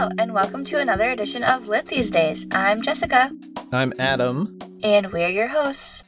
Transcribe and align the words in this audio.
Hello, 0.00 0.12
and 0.16 0.32
welcome 0.32 0.64
to 0.64 0.80
another 0.80 1.10
edition 1.10 1.44
of 1.44 1.68
Lit 1.68 1.84
These 1.84 2.10
Days. 2.10 2.46
I'm 2.52 2.80
Jessica, 2.80 3.30
I'm 3.70 3.92
Adam. 3.98 4.58
and 4.82 5.12
we're 5.12 5.28
your 5.28 5.48
hosts. 5.48 6.04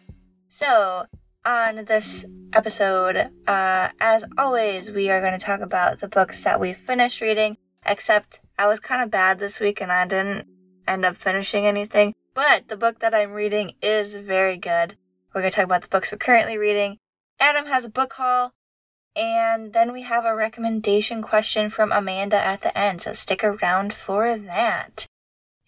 So, 0.49 1.05
on 1.45 1.85
this 1.85 2.25
episode, 2.55 3.29
uh, 3.47 3.91
as 4.01 4.25
always, 4.39 4.91
we 4.91 5.11
are 5.11 5.21
going 5.21 5.39
to 5.39 5.45
talk 5.45 5.61
about 5.61 6.01
the 6.01 6.09
books 6.09 6.43
that 6.43 6.59
we 6.59 6.73
finished 6.73 7.21
reading, 7.21 7.59
except 7.85 8.41
I 8.59 8.67
was 8.67 8.81
kind 8.81 9.03
of 9.03 9.11
bad 9.11 9.39
this 9.39 9.61
week 9.61 9.83
and 9.83 9.93
I 9.93 10.07
didn't 10.07 10.49
end 10.89 11.05
up 11.05 11.17
finishing 11.17 11.67
anything. 11.67 12.15
But 12.33 12.69
the 12.69 12.79
book 12.79 13.01
that 13.01 13.15
I'm 13.15 13.33
reading 13.33 13.73
is 13.83 14.15
very 14.15 14.57
good. 14.57 14.97
We're 15.35 15.43
going 15.43 15.51
to 15.51 15.57
talk 15.57 15.67
about 15.67 15.83
the 15.83 15.89
books 15.89 16.11
we're 16.11 16.17
currently 16.17 16.57
reading. 16.57 16.97
Adam 17.39 17.67
has 17.67 17.85
a 17.85 17.91
book 17.91 18.15
haul, 18.15 18.55
and 19.15 19.73
then 19.73 19.93
we 19.93 20.03
have 20.03 20.25
a 20.25 20.35
recommendation 20.35 21.23
question 21.23 21.71
from 21.71 21.93
Amanda 21.93 22.37
at 22.37 22.63
the 22.63 22.77
end, 22.77 23.03
so 23.03 23.13
stick 23.13 23.45
around 23.45 23.93
for 23.93 24.37
that. 24.39 25.07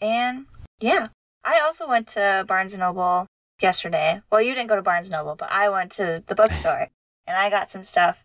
And 0.01 0.47
yeah, 0.81 1.09
I 1.45 1.61
also 1.61 1.89
went 1.89 2.09
to 2.09 2.45
Barnes 2.47 2.73
and 2.73 2.81
Noble 2.81 3.27
yesterday. 3.61 4.23
Well, 4.31 4.41
you 4.41 4.55
didn't 4.55 4.69
go 4.69 4.77
to 4.77 4.83
Barnes 4.83 5.07
and 5.07 5.13
Noble, 5.13 5.37
but 5.37 5.51
I 5.51 5.69
went 5.69 5.93
to 5.93 6.23
the 6.27 6.35
bookstore 6.35 6.89
and 7.27 7.37
I 7.37 7.51
got 7.51 7.71
some 7.71 7.85
stuff. 7.85 8.25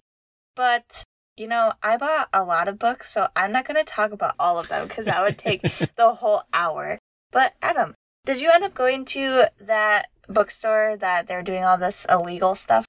But 0.55 1.03
you 1.37 1.47
know, 1.47 1.71
I 1.81 1.95
bought 1.95 2.27
a 2.33 2.43
lot 2.43 2.67
of 2.67 2.77
books, 2.77 3.09
so 3.11 3.27
I'm 3.35 3.53
not 3.53 3.65
going 3.65 3.77
to 3.77 3.85
talk 3.85 4.11
about 4.11 4.35
all 4.37 4.59
of 4.59 4.67
them 4.67 4.87
because 4.87 5.05
that 5.05 5.21
would 5.21 5.37
take 5.37 5.61
the 5.95 6.15
whole 6.15 6.43
hour. 6.51 6.99
But 7.31 7.53
Adam, 7.61 7.95
did 8.25 8.41
you 8.41 8.51
end 8.51 8.65
up 8.65 8.73
going 8.73 9.05
to 9.05 9.49
that 9.61 10.09
bookstore 10.27 10.97
that 10.97 11.27
they're 11.27 11.41
doing 11.41 11.63
all 11.63 11.77
this 11.77 12.05
illegal 12.09 12.55
stuff? 12.55 12.85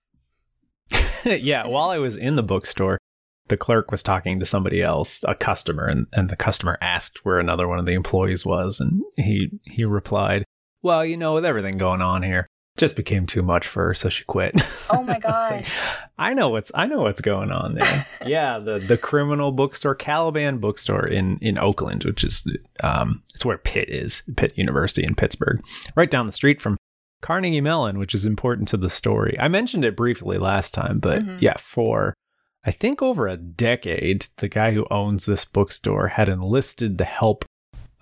yeah, 1.25 1.67
while 1.67 1.91
I 1.91 1.99
was 1.99 2.17
in 2.17 2.37
the 2.37 2.43
bookstore, 2.43 2.99
the 3.49 3.57
clerk 3.57 3.91
was 3.91 4.03
talking 4.03 4.39
to 4.39 4.47
somebody 4.47 4.81
else, 4.81 5.23
a 5.27 5.35
customer, 5.35 5.87
and, 5.87 6.07
and 6.13 6.29
the 6.29 6.37
customer 6.37 6.79
asked 6.81 7.25
where 7.25 7.39
another 7.39 7.69
one 7.69 7.79
of 7.79 7.87
the 7.87 7.95
employees 7.95 8.47
was, 8.47 8.81
and 8.81 9.03
he 9.17 9.51
he 9.65 9.85
replied, 9.85 10.45
"Well, 10.83 11.05
you 11.05 11.17
know, 11.17 11.35
with 11.35 11.45
everything 11.45 11.77
going 11.77 12.01
on 12.01 12.23
here, 12.23 12.47
just 12.79 12.97
became 12.97 13.27
too 13.27 13.43
much 13.43 13.67
for 13.67 13.89
her, 13.89 13.95
so 13.95 14.09
she 14.09 14.25
quit." 14.25 14.55
Oh 14.89 15.03
my 15.03 15.19
gosh. 15.21 15.81
I 16.17 16.33
know 16.33 16.49
what's 16.49 16.71
I 16.75 16.87
know 16.87 17.03
what's 17.03 17.21
going 17.21 17.51
on 17.51 17.75
there. 17.75 18.07
yeah, 18.27 18.59
the 18.59 18.79
the 18.79 18.97
criminal 18.97 19.53
bookstore, 19.53 19.97
Caliban 19.97 20.59
bookstore 20.59 21.07
in 21.07 21.39
in 21.41 21.59
Oakland, 21.59 22.05
which 22.05 22.23
is 22.23 22.47
um 22.83 23.23
it's 23.35 23.45
where 23.45 23.59
Pitt 23.59 23.89
is, 23.89 24.23
Pitt 24.37 24.57
University 24.57 25.05
in 25.05 25.15
Pittsburgh, 25.17 25.61
right 25.97 26.11
down 26.11 26.27
the 26.27 26.33
street 26.33 26.61
from 26.61 26.77
Carnegie 27.21 27.61
Mellon, 27.61 27.99
which 27.99 28.15
is 28.15 28.25
important 28.27 28.69
to 28.69 28.77
the 28.77 28.91
story. 28.91 29.37
I 29.39 29.49
mentioned 29.49 29.85
it 29.85 29.97
briefly 29.97 30.39
last 30.39 30.73
time, 30.75 30.99
but 30.99 31.23
Mhm. 31.23 31.41
yeah, 31.41 31.57
for 31.59 32.15
I 32.65 32.71
think 32.71 33.01
over 33.01 33.27
a 33.27 33.37
decade, 33.39 34.27
the 34.37 34.49
guy 34.49 34.73
who 34.73 34.87
owns 34.91 35.25
this 35.25 35.45
bookstore 35.47 36.09
had 36.09 36.29
enlisted 36.29 36.99
the 36.99 37.05
help 37.07 37.45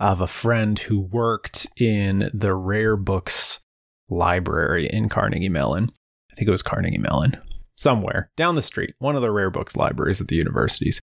of 0.01 0.21
a 0.21 0.27
friend 0.27 0.79
who 0.79 1.01
worked 1.01 1.67
in 1.77 2.31
the 2.35 2.55
rare 2.55 2.97
books 2.97 3.61
library 4.09 4.87
in 4.89 5.09
Carnegie 5.09 5.49
Mellon. 5.49 5.91
I 6.33 6.35
think 6.35 6.49
it 6.49 6.53
was 6.53 6.63
Carnegie 6.63 6.99
Mellon, 6.99 7.37
somewhere 7.77 8.31
down 8.37 8.55
the 8.55 8.63
street, 8.63 8.95
one 8.99 9.17
of 9.17 9.23
the 9.23 9.31
rare 9.31 9.51
books 9.51 9.77
libraries 9.77 10.21
at 10.21 10.29
the 10.29 10.37
universities. 10.37 11.01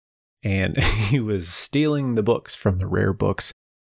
And 0.44 0.78
he 1.10 1.20
was 1.20 1.48
stealing 1.50 2.16
the 2.16 2.24
books 2.24 2.56
from 2.56 2.78
the 2.80 2.88
rare 2.88 3.14
books 3.14 3.52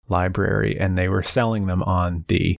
library 0.08 0.78
and 0.78 0.96
they 0.96 1.08
were 1.08 1.22
selling 1.22 1.66
them 1.66 1.82
on 1.82 2.24
the 2.28 2.56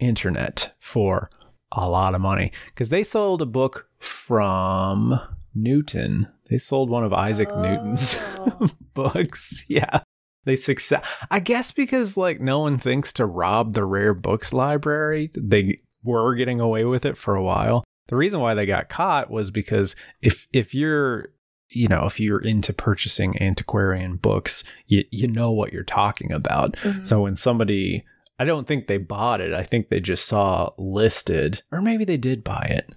internet 0.00 0.74
for 0.80 1.28
a 1.72 1.88
lot 1.88 2.14
of 2.14 2.20
money 2.20 2.50
because 2.66 2.88
they 2.88 3.02
sold 3.02 3.40
a 3.42 3.46
book 3.46 3.88
from 3.98 5.20
Newton. 5.54 6.28
They 6.50 6.58
sold 6.58 6.90
one 6.90 7.04
of 7.04 7.12
Isaac 7.12 7.48
Newton's 7.56 8.16
Oh. 8.38 8.70
books. 8.94 9.64
Yeah. 9.68 10.00
They 10.44 10.56
success. 10.56 11.06
I 11.30 11.38
guess 11.40 11.70
because 11.70 12.16
like 12.16 12.40
no 12.40 12.60
one 12.60 12.78
thinks 12.78 13.12
to 13.14 13.26
rob 13.26 13.74
the 13.74 13.84
rare 13.84 14.14
books 14.14 14.52
library, 14.52 15.30
they 15.36 15.80
were 16.02 16.34
getting 16.34 16.60
away 16.60 16.84
with 16.84 17.04
it 17.04 17.16
for 17.16 17.34
a 17.36 17.42
while. 17.42 17.84
The 18.08 18.16
reason 18.16 18.40
why 18.40 18.54
they 18.54 18.66
got 18.66 18.88
caught 18.88 19.30
was 19.30 19.50
because 19.50 19.94
if 20.22 20.48
if 20.52 20.74
you're 20.74 21.28
you 21.68 21.86
know 21.88 22.04
if 22.06 22.18
you're 22.18 22.40
into 22.42 22.72
purchasing 22.72 23.40
antiquarian 23.40 24.16
books, 24.16 24.64
you 24.86 25.04
you 25.12 25.28
know 25.28 25.52
what 25.52 25.72
you're 25.72 25.84
talking 25.84 26.32
about. 26.32 26.72
Mhm. 26.76 27.06
So 27.06 27.20
when 27.20 27.36
somebody 27.36 28.04
I 28.40 28.44
don't 28.46 28.66
think 28.66 28.86
they 28.86 28.96
bought 28.96 29.42
it. 29.42 29.52
I 29.52 29.62
think 29.62 29.88
they 29.90 30.00
just 30.00 30.24
saw 30.26 30.70
listed 30.78 31.62
or 31.70 31.82
maybe 31.82 32.04
they 32.04 32.16
did 32.16 32.42
buy 32.42 32.66
it. 32.70 32.94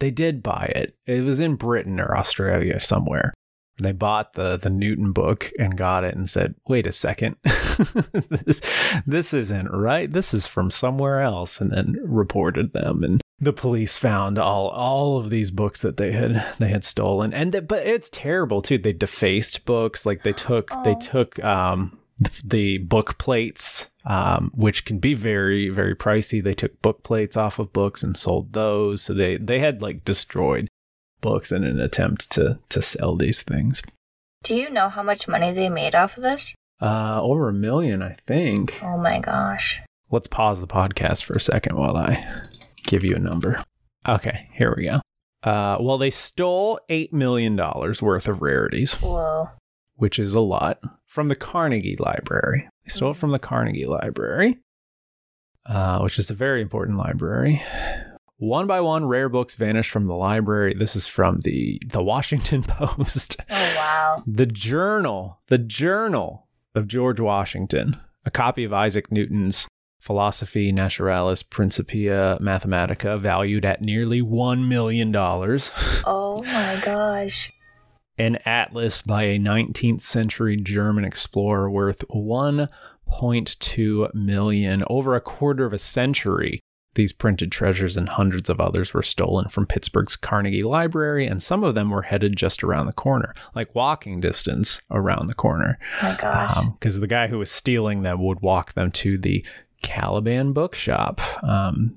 They 0.00 0.10
did 0.10 0.42
buy 0.42 0.70
it. 0.76 0.94
It 1.06 1.24
was 1.24 1.40
in 1.40 1.54
Britain 1.56 1.98
or 1.98 2.14
Australia 2.16 2.78
somewhere. 2.78 3.32
They 3.78 3.92
bought 3.92 4.34
the 4.34 4.58
the 4.58 4.68
Newton 4.68 5.12
book 5.12 5.50
and 5.58 5.78
got 5.78 6.04
it 6.04 6.14
and 6.14 6.28
said, 6.28 6.54
"Wait 6.68 6.86
a 6.86 6.92
second, 6.92 7.36
this 8.44 8.60
this 9.06 9.32
isn't 9.32 9.70
right. 9.70 10.12
This 10.12 10.34
is 10.34 10.46
from 10.46 10.70
somewhere 10.70 11.20
else." 11.20 11.58
And 11.60 11.70
then 11.70 11.96
reported 12.04 12.74
them, 12.74 13.02
and 13.02 13.22
the 13.40 13.52
police 13.54 13.96
found 13.96 14.38
all 14.38 14.68
all 14.68 15.16
of 15.18 15.30
these 15.30 15.50
books 15.50 15.80
that 15.80 15.96
they 15.96 16.12
had 16.12 16.44
they 16.58 16.68
had 16.68 16.84
stolen. 16.84 17.32
And 17.32 17.66
but 17.66 17.86
it's 17.86 18.10
terrible 18.10 18.60
too. 18.60 18.76
They 18.78 18.92
defaced 18.92 19.64
books, 19.64 20.04
like 20.04 20.22
they 20.22 20.34
took 20.34 20.68
they 20.84 20.94
Oh. 20.94 21.00
took 21.00 21.42
um 21.42 21.98
the 22.44 22.78
book 22.78 23.18
plates, 23.18 23.90
um, 24.04 24.50
which 24.54 24.84
can 24.84 24.98
be 24.98 25.14
very 25.14 25.68
very 25.68 25.94
pricey. 25.94 26.42
They 26.42 26.54
took 26.54 26.80
book 26.82 27.02
plates 27.02 27.36
off 27.36 27.58
of 27.58 27.72
books 27.72 28.02
and 28.02 28.16
sold 28.16 28.52
those. 28.52 29.02
So 29.02 29.14
they 29.14 29.36
they 29.36 29.60
had 29.60 29.82
like 29.82 30.04
destroyed 30.04 30.68
books 31.20 31.52
in 31.52 31.64
an 31.64 31.80
attempt 31.80 32.30
to 32.32 32.58
to 32.68 32.82
sell 32.82 33.16
these 33.16 33.42
things. 33.42 33.82
Do 34.42 34.54
you 34.54 34.70
know 34.70 34.88
how 34.88 35.02
much 35.02 35.28
money 35.28 35.52
they 35.52 35.68
made 35.68 35.94
off 35.94 36.16
of 36.16 36.22
this? 36.22 36.54
Uh, 36.80 37.20
over 37.22 37.48
a 37.48 37.52
million, 37.52 38.02
I 38.02 38.12
think. 38.12 38.80
Oh 38.82 38.98
my 38.98 39.20
gosh. 39.20 39.80
Let's 40.10 40.26
pause 40.26 40.60
the 40.60 40.66
podcast 40.66 41.22
for 41.22 41.34
a 41.34 41.40
second 41.40 41.76
while 41.76 41.96
I 41.96 42.26
give 42.82 43.04
you 43.04 43.14
a 43.14 43.20
number. 43.20 43.62
Okay, 44.06 44.48
here 44.52 44.74
we 44.76 44.84
go. 44.84 45.00
Uh, 45.44 45.76
well, 45.80 45.96
they 45.96 46.10
stole 46.10 46.78
eight 46.88 47.12
million 47.12 47.54
dollars 47.54 48.02
worth 48.02 48.26
of 48.26 48.42
rarities, 48.42 48.94
Whoa. 48.94 49.50
which 49.94 50.18
is 50.18 50.34
a 50.34 50.40
lot, 50.40 50.80
from 51.12 51.28
the 51.28 51.36
Carnegie 51.36 51.96
Library. 51.98 52.66
They 52.84 52.88
stole 52.88 53.10
it 53.10 53.18
from 53.18 53.32
the 53.32 53.38
Carnegie 53.38 53.84
Library, 53.84 54.60
uh, 55.66 56.00
which 56.00 56.18
is 56.18 56.30
a 56.30 56.34
very 56.34 56.62
important 56.62 56.96
library. 56.96 57.62
One 58.38 58.66
by 58.66 58.80
one, 58.80 59.04
rare 59.04 59.28
books 59.28 59.54
vanished 59.54 59.90
from 59.90 60.06
the 60.06 60.14
library. 60.14 60.72
This 60.72 60.96
is 60.96 61.06
from 61.06 61.40
the 61.40 61.78
the 61.86 62.02
Washington 62.02 62.62
Post. 62.66 63.36
Oh 63.50 63.74
wow. 63.76 64.22
The 64.26 64.46
Journal, 64.46 65.38
the 65.48 65.58
Journal 65.58 66.48
of 66.74 66.88
George 66.88 67.20
Washington, 67.20 67.98
a 68.24 68.30
copy 68.30 68.64
of 68.64 68.72
Isaac 68.72 69.12
Newton's 69.12 69.68
Philosophiae 70.00 70.72
Naturalis 70.72 71.42
Principia 71.42 72.38
Mathematica, 72.40 73.20
valued 73.20 73.66
at 73.66 73.82
nearly 73.82 74.22
$1 74.22 74.66
million. 74.66 75.14
Oh 76.04 76.42
my 76.42 76.80
gosh. 76.82 77.52
An 78.18 78.38
atlas 78.44 79.02
by 79.02 79.24
a 79.24 79.38
19th 79.38 80.02
century 80.02 80.56
German 80.56 81.04
explorer 81.04 81.70
worth 81.70 82.06
1.2 82.08 84.14
million. 84.14 84.84
Over 84.88 85.14
a 85.14 85.20
quarter 85.20 85.64
of 85.64 85.72
a 85.72 85.78
century, 85.78 86.60
these 86.94 87.12
printed 87.12 87.50
treasures 87.50 87.96
and 87.96 88.08
hundreds 88.08 88.50
of 88.50 88.60
others 88.60 88.92
were 88.92 89.02
stolen 89.02 89.48
from 89.48 89.66
Pittsburgh's 89.66 90.14
Carnegie 90.14 90.62
Library, 90.62 91.26
and 91.26 91.42
some 91.42 91.64
of 91.64 91.74
them 91.74 91.88
were 91.88 92.02
headed 92.02 92.36
just 92.36 92.62
around 92.62 92.86
the 92.86 92.92
corner, 92.92 93.34
like 93.54 93.74
walking 93.74 94.20
distance 94.20 94.82
around 94.90 95.28
the 95.28 95.34
corner. 95.34 95.78
Oh 96.02 96.10
my 96.10 96.16
gosh. 96.16 96.64
Because 96.78 97.00
the 97.00 97.06
guy 97.06 97.28
who 97.28 97.38
was 97.38 97.50
stealing 97.50 98.02
them 98.02 98.22
would 98.22 98.40
walk 98.40 98.74
them 98.74 98.90
to 98.92 99.16
the 99.16 99.44
Caliban 99.80 100.52
bookshop. 100.52 101.20
Um, 101.42 101.96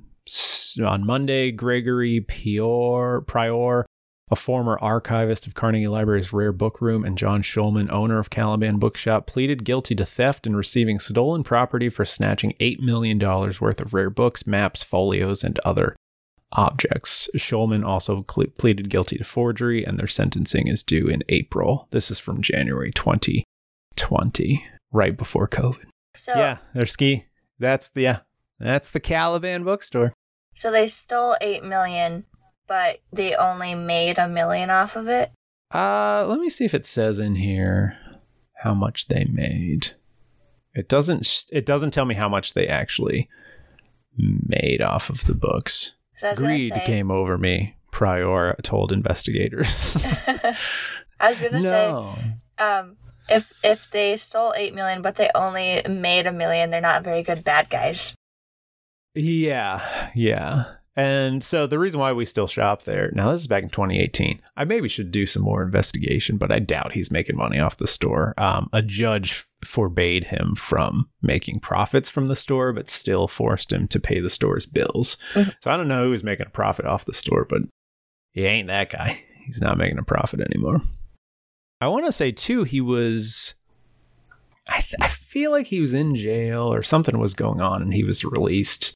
on 0.83 1.05
Monday, 1.05 1.51
Gregory 1.51 2.21
Prior, 2.21 3.21
Prior, 3.21 3.85
a 4.31 4.35
former 4.35 4.77
archivist 4.81 5.45
of 5.45 5.53
Carnegie 5.53 5.87
Library's 5.87 6.33
rare 6.33 6.51
book 6.51 6.81
room, 6.81 7.05
and 7.05 7.17
John 7.17 7.41
Schulman, 7.43 7.91
owner 7.91 8.17
of 8.17 8.29
Caliban 8.29 8.79
Bookshop, 8.79 9.27
pleaded 9.27 9.63
guilty 9.63 9.93
to 9.95 10.05
theft 10.05 10.47
and 10.47 10.57
receiving 10.57 10.99
stolen 10.99 11.43
property 11.43 11.89
for 11.89 12.05
snatching 12.05 12.53
$8 12.59 12.79
million 12.79 13.19
worth 13.19 13.79
of 13.79 13.93
rare 13.93 14.09
books, 14.09 14.47
maps, 14.47 14.81
folios, 14.81 15.43
and 15.43 15.59
other 15.59 15.95
objects. 16.53 17.29
Schulman 17.37 17.85
also 17.85 18.23
cle 18.23 18.45
pleaded 18.57 18.89
guilty 18.89 19.17
to 19.17 19.23
forgery, 19.23 19.83
and 19.83 19.99
their 19.99 20.07
sentencing 20.07 20.67
is 20.67 20.81
due 20.83 21.07
in 21.07 21.23
April. 21.29 21.87
This 21.91 22.09
is 22.09 22.17
from 22.17 22.41
January 22.41 22.91
2020, 22.93 24.65
right 24.91 25.15
before 25.15 25.47
COVID. 25.47 25.85
so 26.15 26.33
yeah, 26.35 26.57
their 26.73 26.85
ski. 26.85 27.25
That's 27.59 27.89
the 27.89 28.01
yeah, 28.01 28.19
that's 28.59 28.91
the 28.91 28.99
Caliban 28.99 29.63
bookstore. 29.63 30.13
so 30.55 30.71
they 30.71 30.87
stole 30.87 31.35
eight 31.41 31.63
million, 31.63 32.25
but 32.67 32.99
they 33.11 33.35
only 33.35 33.75
made 33.75 34.17
a 34.17 34.27
million 34.27 34.69
off 34.69 34.95
of 34.95 35.07
it. 35.07 35.31
Uh, 35.73 36.25
let 36.27 36.39
me 36.39 36.49
see 36.49 36.65
if 36.65 36.73
it 36.73 36.85
says 36.85 37.19
in 37.19 37.35
here 37.35 37.97
how 38.59 38.73
much 38.73 39.07
they 39.07 39.25
made. 39.25 39.91
It 40.73 40.89
doesn't. 40.89 41.45
It 41.51 41.65
doesn't 41.65 41.91
tell 41.91 42.05
me 42.05 42.15
how 42.15 42.29
much 42.29 42.53
they 42.53 42.67
actually 42.67 43.29
made 44.17 44.81
off 44.81 45.09
of 45.09 45.25
the 45.25 45.35
books. 45.35 45.95
Greed 46.35 46.73
came 46.85 47.11
over 47.11 47.37
me. 47.37 47.75
Prior 47.91 48.55
told 48.61 48.91
investigators. 48.91 49.95
I 51.19 51.29
was 51.29 51.39
gonna 51.39 51.61
no. 51.61 52.15
say, 52.17 52.63
um, 52.63 52.97
if 53.29 53.53
if 53.63 53.89
they 53.91 54.17
stole 54.17 54.53
eight 54.57 54.75
million 54.75 55.01
but 55.01 55.15
they 55.15 55.29
only 55.33 55.81
made 55.89 56.27
a 56.27 56.33
million, 56.33 56.69
they're 56.69 56.81
not 56.81 57.03
very 57.03 57.23
good 57.23 57.43
bad 57.43 57.69
guys. 57.69 58.13
Yeah, 59.13 60.11
yeah. 60.13 60.65
And 60.97 61.43
so 61.43 61.67
the 61.67 61.77
reason 61.77 61.99
why 61.99 62.13
we 62.13 62.23
still 62.25 62.47
shop 62.47 62.83
there 62.83 63.11
now, 63.13 63.31
this 63.31 63.41
is 63.41 63.47
back 63.47 63.63
in 63.63 63.69
2018. 63.69 64.39
I 64.55 64.63
maybe 64.63 64.87
should 64.87 65.11
do 65.11 65.25
some 65.25 65.43
more 65.43 65.61
investigation, 65.61 66.37
but 66.37 66.51
I 66.53 66.59
doubt 66.59 66.93
he's 66.93 67.11
making 67.11 67.35
money 67.35 67.59
off 67.59 67.75
the 67.77 67.87
store. 67.87 68.33
Um, 68.37 68.69
a 68.71 68.81
judge 68.81 69.43
forbade 69.65 70.25
him 70.25 70.55
from 70.55 71.09
making 71.21 71.59
profits 71.59 72.09
from 72.09 72.29
the 72.29 72.35
store, 72.35 72.71
but 72.71 72.89
still 72.89 73.27
forced 73.27 73.73
him 73.73 73.87
to 73.89 73.99
pay 73.99 74.21
the 74.21 74.29
store's 74.29 74.65
bills. 74.65 75.17
Mhm. 75.33 75.53
So 75.61 75.69
I 75.71 75.75
don't 75.75 75.89
know 75.89 76.05
who's 76.09 76.23
making 76.23 76.45
a 76.47 76.51
profit 76.51 76.85
off 76.85 77.03
the 77.05 77.13
store, 77.13 77.45
but 77.49 77.63
he 78.31 78.45
ain't 78.45 78.67
that 78.69 78.89
guy. 78.89 79.21
He's 79.45 79.61
not 79.61 79.77
making 79.77 79.97
a 79.99 80.03
profit 80.03 80.39
anymore. 80.39 80.81
I 81.81 81.87
want 81.89 82.05
to 82.05 82.11
say 82.11 82.31
too, 82.31 82.63
he 82.63 82.79
was. 82.81 83.53
I, 84.67 84.77
th- 84.81 84.95
I 85.01 85.07
feel 85.07 85.51
like 85.51 85.67
he 85.67 85.79
was 85.81 85.93
in 85.93 86.15
jail 86.15 86.73
or 86.73 86.81
something 86.81 87.19
was 87.19 87.33
going 87.35 87.61
on, 87.61 87.81
and 87.83 87.93
he 87.93 88.03
was 88.03 88.23
released 88.25 88.93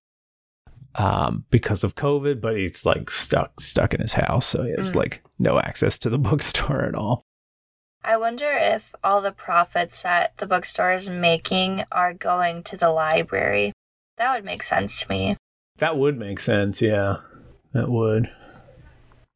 um, 0.96 1.46
because 1.50 1.84
of 1.84 1.96
COVID. 1.96 2.42
But 2.42 2.58
he's 2.58 2.86
like 2.86 3.10
stuck 3.10 3.60
stuck 3.62 3.94
in 3.94 4.02
his 4.02 4.14
house, 4.14 4.46
so 4.46 4.64
he 4.64 4.72
has 4.72 4.92
Mm. 4.92 4.96
like 4.96 5.24
no 5.38 5.60
access 5.60 5.98
to 6.00 6.10
the 6.10 6.18
bookstore 6.30 6.82
at 6.86 6.96
all. 6.96 7.24
I 8.04 8.16
wonder 8.18 8.48
if 8.50 8.94
all 9.04 9.22
the 9.22 9.32
profits 9.34 10.04
that 10.04 10.38
the 10.38 10.48
bookstore 10.48 10.94
is 10.94 11.10
making 11.10 11.84
are 11.92 12.14
going 12.14 12.64
to 12.64 12.78
the 12.78 12.92
library. 12.92 13.74
That 14.18 14.36
would 14.36 14.46
make 14.46 14.64
sense 14.64 15.02
to 15.02 15.10
me. 15.10 15.38
That 15.78 15.98
would 15.98 16.18
make 16.18 16.40
sense. 16.40 16.82
Yeah, 16.82 17.18
that 17.74 17.90
would. 17.90 18.30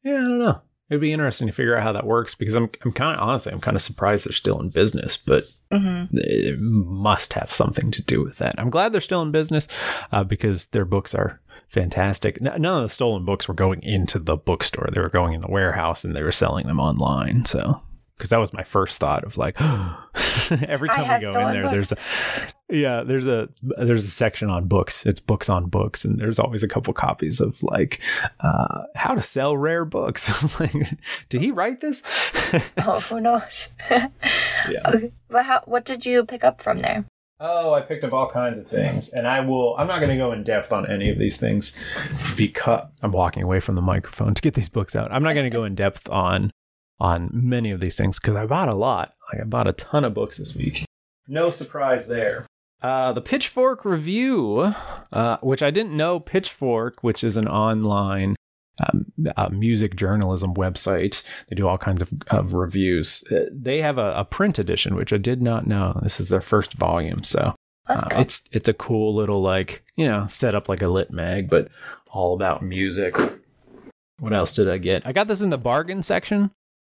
Yeah, 0.02 0.14
I 0.14 0.20
don't 0.20 0.38
know. 0.38 0.60
It'd 0.90 1.00
be 1.00 1.12
interesting 1.12 1.46
to 1.46 1.52
figure 1.52 1.76
out 1.76 1.82
how 1.82 1.92
that 1.92 2.06
works 2.06 2.34
because 2.34 2.54
I'm 2.54 2.68
I'm 2.84 2.92
kind 2.92 3.16
of 3.18 3.26
honestly 3.26 3.52
I'm 3.52 3.60
kind 3.60 3.74
of 3.74 3.82
surprised 3.82 4.26
they're 4.26 4.32
still 4.32 4.60
in 4.60 4.68
business, 4.68 5.16
but 5.16 5.44
hmm 5.72 6.04
it 6.12 6.58
must 6.60 7.32
have 7.32 7.50
something 7.50 7.90
to 7.90 8.02
do 8.02 8.22
with 8.22 8.36
that. 8.38 8.54
I'm 8.58 8.68
glad 8.70 8.92
they're 8.92 9.00
still 9.00 9.22
in 9.22 9.30
business 9.32 9.66
uh, 10.12 10.22
because 10.24 10.66
their 10.66 10.84
books 10.84 11.14
are 11.14 11.40
fantastic. 11.74 12.40
None 12.40 12.64
of 12.64 12.82
the 12.82 12.88
stolen 12.88 13.24
books 13.24 13.48
were 13.48 13.54
going 13.54 13.82
into 13.82 14.18
the 14.18 14.36
bookstore; 14.36 14.88
they 14.92 15.00
were 15.00 15.08
going 15.08 15.34
in 15.34 15.40
the 15.40 15.50
warehouse 15.50 16.04
and 16.04 16.14
they 16.14 16.22
were 16.22 16.32
selling 16.32 16.66
them 16.66 16.80
online. 16.80 17.44
So, 17.44 17.82
because 18.16 18.30
that 18.30 18.38
was 18.38 18.52
my 18.52 18.62
first 18.62 18.98
thought 18.98 19.24
of 19.24 19.36
like, 19.36 19.60
every 20.50 20.88
time 20.88 21.20
we 21.20 21.32
go 21.32 21.48
in 21.48 21.52
there, 21.54 21.62
books. 21.62 21.72
there's 21.72 21.92
a 21.92 21.96
yeah, 22.70 23.02
there's 23.02 23.26
a 23.26 23.48
there's 23.62 24.04
a 24.04 24.10
section 24.10 24.48
on 24.50 24.66
books. 24.66 25.04
It's 25.04 25.20
books 25.20 25.48
on 25.48 25.66
books, 25.66 26.04
and 26.04 26.18
there's 26.18 26.38
always 26.38 26.62
a 26.62 26.68
couple 26.68 26.94
copies 26.94 27.40
of 27.40 27.62
like 27.62 28.00
uh, 28.40 28.84
how 28.94 29.14
to 29.14 29.22
sell 29.22 29.56
rare 29.56 29.84
books. 29.84 30.30
Like, 30.60 30.72
did 31.30 31.40
he 31.40 31.50
write 31.50 31.80
this? 31.80 32.02
Oh, 32.78 33.00
who 33.00 33.20
knows? 33.20 33.68
yeah. 33.90 34.08
okay. 34.86 35.12
But 35.28 35.46
how? 35.46 35.62
What 35.64 35.84
did 35.84 36.06
you 36.06 36.24
pick 36.24 36.44
up 36.44 36.60
from 36.60 36.82
there? 36.82 37.04
Oh, 37.46 37.74
I 37.74 37.82
picked 37.82 38.04
up 38.04 38.14
all 38.14 38.26
kinds 38.26 38.58
of 38.58 38.66
things, 38.66 39.10
and 39.10 39.28
I 39.28 39.40
will. 39.40 39.76
I'm 39.76 39.86
not 39.86 39.98
going 39.98 40.08
to 40.08 40.16
go 40.16 40.32
in 40.32 40.44
depth 40.44 40.72
on 40.72 40.90
any 40.90 41.10
of 41.10 41.18
these 41.18 41.36
things 41.36 41.74
because 42.38 42.86
I'm 43.02 43.12
walking 43.12 43.42
away 43.42 43.60
from 43.60 43.74
the 43.74 43.82
microphone 43.82 44.32
to 44.32 44.40
get 44.40 44.54
these 44.54 44.70
books 44.70 44.96
out. 44.96 45.14
I'm 45.14 45.22
not 45.22 45.34
going 45.34 45.44
to 45.44 45.54
go 45.54 45.64
in 45.64 45.74
depth 45.74 46.08
on 46.08 46.50
on 46.98 47.28
many 47.34 47.70
of 47.70 47.80
these 47.80 47.96
things 47.96 48.18
because 48.18 48.34
I 48.34 48.46
bought 48.46 48.72
a 48.72 48.76
lot. 48.76 49.12
Like 49.30 49.42
I 49.42 49.44
bought 49.44 49.66
a 49.66 49.74
ton 49.74 50.04
of 50.04 50.14
books 50.14 50.38
this 50.38 50.56
week. 50.56 50.86
No 51.28 51.50
surprise 51.50 52.06
there. 52.06 52.46
Uh, 52.80 53.12
the 53.12 53.20
Pitchfork 53.20 53.84
review, 53.84 54.74
uh, 55.12 55.36
which 55.42 55.62
I 55.62 55.70
didn't 55.70 55.94
know, 55.94 56.20
Pitchfork, 56.20 57.04
which 57.04 57.22
is 57.22 57.36
an 57.36 57.46
online 57.46 58.36
um, 58.80 59.06
uh, 59.36 59.48
music 59.50 59.96
journalism 59.96 60.54
website. 60.54 61.22
They 61.48 61.56
do 61.56 61.68
all 61.68 61.78
kinds 61.78 62.02
of, 62.02 62.12
of 62.28 62.54
reviews. 62.54 63.22
Uh, 63.30 63.44
they 63.52 63.80
have 63.80 63.98
a, 63.98 64.14
a 64.16 64.24
print 64.24 64.58
edition, 64.58 64.94
which 64.94 65.12
I 65.12 65.18
did 65.18 65.42
not 65.42 65.66
know. 65.66 65.98
This 66.02 66.20
is 66.20 66.28
their 66.28 66.40
first 66.40 66.74
volume, 66.74 67.22
so 67.22 67.54
uh, 67.88 68.08
cool. 68.08 68.20
it's 68.20 68.42
it's 68.52 68.68
a 68.68 68.74
cool 68.74 69.14
little 69.14 69.40
like 69.40 69.84
you 69.96 70.06
know 70.06 70.26
set 70.28 70.54
up 70.54 70.68
like 70.68 70.82
a 70.82 70.88
lit 70.88 71.10
mag, 71.10 71.48
but 71.48 71.68
all 72.10 72.34
about 72.34 72.62
music. 72.62 73.16
What 74.18 74.32
else 74.32 74.52
did 74.52 74.68
I 74.68 74.78
get? 74.78 75.06
I 75.06 75.12
got 75.12 75.28
this 75.28 75.42
in 75.42 75.50
the 75.50 75.58
bargain 75.58 76.02
section. 76.02 76.50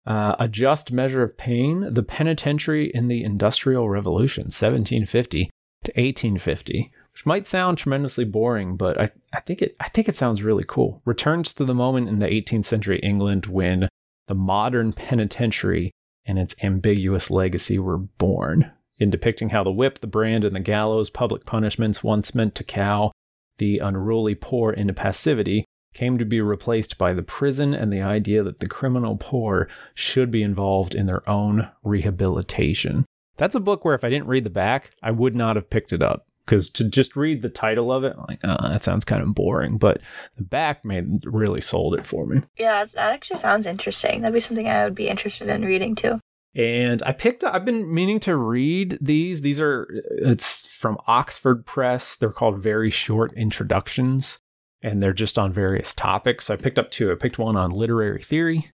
Uh, 0.06 0.36
a 0.38 0.48
just 0.48 0.92
measure 0.92 1.22
of 1.22 1.36
pain: 1.36 1.92
the 1.92 2.02
penitentiary 2.02 2.90
in 2.92 3.08
the 3.08 3.24
Industrial 3.24 3.88
Revolution, 3.88 4.44
1750 4.44 5.50
to 5.84 5.92
1850, 5.92 6.92
which 7.14 7.24
might 7.24 7.46
sound 7.46 7.78
tremendously 7.78 8.24
boring, 8.24 8.76
but 8.76 9.00
I, 9.00 9.10
I 9.32 9.40
think 9.40 9.62
it 9.62 9.76
I 9.80 9.88
think 9.88 10.08
it 10.08 10.16
sounds 10.16 10.42
really 10.42 10.64
cool. 10.66 11.00
Returns 11.04 11.54
to 11.54 11.64
the 11.64 11.74
moment 11.74 12.08
in 12.08 12.18
the 12.18 12.26
18th 12.26 12.66
century 12.66 12.98
England 12.98 13.46
when 13.46 13.88
the 14.26 14.34
modern 14.34 14.92
penitentiary 14.92 15.92
and 16.26 16.38
its 16.38 16.56
ambiguous 16.62 17.30
legacy 17.30 17.78
were 17.78 17.98
born. 17.98 18.72
In 18.98 19.10
depicting 19.10 19.50
how 19.50 19.64
the 19.64 19.72
whip, 19.72 20.00
the 20.00 20.06
brand, 20.06 20.44
and 20.44 20.54
the 20.54 20.60
gallows, 20.60 21.10
public 21.10 21.44
punishments 21.44 22.02
once 22.02 22.34
meant 22.34 22.54
to 22.56 22.64
cow 22.64 23.12
the 23.58 23.78
unruly 23.78 24.34
poor 24.34 24.72
into 24.72 24.92
passivity, 24.92 25.64
came 25.94 26.18
to 26.18 26.24
be 26.24 26.40
replaced 26.40 26.98
by 26.98 27.12
the 27.12 27.22
prison 27.22 27.74
and 27.74 27.92
the 27.92 28.02
idea 28.02 28.42
that 28.42 28.58
the 28.58 28.68
criminal 28.68 29.16
poor 29.16 29.68
should 29.94 30.30
be 30.30 30.42
involved 30.42 30.94
in 30.94 31.06
their 31.06 31.28
own 31.28 31.70
rehabilitation. 31.84 33.04
That's 33.36 33.54
a 33.54 33.60
book 33.60 33.84
where 33.84 33.94
if 33.94 34.04
I 34.04 34.10
didn't 34.10 34.28
read 34.28 34.44
the 34.44 34.50
back, 34.50 34.90
I 35.02 35.10
would 35.10 35.34
not 35.34 35.56
have 35.56 35.70
picked 35.70 35.92
it 35.92 36.02
up. 36.02 36.26
Because 36.44 36.68
to 36.70 36.84
just 36.84 37.16
read 37.16 37.40
the 37.42 37.48
title 37.48 37.90
of 37.90 38.04
it, 38.04 38.18
like, 38.28 38.40
uh, 38.44 38.68
that 38.68 38.84
sounds 38.84 39.04
kind 39.04 39.22
of 39.22 39.34
boring. 39.34 39.78
But 39.78 40.00
the 40.36 40.42
back 40.42 40.84
made 40.84 41.24
really 41.24 41.60
sold 41.60 41.94
it 41.94 42.04
for 42.04 42.26
me. 42.26 42.42
yeah, 42.58 42.84
that 42.84 43.12
actually 43.14 43.38
sounds 43.38 43.66
interesting. 43.66 44.20
That'd 44.20 44.34
be 44.34 44.40
something 44.40 44.68
I 44.68 44.84
would 44.84 44.94
be 44.94 45.08
interested 45.08 45.48
in 45.48 45.62
reading 45.64 45.94
too. 45.94 46.20
And 46.54 47.02
I 47.04 47.12
picked 47.12 47.42
up, 47.42 47.52
I've 47.52 47.64
been 47.64 47.92
meaning 47.92 48.20
to 48.20 48.36
read 48.36 48.98
these. 49.00 49.40
These 49.40 49.58
are, 49.58 49.88
it's 50.10 50.68
from 50.68 50.98
Oxford 51.06 51.66
Press. 51.66 52.16
They're 52.16 52.30
called 52.30 52.62
Very 52.62 52.90
Short 52.90 53.32
Introductions, 53.32 54.38
and 54.82 55.02
they're 55.02 55.12
just 55.12 55.36
on 55.36 55.52
various 55.52 55.94
topics. 55.94 56.44
So 56.44 56.54
I 56.54 56.56
picked 56.56 56.78
up 56.78 56.92
two. 56.92 57.10
I 57.10 57.16
picked 57.16 57.38
one 57.38 57.56
on 57.56 57.70
literary 57.70 58.22
theory, 58.22 58.70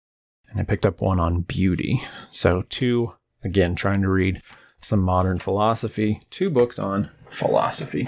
and 0.50 0.58
I 0.58 0.64
picked 0.64 0.86
up 0.86 1.00
one 1.00 1.20
on 1.20 1.42
beauty. 1.42 2.00
So, 2.32 2.64
two, 2.68 3.14
again, 3.44 3.76
trying 3.76 4.02
to 4.02 4.08
read 4.08 4.42
some 4.80 5.00
modern 5.00 5.38
philosophy, 5.38 6.20
two 6.30 6.50
books 6.50 6.78
on 6.80 7.10
philosophy. 7.30 8.06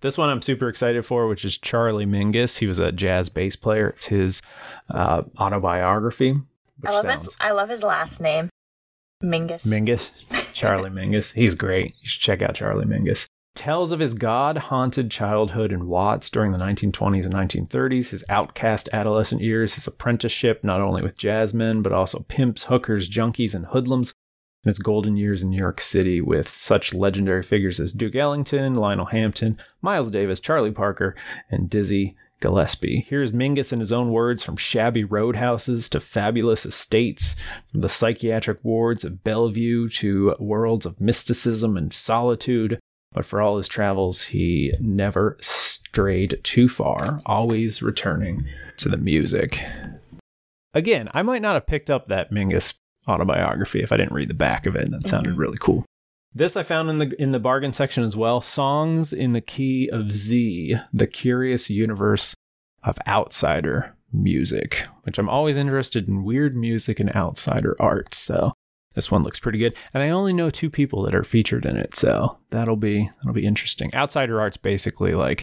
This 0.00 0.18
one 0.18 0.28
I'm 0.28 0.42
super 0.42 0.68
excited 0.68 1.06
for, 1.06 1.28
which 1.28 1.44
is 1.44 1.56
Charlie 1.56 2.06
Mingus. 2.06 2.58
He 2.58 2.66
was 2.66 2.80
a 2.80 2.90
jazz 2.90 3.28
bass 3.28 3.54
player. 3.54 3.88
It's 3.90 4.06
his 4.06 4.42
uh, 4.90 5.22
autobiography. 5.38 6.36
I 6.84 6.90
love 6.90 7.04
sounds 7.04 7.24
his. 7.24 7.36
I 7.40 7.52
love 7.52 7.68
his 7.68 7.84
last 7.84 8.20
name, 8.20 8.48
Mingus. 9.22 9.64
Mingus. 9.64 10.10
Charlie 10.54 10.90
Mingus. 10.90 11.32
He's 11.34 11.54
great. 11.54 11.94
You 12.00 12.08
should 12.08 12.20
check 12.20 12.42
out 12.42 12.56
Charlie 12.56 12.84
Mingus. 12.84 13.26
Tells 13.54 13.92
of 13.92 14.00
his 14.00 14.14
God 14.14 14.56
haunted 14.56 15.10
childhood 15.10 15.72
in 15.72 15.86
Watts 15.86 16.30
during 16.30 16.52
the 16.52 16.58
1920s 16.58 17.24
and 17.24 17.34
1930s, 17.34 18.08
his 18.08 18.24
outcast 18.30 18.88
adolescent 18.94 19.42
years, 19.42 19.74
his 19.74 19.86
apprenticeship 19.86 20.64
not 20.64 20.80
only 20.80 21.02
with 21.02 21.18
jazzmen, 21.18 21.82
but 21.82 21.92
also 21.92 22.24
pimps, 22.28 22.64
hookers, 22.64 23.10
junkies, 23.10 23.54
and 23.54 23.66
hoodlums, 23.66 24.14
and 24.64 24.70
his 24.70 24.78
golden 24.78 25.16
years 25.16 25.42
in 25.42 25.50
New 25.50 25.58
York 25.58 25.80
City 25.80 26.20
with 26.20 26.48
such 26.48 26.94
legendary 26.94 27.42
figures 27.42 27.80
as 27.80 27.92
Duke 27.92 28.14
Ellington, 28.14 28.76
Lionel 28.76 29.06
Hampton, 29.06 29.58
Miles 29.80 30.10
Davis, 30.10 30.38
Charlie 30.38 30.70
Parker, 30.70 31.16
and 31.50 31.68
Dizzy 31.68 32.16
Gillespie. 32.40 33.04
Here's 33.08 33.32
Mingus 33.32 33.72
in 33.72 33.80
his 33.80 33.92
own 33.92 34.10
words 34.10 34.42
from 34.42 34.56
shabby 34.56 35.04
roadhouses 35.04 35.88
to 35.90 36.00
fabulous 36.00 36.64
estates, 36.66 37.34
from 37.70 37.80
the 37.80 37.88
psychiatric 37.88 38.58
wards 38.62 39.04
of 39.04 39.24
Bellevue 39.24 39.88
to 39.88 40.36
worlds 40.38 40.86
of 40.86 41.00
mysticism 41.00 41.76
and 41.76 41.92
solitude. 41.92 42.78
But 43.12 43.26
for 43.26 43.40
all 43.40 43.56
his 43.56 43.68
travels, 43.68 44.22
he 44.22 44.72
never 44.80 45.38
strayed 45.40 46.40
too 46.42 46.68
far, 46.68 47.20
always 47.26 47.82
returning 47.82 48.44
to 48.78 48.88
the 48.88 48.96
music. 48.96 49.62
Again, 50.74 51.10
I 51.12 51.22
might 51.22 51.42
not 51.42 51.54
have 51.54 51.66
picked 51.66 51.90
up 51.90 52.08
that 52.08 52.32
Mingus 52.32 52.72
autobiography 53.08 53.82
if 53.82 53.92
I 53.92 53.96
didn't 53.96 54.12
read 54.14 54.28
the 54.30 54.34
back 54.34 54.66
of 54.66 54.76
it. 54.76 54.90
That 54.90 55.08
sounded 55.08 55.34
Mhm. 55.34 55.38
really 55.38 55.58
cool. 55.60 55.84
This 56.34 56.56
I 56.56 56.62
found 56.62 56.88
in 56.88 56.98
the 56.98 57.20
in 57.22 57.32
the 57.32 57.40
bargain 57.40 57.72
section 57.72 58.04
as 58.04 58.16
well. 58.16 58.40
Songs 58.40 59.12
in 59.12 59.32
the 59.32 59.40
key 59.40 59.88
of 59.92 60.12
Z, 60.12 60.76
the 60.92 61.06
curious 61.06 61.68
universe 61.68 62.34
of 62.84 62.98
outsider 63.06 63.94
music, 64.12 64.86
which 65.04 65.18
I'm 65.18 65.28
always 65.28 65.56
interested 65.56 66.08
in 66.08 66.24
weird 66.24 66.54
music 66.54 66.98
and 67.00 67.14
outsider 67.14 67.76
art. 67.80 68.14
So 68.14 68.52
this 68.94 69.10
one 69.10 69.22
looks 69.22 69.40
pretty 69.40 69.58
good. 69.58 69.74
And 69.94 70.02
I 70.02 70.08
only 70.10 70.32
know 70.32 70.48
two 70.50 70.70
people 70.70 71.02
that 71.02 71.14
are 71.14 71.24
featured 71.24 71.64
in 71.66 71.76
it, 71.76 71.94
so 71.94 72.38
that'll 72.50 72.76
be 72.76 73.10
that'll 73.16 73.32
be 73.34 73.44
interesting. 73.46 73.94
Outsider 73.94 74.40
art's 74.40 74.56
basically 74.56 75.14
like 75.14 75.42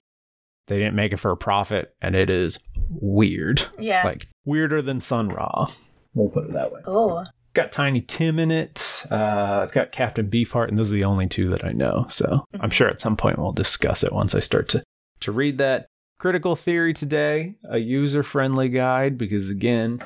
they 0.68 0.75
didn't 0.75 0.96
make 0.96 1.13
it 1.13 1.18
for 1.18 1.32
a 1.32 1.38
profit 1.38 1.94
and 2.01 2.16
it 2.16 2.30
is 2.32 2.60
weird. 2.89 3.62
Yeah. 3.80 4.01
Like 4.04 4.28
weirder 4.46 4.82
than 4.82 5.01
Sun 5.01 5.30
Ra. 5.30 5.68
We'll 6.16 6.30
put 6.30 6.46
it 6.46 6.54
that 6.54 6.72
way 6.72 6.82
oh, 6.88 7.25
got 7.62 7.72
Tiny 7.72 8.01
Tim 8.01 8.39
in 8.39 8.51
it. 8.51 9.06
Uh, 9.12 9.62
it's 9.63 9.74
got 9.74 9.92
Captain 9.92 10.30
Beefheart, 10.30 10.70
and 10.70 10.78
those 10.78 10.94
are 10.94 10.96
the 10.96 11.04
only 11.04 11.28
two 11.28 11.50
that 11.50 11.66
I 11.66 11.72
know. 11.72 12.06
So 12.10 12.46
I'm 12.60 12.70
sure 12.70 12.88
at 12.88 13.01
some 13.01 13.18
point 13.18 13.38
we'll 13.38 13.51
discuss 13.51 14.04
it 14.04 14.13
once 14.13 14.34
I 14.34 14.39
start 14.39 14.70
to 14.70 14.84
to 15.22 15.32
read 15.32 15.58
that. 15.58 15.88
Critical 16.20 16.56
Theory 16.56 16.94
today, 16.94 17.56
a 17.70 17.78
user 17.78 18.24
friendly 18.24 18.68
guide, 18.68 19.18
because 19.18 19.50
again, 19.50 20.04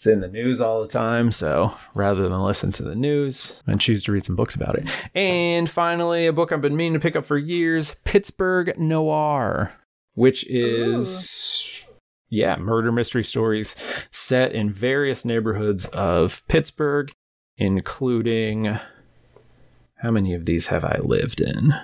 It's 0.00 0.06
in 0.06 0.20
the 0.20 0.28
news 0.28 0.62
all 0.62 0.80
the 0.80 0.88
time, 0.88 1.30
so 1.30 1.76
rather 1.92 2.26
than 2.26 2.40
listen 2.40 2.72
to 2.72 2.82
the 2.82 2.94
news, 2.94 3.60
I 3.66 3.74
choose 3.74 4.02
to 4.04 4.12
read 4.12 4.24
some 4.24 4.34
books 4.34 4.54
about 4.54 4.74
it. 4.74 4.88
And 5.14 5.68
finally, 5.68 6.26
a 6.26 6.32
book 6.32 6.52
I've 6.52 6.62
been 6.62 6.74
meaning 6.74 6.94
to 6.94 7.00
pick 7.00 7.16
up 7.16 7.26
for 7.26 7.36
years 7.36 7.96
Pittsburgh 8.04 8.78
Noir, 8.78 9.74
which 10.14 10.46
is, 10.48 11.86
yeah, 12.30 12.56
murder 12.56 12.92
mystery 12.92 13.24
stories 13.24 13.76
set 14.10 14.52
in 14.52 14.72
various 14.72 15.24
neighborhoods 15.24 15.86
of 15.86 16.46
Pittsburgh, 16.48 17.12
including. 17.58 18.78
How 19.96 20.10
many 20.10 20.32
of 20.32 20.46
these 20.46 20.68
have 20.68 20.82
I 20.82 20.98
lived 21.02 21.42
in? 21.42 21.74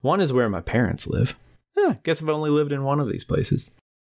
One 0.00 0.22
is 0.22 0.32
where 0.32 0.48
my 0.48 0.62
parents 0.62 1.06
live. 1.06 1.36
Yeah, 1.76 1.96
guess 2.02 2.22
I've 2.22 2.28
only 2.30 2.48
lived 2.48 2.72
in 2.72 2.84
one 2.84 3.00
of 3.00 3.08
these 3.08 3.24
places. 3.24 3.72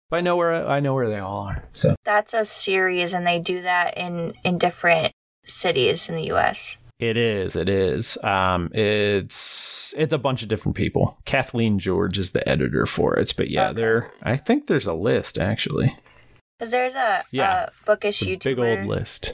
But 0.09 0.17
I 0.17 0.21
know 0.21 0.35
where 0.35 0.67
I 0.67 0.79
know 0.79 0.93
where 0.93 1.09
they 1.09 1.19
all 1.19 1.41
are. 1.41 1.63
So 1.73 1.95
That's 2.05 2.33
a 2.33 2.45
series, 2.45 3.13
and 3.13 3.25
they 3.25 3.39
do 3.39 3.61
that 3.61 3.97
in 3.97 4.33
in 4.43 4.57
different 4.57 5.11
cities 5.45 6.09
in 6.09 6.15
the 6.15 6.25
U.S. 6.27 6.77
it 6.99 7.17
is. 7.17 7.55
It 7.55 7.69
is. 7.69 8.17
Um, 8.23 8.69
it's 8.73 9.82
it's 9.95 10.13
a 10.13 10.17
bunch 10.17 10.43
of 10.43 10.49
different 10.49 10.75
people. 10.75 11.17
Kathleen 11.25 11.79
George 11.79 12.17
is 12.17 12.31
the 12.31 12.47
editor 12.47 12.85
for 12.85 13.15
it. 13.17 13.33
But 13.37 13.49
yeah, 13.49 13.69
Okay. 13.69 13.81
there. 13.81 14.11
I 14.23 14.37
think 14.37 14.67
there's 14.67 14.87
a 14.87 14.93
list 14.93 15.37
actually. 15.37 15.95
Because 16.57 16.71
there's 16.71 16.95
a, 16.95 17.23
Yeah. 17.31 17.65
a 17.65 17.85
bookish 17.85 18.21
a 18.21 18.25
YouTuber. 18.25 18.43
big 18.43 18.59
old 18.59 18.85
list. 18.87 19.33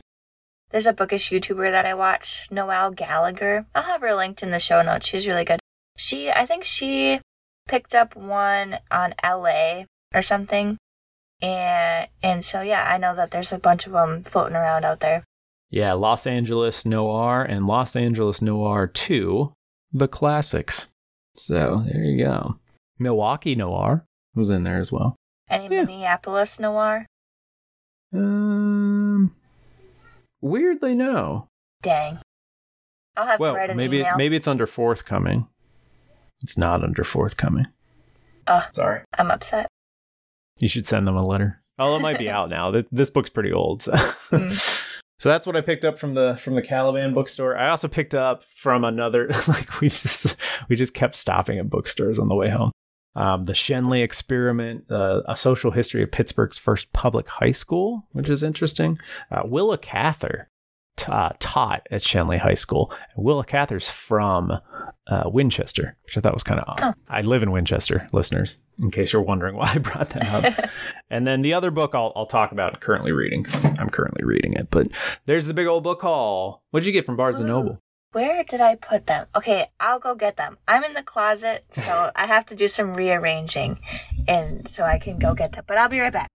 There's 0.71 0.85
a 0.85 0.93
bookish 0.93 1.29
YouTuber 1.31 1.71
that 1.71 1.85
I 1.85 1.93
watch, 1.95 2.47
Noelle 2.51 2.91
Gallagher. 2.91 3.65
I'll 3.73 3.83
have 3.83 4.01
her 4.01 4.13
linked 4.13 4.43
in 4.43 4.51
the 4.51 4.59
show 4.59 4.81
notes. 4.81 5.07
She's 5.07 5.27
really 5.27 5.43
good. 5.45 5.59
She, 5.97 6.29
I 6.29 6.45
think 6.45 6.63
she 6.63 7.19
picked 7.67 7.95
up 7.95 8.15
one 8.15 8.77
on 8.91 9.13
LA 9.23 9.85
or 10.13 10.21
something, 10.21 10.77
and 11.41 12.07
and 12.21 12.43
so 12.45 12.61
yeah, 12.61 12.85
I 12.87 12.97
know 12.97 13.15
that 13.15 13.31
there's 13.31 13.51
a 13.53 13.59
bunch 13.59 13.85
of 13.87 13.93
them 13.93 14.23
floating 14.23 14.55
around 14.55 14.85
out 14.85 14.99
there. 14.99 15.23
Yeah, 15.71 15.93
Los 15.93 16.25
Angeles 16.25 16.85
Noir 16.85 17.43
and 17.43 17.67
Los 17.67 17.95
Angeles 17.95 18.41
Noir 18.41 18.87
2, 18.87 19.53
the 19.91 20.07
classics. 20.07 20.87
So 21.35 21.83
there 21.85 22.03
you 22.03 22.23
go. 22.23 22.59
Milwaukee 22.97 23.55
Noir 23.55 24.05
was 24.35 24.49
in 24.49 24.63
there 24.63 24.79
as 24.79 24.91
well. 24.91 25.15
Any 25.49 25.63
Yeah. 25.73 25.83
Minneapolis 25.83 26.59
noir? 26.59 27.05
Um, 28.13 29.31
weirdly, 30.41 30.95
no. 30.95 31.47
Dang. 31.81 32.19
I'll 33.15 33.25
have 33.25 33.39
to 33.39 33.51
write 33.53 33.69
an 33.69 33.77
maybe 33.77 33.99
email. 33.99 34.17
maybe 34.17 34.35
it's 34.35 34.47
under 34.47 34.67
forthcoming. 34.67 35.47
It's 36.41 36.57
not 36.57 36.83
under 36.83 37.03
forthcoming. 37.03 37.65
Ugh. 38.47 38.63
Sorry. 38.73 39.01
I'm 39.17 39.31
upset. 39.31 39.67
You 40.59 40.67
should 40.67 40.87
send 40.87 41.07
them 41.07 41.15
a 41.17 41.25
letter. 41.25 41.61
Oh, 41.77 41.95
it 41.95 42.01
might 42.01 42.17
be 42.19 42.29
out 42.37 42.49
now. 42.49 42.73
This 42.91 43.09
book's 43.09 43.29
pretty 43.29 43.51
old. 43.51 43.81
So. 43.83 43.91
Mm. 43.91 44.85
so 45.19 45.29
that's 45.29 45.45
what 45.45 45.55
I 45.55 45.61
picked 45.61 45.85
up 45.85 45.99
from 45.99 46.13
the 46.13 46.37
from 46.37 46.55
the 46.55 46.61
Caliban 46.61 47.13
bookstore. 47.13 47.57
I 47.57 47.69
also 47.69 47.87
picked 47.87 48.15
up 48.15 48.43
from 48.45 48.83
another 48.83 49.27
like 49.47 49.81
we 49.81 49.89
just 49.89 50.35
we 50.69 50.75
just 50.75 50.93
kept 50.93 51.15
stopping 51.15 51.59
at 51.59 51.69
bookstores 51.69 52.17
on 52.17 52.29
the 52.29 52.35
way 52.35 52.49
home. 52.49 52.71
Um, 53.15 53.43
the 53.43 53.53
Schenley 53.53 54.01
Experiment, 54.01 54.85
uh, 54.89 55.21
a 55.27 55.35
social 55.35 55.71
history 55.71 56.03
of 56.03 56.11
Pittsburgh's 56.11 56.57
first 56.57 56.93
public 56.93 57.27
high 57.27 57.51
school, 57.51 58.07
which 58.13 58.29
is 58.29 58.43
interesting. 58.43 58.97
Uh, 59.29 59.41
Willa 59.45 59.77
Cather 59.77 60.47
uh, 61.07 61.31
taught 61.39 61.87
at 61.91 62.01
Schenley 62.01 62.39
High 62.39 62.55
School. 62.55 62.91
Willa 63.15 63.43
Cather's 63.43 63.89
from 63.89 64.51
uh, 65.07 65.23
Winchester, 65.25 65.97
which 66.03 66.17
I 66.17 66.21
thought 66.21 66.33
was 66.33 66.43
kind 66.43 66.59
of 66.59 66.65
odd. 66.67 66.79
Oh. 66.81 66.93
I 67.07 67.21
live 67.21 67.43
in 67.43 67.51
Winchester, 67.51 68.09
listeners, 68.11 68.57
in 68.79 68.91
case 68.91 69.13
you're 69.13 69.21
wondering 69.21 69.55
why 69.55 69.71
I 69.73 69.77
brought 69.77 70.09
that 70.09 70.27
up. 70.27 70.69
and 71.09 71.27
then 71.27 71.41
the 71.41 71.53
other 71.53 71.71
book 71.71 71.91
I'll, 71.93 72.11
I'll 72.15 72.25
talk 72.25 72.51
about 72.51 72.79
currently 72.81 73.11
reading. 73.11 73.45
I'm 73.77 73.89
currently 73.89 74.25
reading 74.25 74.53
it, 74.53 74.69
but 74.71 74.87
there's 75.25 75.45
the 75.45 75.53
big 75.53 75.67
old 75.67 75.83
book 75.83 76.01
haul. 76.01 76.63
What'd 76.71 76.85
you 76.85 76.93
get 76.93 77.05
from 77.05 77.15
Barnes 77.15 77.39
and 77.39 77.49
Noble? 77.49 77.79
Where 78.11 78.43
did 78.43 78.59
I 78.59 78.73
put 78.75 79.05
them? 79.05 79.27
Okay, 79.35 79.67
I'll 79.79 79.99
go 79.99 80.15
get 80.15 80.35
them. 80.35 80.57
I'm 80.67 80.83
in 80.83 80.93
the 80.93 81.03
closet, 81.03 81.65
so 81.71 82.11
I 82.15 82.25
have 82.25 82.45
to 82.47 82.55
do 82.55 82.67
some 82.67 82.95
rearranging, 82.95 83.79
and 84.27 84.67
so 84.67 84.83
I 84.83 84.97
can 84.97 85.19
go 85.19 85.33
get 85.33 85.51
them. 85.51 85.63
But 85.67 85.77
I'll 85.77 85.89
be 85.89 85.99
right 85.99 86.13
back. 86.13 86.29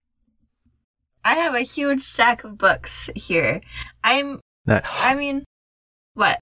I 1.24 1.34
have 1.36 1.54
a 1.54 1.60
huge 1.60 2.02
stack 2.02 2.44
of 2.44 2.58
books 2.58 3.10
here. 3.14 3.60
I'm. 4.02 4.40
That, 4.66 4.86
I 4.88 5.14
mean, 5.14 5.44
what? 6.14 6.38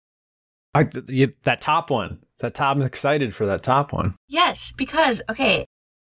I, 0.75 0.89
you- 1.09 1.35
that 1.45 1.61
top 1.61 1.91
one. 1.91 2.21
That 2.39 2.55
top. 2.55 2.77
I'm 2.77 2.83
excited 2.83 3.35
for 3.35 3.47
that 3.47 3.63
top 3.63 3.93
one. 3.93 4.15
Yes, 4.29 4.73
because 4.77 5.23
okay, 5.31 5.65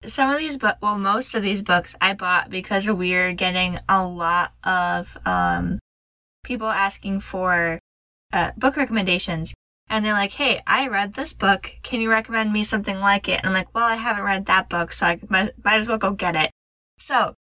some 0.05 0.31
of 0.31 0.39
these 0.39 0.59
book, 0.59 0.77
well, 0.81 0.99
most 0.99 1.35
of 1.35 1.43
these 1.43 1.63
books 1.63 1.95
I 2.01 2.15
bought 2.15 2.51
because 2.51 2.89
we're 2.89 3.33
getting 3.33 3.79
a 3.89 4.07
lot 4.07 4.53
of 4.65 5.17
um 5.27 5.79
people 6.45 6.69
asking 6.69 7.21
for 7.21 7.79
uh, 8.33 8.53
book 8.57 8.77
recommendations, 8.77 9.55
and 9.89 10.05
they're 10.05 10.13
like, 10.13 10.33
"Hey, 10.33 10.61
I 10.67 10.89
read 10.89 11.15
this 11.15 11.33
book. 11.33 11.75
Can 11.83 12.01
you 12.01 12.11
recommend 12.11 12.53
me 12.53 12.63
something 12.65 12.99
like 13.01 13.29
it?" 13.29 13.39
And 13.39 13.47
I'm 13.47 13.53
like, 13.55 13.75
"Well, 13.75 13.87
I 13.87 13.97
haven't 13.97 14.25
read 14.25 14.47
that 14.47 14.69
book, 14.69 14.93
so 14.93 15.07
I 15.07 15.21
might, 15.29 15.53
might 15.65 15.79
as 15.81 15.89
well 15.89 15.99
go 15.99 16.13
get 16.13 16.37
it." 16.37 16.51
So 16.99 17.35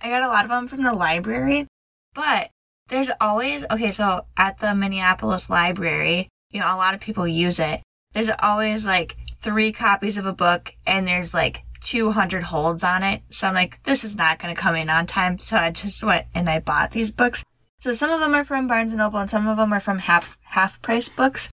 I 0.00 0.08
got 0.10 0.22
a 0.22 0.28
lot 0.28 0.44
of 0.44 0.50
them 0.50 0.66
from 0.66 0.82
the 0.82 0.92
library, 0.92 1.66
but 2.14 2.50
there's 2.92 3.10
always 3.20 3.64
okay. 3.72 3.90
So 3.90 4.26
at 4.36 4.58
the 4.58 4.76
Minneapolis 4.76 5.50
library, 5.50 6.28
you 6.50 6.60
know, 6.60 6.66
a 6.66 6.76
lot 6.76 6.94
of 6.94 7.00
people 7.00 7.26
use 7.26 7.58
it 7.58 7.82
there's 8.12 8.30
always 8.40 8.86
like 8.86 9.16
three 9.36 9.72
copies 9.72 10.18
of 10.18 10.26
a 10.26 10.32
book 10.32 10.74
and 10.86 11.06
there's 11.06 11.34
like 11.34 11.64
200 11.80 12.44
holds 12.44 12.84
on 12.84 13.02
it. 13.02 13.22
So 13.30 13.48
I'm 13.48 13.54
like, 13.54 13.82
this 13.82 14.04
is 14.04 14.16
not 14.16 14.38
going 14.38 14.54
to 14.54 14.60
come 14.60 14.76
in 14.76 14.88
on 14.90 15.06
time. 15.06 15.38
So 15.38 15.56
I 15.56 15.70
just 15.70 16.02
went 16.04 16.26
and 16.34 16.48
I 16.48 16.60
bought 16.60 16.92
these 16.92 17.10
books. 17.10 17.42
So 17.80 17.92
some 17.92 18.10
of 18.10 18.20
them 18.20 18.34
are 18.34 18.44
from 18.44 18.68
Barnes 18.68 18.92
and 18.92 18.98
Noble 18.98 19.18
and 19.18 19.30
some 19.30 19.48
of 19.48 19.56
them 19.56 19.72
are 19.72 19.80
from 19.80 19.98
half 19.98 20.38
half 20.42 20.80
price 20.82 21.08
books. 21.08 21.50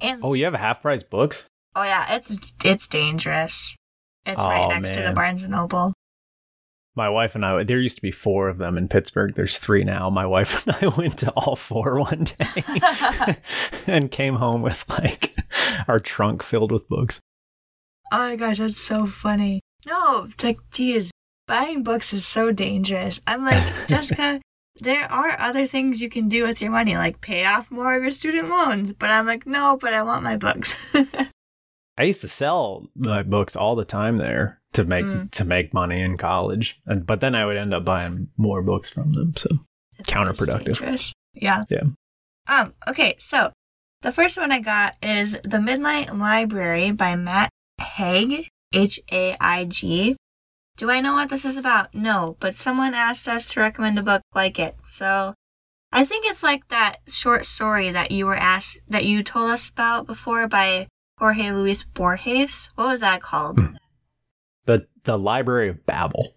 And 0.00 0.20
oh, 0.22 0.34
you 0.34 0.44
have 0.44 0.54
half 0.54 0.80
price 0.80 1.02
books? 1.02 1.46
Oh 1.74 1.82
yeah, 1.82 2.16
it's 2.16 2.34
it's 2.64 2.88
dangerous. 2.88 3.76
It's 4.24 4.40
right 4.40 4.64
Oh, 4.64 4.68
next 4.68 4.94
to 4.94 5.02
the. 5.02 5.12
Barnes 5.12 5.42
and 5.42 5.52
Noble. 5.52 5.92
My 6.98 7.08
wife 7.08 7.36
and 7.36 7.46
I, 7.46 7.62
there 7.62 7.78
used 7.78 7.94
to 7.94 8.02
be 8.02 8.10
four 8.10 8.48
of 8.48 8.58
them 8.58 8.76
in 8.76 8.88
Pittsburgh. 8.88 9.32
There's 9.36 9.58
three 9.58 9.84
now. 9.84 10.10
My 10.10 10.26
wife 10.26 10.66
and 10.66 10.76
I 10.82 10.88
went 10.98 11.16
to 11.18 11.30
all 11.30 11.54
four 11.54 12.00
one 12.00 12.24
day 12.24 13.36
and 13.86 14.10
came 14.10 14.34
home 14.34 14.62
with 14.62 14.84
like 14.90 15.36
our 15.86 16.00
trunk 16.00 16.42
filled 16.42 16.72
with 16.72 16.88
books. 16.88 17.20
Oh 18.10 18.30
my 18.30 18.34
gosh, 18.34 18.58
that's 18.58 18.76
so 18.76 19.06
funny. 19.06 19.60
No, 19.86 20.26
like, 20.42 20.58
geez, 20.72 21.12
buying 21.46 21.84
books 21.84 22.12
is 22.12 22.26
so 22.26 22.50
dangerous. 22.50 23.20
I'm 23.28 23.44
like, 23.44 23.62
Jessica, 23.86 24.40
there 24.80 25.04
are 25.04 25.38
other 25.38 25.68
things 25.68 26.02
you 26.02 26.08
can 26.08 26.28
do 26.28 26.42
with 26.42 26.60
your 26.60 26.72
money, 26.72 26.96
like 26.96 27.20
pay 27.20 27.44
off 27.44 27.70
more 27.70 27.94
of 27.94 28.02
your 28.02 28.10
student 28.10 28.48
loans. 28.48 28.92
But 28.92 29.10
I'm 29.10 29.24
like, 29.24 29.46
no, 29.46 29.78
but 29.80 29.94
I 29.94 30.02
want 30.02 30.24
my 30.24 30.36
books. 30.36 30.76
I 31.98 32.04
used 32.04 32.20
to 32.20 32.28
sell 32.28 32.86
my 32.94 33.22
books 33.24 33.56
all 33.56 33.74
the 33.74 33.84
time 33.84 34.18
there 34.18 34.60
to 34.74 34.84
make 34.84 35.04
Mm. 35.04 35.30
to 35.32 35.44
make 35.44 35.74
money 35.74 36.00
in 36.00 36.16
college, 36.16 36.80
and 36.86 37.04
but 37.06 37.20
then 37.20 37.34
I 37.34 37.44
would 37.44 37.56
end 37.56 37.74
up 37.74 37.84
buying 37.84 38.28
more 38.36 38.62
books 38.62 38.88
from 38.88 39.12
them. 39.14 39.34
So 39.36 39.48
It's 39.98 40.08
Counterproductive. 40.08 41.12
Yeah. 41.34 41.64
Yeah. 41.68 41.82
Um, 42.46 42.74
okay, 42.86 43.16
so 43.18 43.52
the 44.02 44.12
first 44.12 44.38
one 44.38 44.52
I 44.52 44.60
got 44.60 44.94
is 45.02 45.36
The 45.42 45.60
Midnight 45.60 46.14
Library 46.16 46.92
by 46.92 47.16
Matt 47.16 47.50
Haig, 47.80 48.48
H 48.72 49.00
A 49.10 49.36
I 49.40 49.64
G. 49.64 50.16
Do 50.76 50.90
I 50.90 51.00
know 51.00 51.14
what 51.14 51.30
this 51.30 51.44
is 51.44 51.56
about? 51.56 51.92
No, 51.94 52.36
but 52.38 52.54
someone 52.54 52.94
asked 52.94 53.26
us 53.26 53.52
to 53.52 53.60
recommend 53.60 53.98
a 53.98 54.02
book 54.04 54.22
like 54.34 54.60
it. 54.60 54.76
So 54.86 55.34
I 55.90 56.04
think 56.04 56.24
it's 56.26 56.44
like 56.44 56.68
that 56.68 56.98
short 57.08 57.44
story 57.44 57.90
that 57.90 58.12
you 58.12 58.26
were 58.26 58.36
asked 58.36 58.78
that 58.88 59.04
you 59.04 59.24
told 59.24 59.50
us 59.50 59.68
about 59.68 60.06
before 60.06 60.46
by 60.46 60.86
Jorge 61.18 61.52
Luis 61.52 61.82
Borges. 61.84 62.70
What 62.74 62.88
was 62.88 63.00
that 63.00 63.20
called? 63.20 63.58
Hmm. 63.58 63.74
the 64.66 64.86
the 65.04 65.18
Library 65.18 65.68
of 65.68 65.84
Babel. 65.86 66.34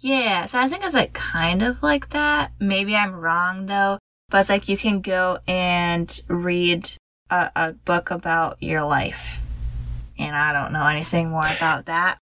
Yeah, 0.00 0.46
so 0.46 0.58
I 0.58 0.68
think 0.68 0.84
it's 0.84 0.94
like 0.94 1.14
kind 1.14 1.62
of 1.62 1.82
like 1.82 2.10
that. 2.10 2.52
Maybe 2.60 2.94
I'm 2.94 3.14
wrong 3.14 3.66
though, 3.66 3.98
but 4.28 4.42
it's 4.42 4.50
like 4.50 4.68
you 4.68 4.76
can 4.76 5.00
go 5.00 5.38
and 5.48 6.20
read 6.28 6.90
a, 7.30 7.50
a 7.56 7.72
book 7.72 8.10
about 8.10 8.62
your 8.62 8.84
life. 8.84 9.38
And 10.18 10.36
I 10.36 10.52
don't 10.52 10.72
know 10.72 10.86
anything 10.86 11.30
more 11.30 11.46
about 11.56 11.86
that. 11.86 12.18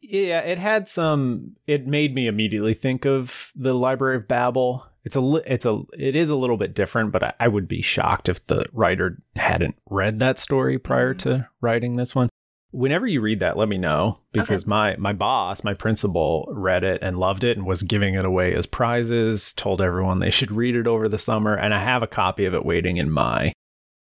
Yeah, 0.00 0.40
it 0.40 0.58
had 0.58 0.88
some. 0.88 1.56
It 1.66 1.86
made 1.86 2.14
me 2.14 2.26
immediately 2.26 2.74
think 2.74 3.04
of 3.04 3.52
the 3.54 3.74
Library 3.74 4.16
of 4.16 4.28
Babel. 4.28 4.86
It's 5.04 5.16
a, 5.16 5.42
it's 5.52 5.66
a, 5.66 5.82
it 5.98 6.14
is 6.14 6.30
a 6.30 6.36
little 6.36 6.56
bit 6.56 6.74
different, 6.74 7.10
but 7.12 7.22
I, 7.24 7.32
I 7.40 7.48
would 7.48 7.66
be 7.66 7.82
shocked 7.82 8.28
if 8.28 8.44
the 8.44 8.64
writer 8.72 9.18
hadn't 9.36 9.76
read 9.90 10.18
that 10.20 10.38
story 10.38 10.78
prior 10.78 11.12
Mhm. 11.14 11.18
to 11.20 11.48
writing 11.60 11.96
this 11.96 12.14
one. 12.14 12.28
Whenever 12.70 13.06
you 13.06 13.20
read 13.20 13.40
that, 13.40 13.58
let 13.58 13.68
me 13.68 13.76
know 13.76 14.20
because 14.32 14.64
my 14.66 14.96
my 14.96 15.12
boss, 15.12 15.62
my 15.62 15.74
principal, 15.74 16.48
read 16.50 16.84
it 16.84 17.00
and 17.02 17.18
loved 17.18 17.44
it 17.44 17.58
and 17.58 17.66
was 17.66 17.82
giving 17.82 18.14
it 18.14 18.24
away 18.24 18.54
as 18.54 18.64
prizes. 18.64 19.52
Told 19.52 19.82
everyone 19.82 20.20
they 20.20 20.30
should 20.30 20.50
read 20.50 20.74
it 20.74 20.86
over 20.86 21.06
the 21.06 21.18
summer, 21.18 21.54
and 21.54 21.74
I 21.74 21.82
have 21.82 22.02
a 22.02 22.06
copy 22.06 22.46
of 22.46 22.54
it 22.54 22.64
waiting 22.64 22.96
in 22.96 23.10
my 23.10 23.52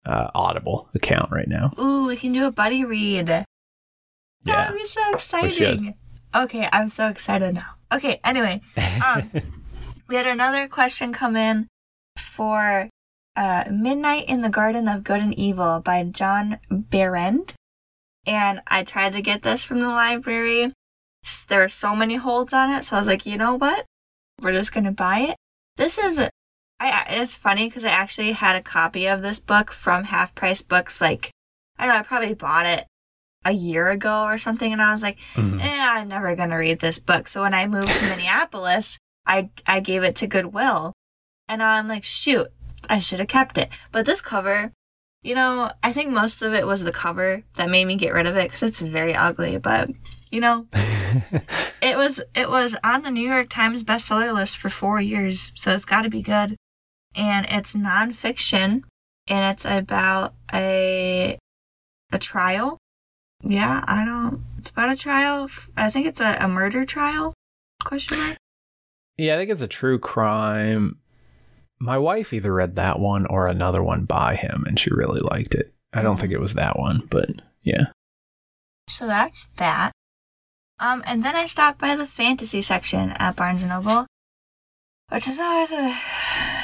uh, 0.06 0.30
Audible 0.34 0.90
account 0.96 1.30
right 1.30 1.48
now. 1.48 1.72
Ooh, 1.78 2.08
we 2.08 2.16
can 2.16 2.32
do 2.32 2.46
a 2.46 2.52
buddy 2.52 2.86
read. 2.86 3.28
That 3.28 3.46
Yeah, 4.46 4.72
would 4.72 4.78
be 4.78 4.86
so 4.86 5.14
exciting. 5.14 5.96
Okay, 6.34 6.70
I'm 6.72 6.88
so 6.88 7.10
excited 7.10 7.56
now. 7.56 7.68
Okay, 7.92 8.22
anyway, 8.24 8.62
um, 9.06 9.30
We 10.08 10.16
had 10.16 10.28
another 10.28 10.68
question 10.68 11.14
come 11.14 11.36
in 11.36 11.68
for 12.18 12.90
uh, 13.36 13.64
Midnight 13.72 14.26
in 14.28 14.42
the 14.42 14.50
Garden 14.50 14.88
of 14.88 15.04
Good 15.04 15.22
and 15.22 15.38
Evil 15.38 15.80
by 15.80 16.04
John 16.04 16.60
Berendt. 16.70 17.56
And 18.26 18.62
I 18.68 18.84
tried 18.84 19.14
to 19.14 19.22
get 19.22 19.42
this 19.42 19.64
from 19.64 19.80
the 19.80 19.88
library. 19.88 20.74
There 21.48 21.64
are 21.64 21.70
so 21.70 21.96
many 21.96 22.16
holds 22.16 22.54
on 22.54 22.70
it, 22.70 22.84
so 22.84 22.96
I 22.96 23.00
was 23.00 23.08
like, 23.08 23.26
you 23.26 23.38
know 23.38 23.56
what? 23.56 23.86
We're 24.42 24.54
just 24.54 24.74
gonna 24.74 24.92
buy 24.92 25.20
it. 25.20 25.36
This 25.78 25.98
is, 25.98 26.20
I, 26.80 27.06
it's 27.10 27.36
funny 27.36 27.68
because 27.68 27.84
I 27.84 27.90
actually 27.90 28.34
had 28.34 28.56
a 28.56 28.62
copy 28.62 29.08
of 29.08 29.22
this 29.22 29.40
book 29.40 29.72
from 29.72 30.06
Half 30.06 30.36
Price 30.36 30.62
Books. 30.62 31.00
Like, 31.00 31.32
I 31.78 31.88
know 31.88 31.94
I 31.94 32.04
probably 32.04 32.34
bought 32.34 32.66
it 32.66 32.86
a 33.46 33.52
year 33.52 33.90
ago 33.90 34.24
or 34.24 34.38
something, 34.38 34.72
and 34.72 34.82
I 34.82 34.92
was 34.92 35.02
like, 35.02 35.18
mm. 35.34 35.62
eh, 35.62 35.78
I'm 35.80 36.10
never 36.10 36.36
gonna 36.36 36.58
read 36.58 36.80
this 36.80 37.00
book. 37.00 37.28
So 37.28 37.42
when 37.42 37.54
I 37.54 37.68
moved 37.68 37.88
to 37.88 38.10
Minneapolis, 38.10 38.98
I 39.26 39.50
I 39.66 39.80
gave 39.80 40.04
it 40.04 40.16
to 40.18 40.28
Goodwill, 40.28 40.94
and 41.48 41.64
I'm 41.64 41.88
like, 41.88 42.04
shoot, 42.04 42.48
I 42.90 43.00
should 43.00 43.20
have 43.20 43.28
kept 43.28 43.58
it. 43.58 43.70
But 43.92 44.06
this 44.06 44.22
cover, 44.22 44.72
you 45.22 45.36
know, 45.36 45.72
I 45.82 45.94
think 45.94 46.12
most 46.12 46.42
of 46.42 46.54
it 46.54 46.68
was 46.68 46.84
the 46.84 46.92
cover 46.92 47.44
that 47.56 47.70
made 47.70 47.86
me 47.86 47.96
get 47.96 48.14
rid 48.14 48.28
of 48.28 48.36
it 48.36 48.50
because 48.50 48.64
it's 48.64 48.82
very 48.82 49.16
ugly. 49.16 49.58
But 49.58 49.90
you 50.32 50.42
know, 50.42 50.68
it 51.82 51.98
was 51.98 52.22
it 52.36 52.50
was 52.50 52.76
on 52.84 53.04
the 53.04 53.12
New 53.12 53.28
York 53.28 53.50
Times 53.50 53.84
bestseller 53.84 54.34
list 54.34 54.58
for 54.58 54.70
four 54.70 55.00
years, 55.00 55.52
so 55.56 55.72
it's 55.72 55.86
got 55.86 56.02
to 56.04 56.10
be 56.10 56.22
good. 56.22 56.58
And 57.16 57.46
it's 57.50 57.74
nonfiction, 57.74 58.84
and 59.28 59.54
it's 59.54 59.66
about 59.66 60.34
a 60.54 61.38
a 62.12 62.20
trial. 62.20 62.78
Yeah, 63.42 63.84
I 63.88 64.06
don't. 64.06 64.44
It's 64.58 64.70
about 64.70 64.92
a 64.92 64.96
trial. 64.96 65.50
I 65.76 65.90
think 65.90 66.08
it's 66.08 66.22
a, 66.22 66.38
a 66.40 66.48
murder 66.48 66.86
trial. 66.86 67.34
Question 67.84 68.18
mark. 68.20 68.38
Yeah, 69.18 69.36
I 69.36 69.38
think 69.38 69.52
it's 69.52 69.62
a 69.62 69.68
true 69.68 70.00
crime 70.00 71.00
my 71.84 71.98
wife 71.98 72.32
either 72.32 72.54
read 72.54 72.76
that 72.76 73.00
one 73.00 73.26
or 73.26 73.48
another 73.48 73.84
one 73.84 74.06
by 74.06 74.36
him 74.36 74.64
and 74.66 74.80
she 74.80 74.90
really 74.92 75.20
liked 75.20 75.54
it. 75.54 75.74
I 75.92 76.02
don't 76.02 76.20
think 76.20 76.32
it 76.32 76.40
was 76.40 76.54
that 76.54 76.80
one, 76.80 77.06
but 77.10 77.30
yeah. 77.62 77.88
So 78.90 79.06
that's 79.06 79.48
that. 79.58 79.92
Um, 80.80 81.04
and 81.06 81.24
then 81.24 81.36
I 81.36 81.46
stopped 81.46 81.80
by 81.80 81.96
the 81.96 82.08
fantasy 82.08 82.62
section 82.62 83.12
at 83.12 83.36
Barnes 83.36 83.62
and 83.62 83.70
Noble, 83.70 84.08
which 85.10 85.28
is 85.28 85.40
always 85.40 85.72
a 85.72 85.96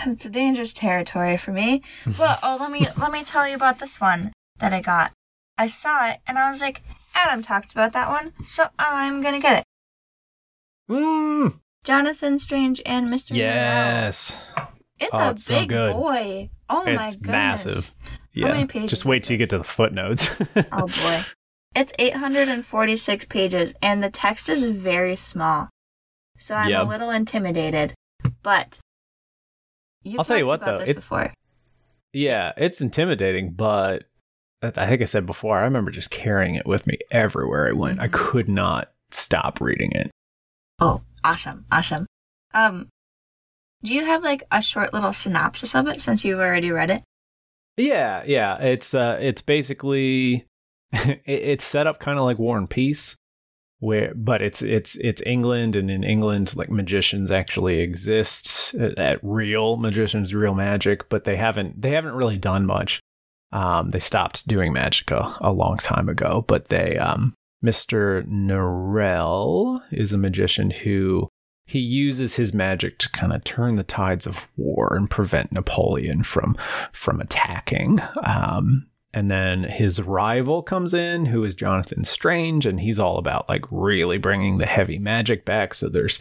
it's 0.07 0.25
a 0.25 0.29
dangerous 0.29 0.73
territory 0.73 1.37
for 1.37 1.51
me. 1.51 1.83
But 2.17 2.39
oh, 2.41 2.57
let 2.59 2.71
me 2.71 2.87
let 2.97 3.11
me 3.11 3.23
tell 3.23 3.47
you 3.47 3.55
about 3.55 3.79
this 3.79 4.01
one 4.01 4.31
that 4.59 4.73
I 4.73 4.81
got. 4.81 5.11
I 5.57 5.67
saw 5.67 6.09
it 6.09 6.19
and 6.25 6.39
I 6.39 6.49
was 6.49 6.61
like, 6.61 6.81
Adam 7.13 7.43
talked 7.43 7.73
about 7.73 7.93
that 7.93 8.09
one, 8.09 8.33
so 8.47 8.67
I'm 8.79 9.21
gonna 9.21 9.41
get 9.41 9.59
it. 9.59 9.63
Mm. 10.89 11.59
Jonathan 11.89 12.37
Strange 12.37 12.83
and 12.85 13.07
Mr. 13.07 13.35
Yes. 13.35 14.39
It's 14.99 15.09
oh, 15.11 15.17
a 15.17 15.31
it's 15.31 15.47
big 15.47 15.71
so 15.71 15.91
boy. 15.93 16.51
Oh 16.69 16.83
it's 16.85 16.95
my 16.95 17.09
goodness. 17.09 17.15
It's 17.15 17.25
massive. 17.25 17.91
Yeah. 18.31 18.85
Just 18.85 19.05
wait 19.05 19.23
till 19.23 19.33
you 19.33 19.39
get 19.39 19.49
to 19.49 19.57
the 19.57 19.63
footnotes. 19.63 20.29
oh 20.71 20.85
boy. 20.85 21.25
It's 21.75 21.91
846 21.97 23.25
pages 23.25 23.73
and 23.81 24.03
the 24.03 24.11
text 24.11 24.49
is 24.49 24.65
very 24.65 25.15
small. 25.15 25.69
So 26.37 26.53
I'm 26.53 26.69
yep. 26.69 26.85
a 26.85 26.87
little 26.87 27.09
intimidated. 27.09 27.95
But 28.43 28.79
I'll 30.15 30.23
tell 30.23 30.37
you 30.37 30.45
what 30.45 30.63
though. 30.63 30.81
It, 30.81 30.93
before. 30.93 31.33
Yeah, 32.13 32.51
it's 32.55 32.81
intimidating, 32.81 33.53
but 33.53 34.03
I 34.61 34.69
think 34.69 35.01
I 35.01 35.05
said 35.05 35.25
before, 35.25 35.57
I 35.57 35.63
remember 35.63 35.89
just 35.89 36.11
carrying 36.11 36.53
it 36.53 36.67
with 36.67 36.85
me 36.85 36.99
everywhere 37.09 37.67
I 37.67 37.71
went. 37.71 37.99
I 37.99 38.09
mm-hmm. 38.09 38.13
could 38.13 38.47
not 38.47 38.91
stop 39.09 39.59
reading 39.59 39.91
it. 39.93 40.11
Oh, 40.79 41.01
awesome. 41.23 41.65
Awesome. 41.71 42.05
Um 42.53 42.87
do 43.83 43.93
you 43.93 44.05
have 44.05 44.23
like 44.23 44.43
a 44.51 44.61
short 44.61 44.93
little 44.93 45.13
synopsis 45.13 45.73
of 45.75 45.87
it 45.87 46.01
since 46.01 46.25
you've 46.25 46.39
already 46.39 46.71
read 46.71 46.91
it? 46.91 47.03
Yeah, 47.77 48.23
yeah. 48.25 48.57
It's 48.57 48.93
uh 48.93 49.17
it's 49.21 49.41
basically 49.41 50.45
it's 50.91 51.63
set 51.63 51.87
up 51.87 51.99
kind 51.99 52.19
of 52.19 52.25
like 52.25 52.39
War 52.39 52.57
and 52.57 52.69
Peace 52.69 53.15
where 53.79 54.13
but 54.13 54.41
it's 54.41 54.61
it's 54.61 54.95
it's 54.97 55.21
England 55.25 55.75
and 55.75 55.89
in 55.89 56.03
England 56.03 56.55
like 56.55 56.69
magicians 56.69 57.31
actually 57.31 57.79
exist 57.79 58.73
at, 58.75 58.97
at 58.99 59.19
real 59.23 59.77
magicians 59.77 60.35
real 60.35 60.53
magic 60.53 61.07
but 61.09 61.23
they 61.23 61.37
haven't 61.37 61.81
they 61.81 61.91
haven't 61.91 62.13
really 62.13 62.37
done 62.37 62.65
much 62.65 62.99
um 63.53 63.91
they 63.91 63.99
stopped 63.99 64.47
doing 64.47 64.73
magic 64.73 65.09
a, 65.11 65.37
a 65.41 65.51
long 65.51 65.77
time 65.77 66.09
ago 66.09 66.43
but 66.47 66.67
they 66.67 66.97
um 66.97 67.33
Mr. 67.63 68.25
Norrell 68.27 69.81
is 69.91 70.13
a 70.13 70.17
magician 70.17 70.71
who 70.71 71.27
he 71.65 71.79
uses 71.79 72.35
his 72.35 72.53
magic 72.53 72.97
to 72.97 73.09
kind 73.09 73.31
of 73.31 73.43
turn 73.43 73.75
the 73.75 73.83
tides 73.83 74.25
of 74.25 74.47
war 74.57 74.95
and 74.95 75.09
prevent 75.09 75.51
Napoleon 75.51 76.23
from 76.23 76.55
from 76.91 77.21
attacking. 77.21 77.99
Um, 78.23 78.89
and 79.13 79.31
then 79.31 79.63
his 79.63 80.01
rival 80.01 80.61
comes 80.61 80.93
in, 80.93 81.25
who 81.25 81.43
is 81.43 81.55
Jonathan 81.55 82.03
Strange, 82.03 82.67
and 82.67 82.79
he's 82.79 82.99
all 82.99 83.17
about 83.17 83.49
like 83.49 83.65
really 83.71 84.19
bringing 84.19 84.57
the 84.57 84.67
heavy 84.67 84.99
magic 84.99 85.45
back. 85.45 85.73
So 85.73 85.89
there's 85.89 86.19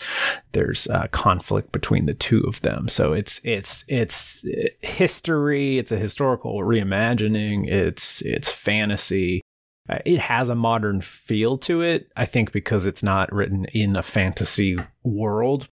there's 0.52 0.86
uh, 0.88 1.06
conflict 1.12 1.70
between 1.70 2.06
the 2.06 2.14
two 2.14 2.40
of 2.40 2.62
them. 2.62 2.88
So 2.88 3.12
it's 3.12 3.40
it's 3.44 3.84
it's 3.88 4.44
history. 4.80 5.78
It's 5.78 5.92
a 5.92 5.98
historical 5.98 6.60
reimagining. 6.60 7.68
It's 7.68 8.22
it's 8.22 8.50
fantasy. 8.50 9.42
Uh, 9.88 9.98
it 10.04 10.18
has 10.18 10.48
a 10.48 10.54
modern 10.54 11.00
feel 11.00 11.56
to 11.56 11.82
it, 11.82 12.10
I 12.16 12.26
think, 12.26 12.52
because 12.52 12.86
it's 12.86 13.02
not 13.02 13.32
written 13.32 13.64
in 13.66 13.96
a 13.96 14.02
fantasy 14.02 14.76
world. 15.02 15.68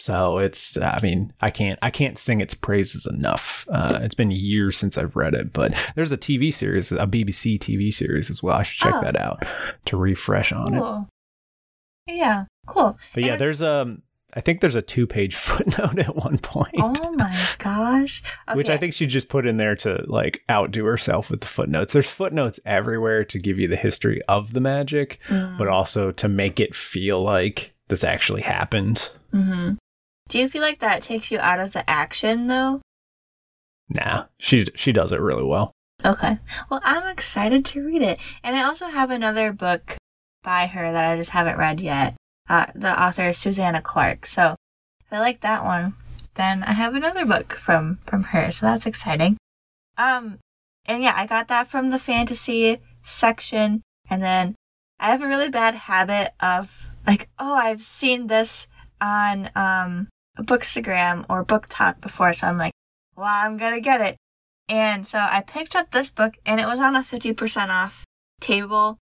So 0.00 0.38
it's, 0.38 0.76
I 0.76 0.98
mean, 1.02 1.32
I 1.40 1.50
can't, 1.50 1.78
I 1.80 1.90
can't 1.90 2.18
sing 2.18 2.40
its 2.40 2.52
praises 2.52 3.06
enough. 3.06 3.66
Uh, 3.70 4.00
it's 4.02 4.14
been 4.14 4.30
years 4.30 4.76
since 4.76 4.98
I've 4.98 5.16
read 5.16 5.34
it, 5.34 5.52
but 5.52 5.72
there's 5.94 6.12
a 6.12 6.18
TV 6.18 6.52
series, 6.52 6.92
a 6.92 7.06
BBC 7.06 7.58
TV 7.58 7.94
series 7.94 8.28
as 8.28 8.42
well. 8.42 8.56
I 8.56 8.64
should 8.64 8.82
check 8.82 8.94
oh. 8.96 9.00
that 9.00 9.18
out 9.18 9.44
to 9.86 9.96
refresh 9.96 10.52
on 10.52 10.74
cool. 10.74 11.08
it. 12.06 12.16
Yeah, 12.16 12.44
cool. 12.66 12.98
But 13.14 13.22
and 13.22 13.26
yeah, 13.26 13.36
there's 13.36 13.62
um, 13.62 14.02
I 14.36 14.40
think 14.40 14.60
there's 14.60 14.74
a 14.74 14.82
two 14.82 15.06
page 15.06 15.34
footnote 15.36 15.98
at 15.98 16.16
one 16.16 16.38
point. 16.38 16.74
Oh 16.78 17.12
my 17.12 17.36
gosh. 17.58 18.22
Okay. 18.48 18.56
Which 18.56 18.68
I 18.68 18.76
think 18.76 18.94
she 18.94 19.06
just 19.06 19.28
put 19.28 19.46
in 19.46 19.56
there 19.56 19.76
to 19.76 20.04
like 20.06 20.42
outdo 20.50 20.84
herself 20.84 21.30
with 21.30 21.40
the 21.40 21.46
footnotes. 21.46 21.92
There's 21.92 22.10
footnotes 22.10 22.60
everywhere 22.64 23.24
to 23.24 23.38
give 23.38 23.58
you 23.58 23.68
the 23.68 23.76
history 23.76 24.20
of 24.28 24.52
the 24.52 24.60
magic, 24.60 25.20
mm. 25.28 25.56
but 25.56 25.68
also 25.68 26.10
to 26.12 26.28
make 26.28 26.60
it 26.60 26.74
feel 26.74 27.22
like 27.22 27.72
this 27.88 28.04
actually 28.04 28.42
happened. 28.42 29.10
Mm-hmm. 29.32 29.74
Do 30.28 30.38
you 30.38 30.48
feel 30.48 30.62
like 30.62 30.80
that 30.80 31.02
takes 31.02 31.30
you 31.30 31.38
out 31.38 31.60
of 31.60 31.72
the 31.72 31.88
action 31.88 32.46
though? 32.46 32.80
Nah, 33.90 34.24
she 34.38 34.66
she 34.74 34.92
does 34.92 35.12
it 35.12 35.20
really 35.20 35.44
well. 35.44 35.70
Okay. 36.04 36.38
Well, 36.70 36.80
I'm 36.82 37.08
excited 37.08 37.64
to 37.66 37.84
read 37.84 38.02
it. 38.02 38.18
And 38.42 38.56
I 38.56 38.64
also 38.64 38.88
have 38.88 39.10
another 39.10 39.52
book 39.52 39.96
by 40.42 40.66
her 40.66 40.92
that 40.92 41.12
I 41.12 41.16
just 41.16 41.30
haven't 41.30 41.56
read 41.56 41.80
yet 41.80 42.14
uh, 42.48 42.66
the 42.74 43.02
author 43.02 43.28
is 43.28 43.38
Susanna 43.38 43.80
Clarke. 43.80 44.26
So 44.26 44.56
if 45.00 45.12
I 45.12 45.20
like 45.20 45.40
that 45.40 45.64
one, 45.64 45.94
then 46.34 46.62
I 46.64 46.72
have 46.72 46.94
another 46.94 47.24
book 47.24 47.54
from 47.54 47.98
from 48.06 48.24
her. 48.24 48.52
So 48.52 48.66
that's 48.66 48.86
exciting. 48.86 49.36
Um, 49.96 50.38
and 50.86 51.02
yeah, 51.02 51.14
I 51.16 51.26
got 51.26 51.48
that 51.48 51.68
from 51.68 51.90
the 51.90 51.98
fantasy 51.98 52.80
section, 53.02 53.82
and 54.10 54.22
then 54.22 54.54
I 54.98 55.10
have 55.10 55.22
a 55.22 55.28
really 55.28 55.48
bad 55.48 55.74
habit 55.74 56.32
of 56.40 56.90
like, 57.06 57.28
oh, 57.38 57.54
I've 57.54 57.82
seen 57.82 58.26
this 58.26 58.68
on 59.00 59.50
um 59.54 60.08
a 60.36 60.42
Bookstagram 60.42 61.24
or 61.28 61.44
BookTok 61.44 62.00
before, 62.00 62.32
so 62.32 62.48
I'm 62.48 62.58
like, 62.58 62.72
well, 63.16 63.26
I'm 63.28 63.56
gonna 63.56 63.80
get 63.80 64.00
it. 64.00 64.16
And 64.68 65.06
so 65.06 65.18
I 65.18 65.42
picked 65.46 65.76
up 65.76 65.90
this 65.90 66.10
book, 66.10 66.34
and 66.44 66.60
it 66.60 66.66
was 66.66 66.80
on 66.80 66.96
a 66.96 67.00
50% 67.00 67.68
off 67.68 68.04
table 68.40 68.98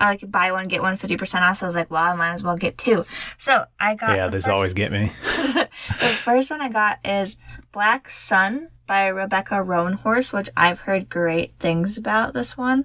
I 0.00 0.10
like 0.10 0.30
buy 0.30 0.52
one 0.52 0.64
get 0.68 0.82
one 0.82 0.96
50% 0.96 1.42
off. 1.42 1.58
So 1.58 1.66
I 1.66 1.68
was 1.68 1.76
like, 1.76 1.90
well, 1.90 2.02
I 2.04 2.14
might 2.14 2.32
as 2.32 2.42
well 2.42 2.56
get 2.56 2.78
two. 2.78 3.04
So 3.38 3.64
I 3.80 3.94
got 3.94 4.16
Yeah, 4.16 4.28
these 4.28 4.48
always 4.48 4.72
get 4.72 4.92
me. 4.92 5.12
the 5.22 6.18
first 6.22 6.50
one 6.50 6.60
I 6.60 6.68
got 6.68 6.98
is 7.04 7.36
Black 7.72 8.08
Sun 8.10 8.68
by 8.86 9.08
Rebecca 9.08 9.54
Roanhorse, 9.56 10.32
which 10.32 10.48
I've 10.56 10.80
heard 10.80 11.08
great 11.08 11.54
things 11.58 11.98
about 11.98 12.34
this 12.34 12.56
one. 12.56 12.84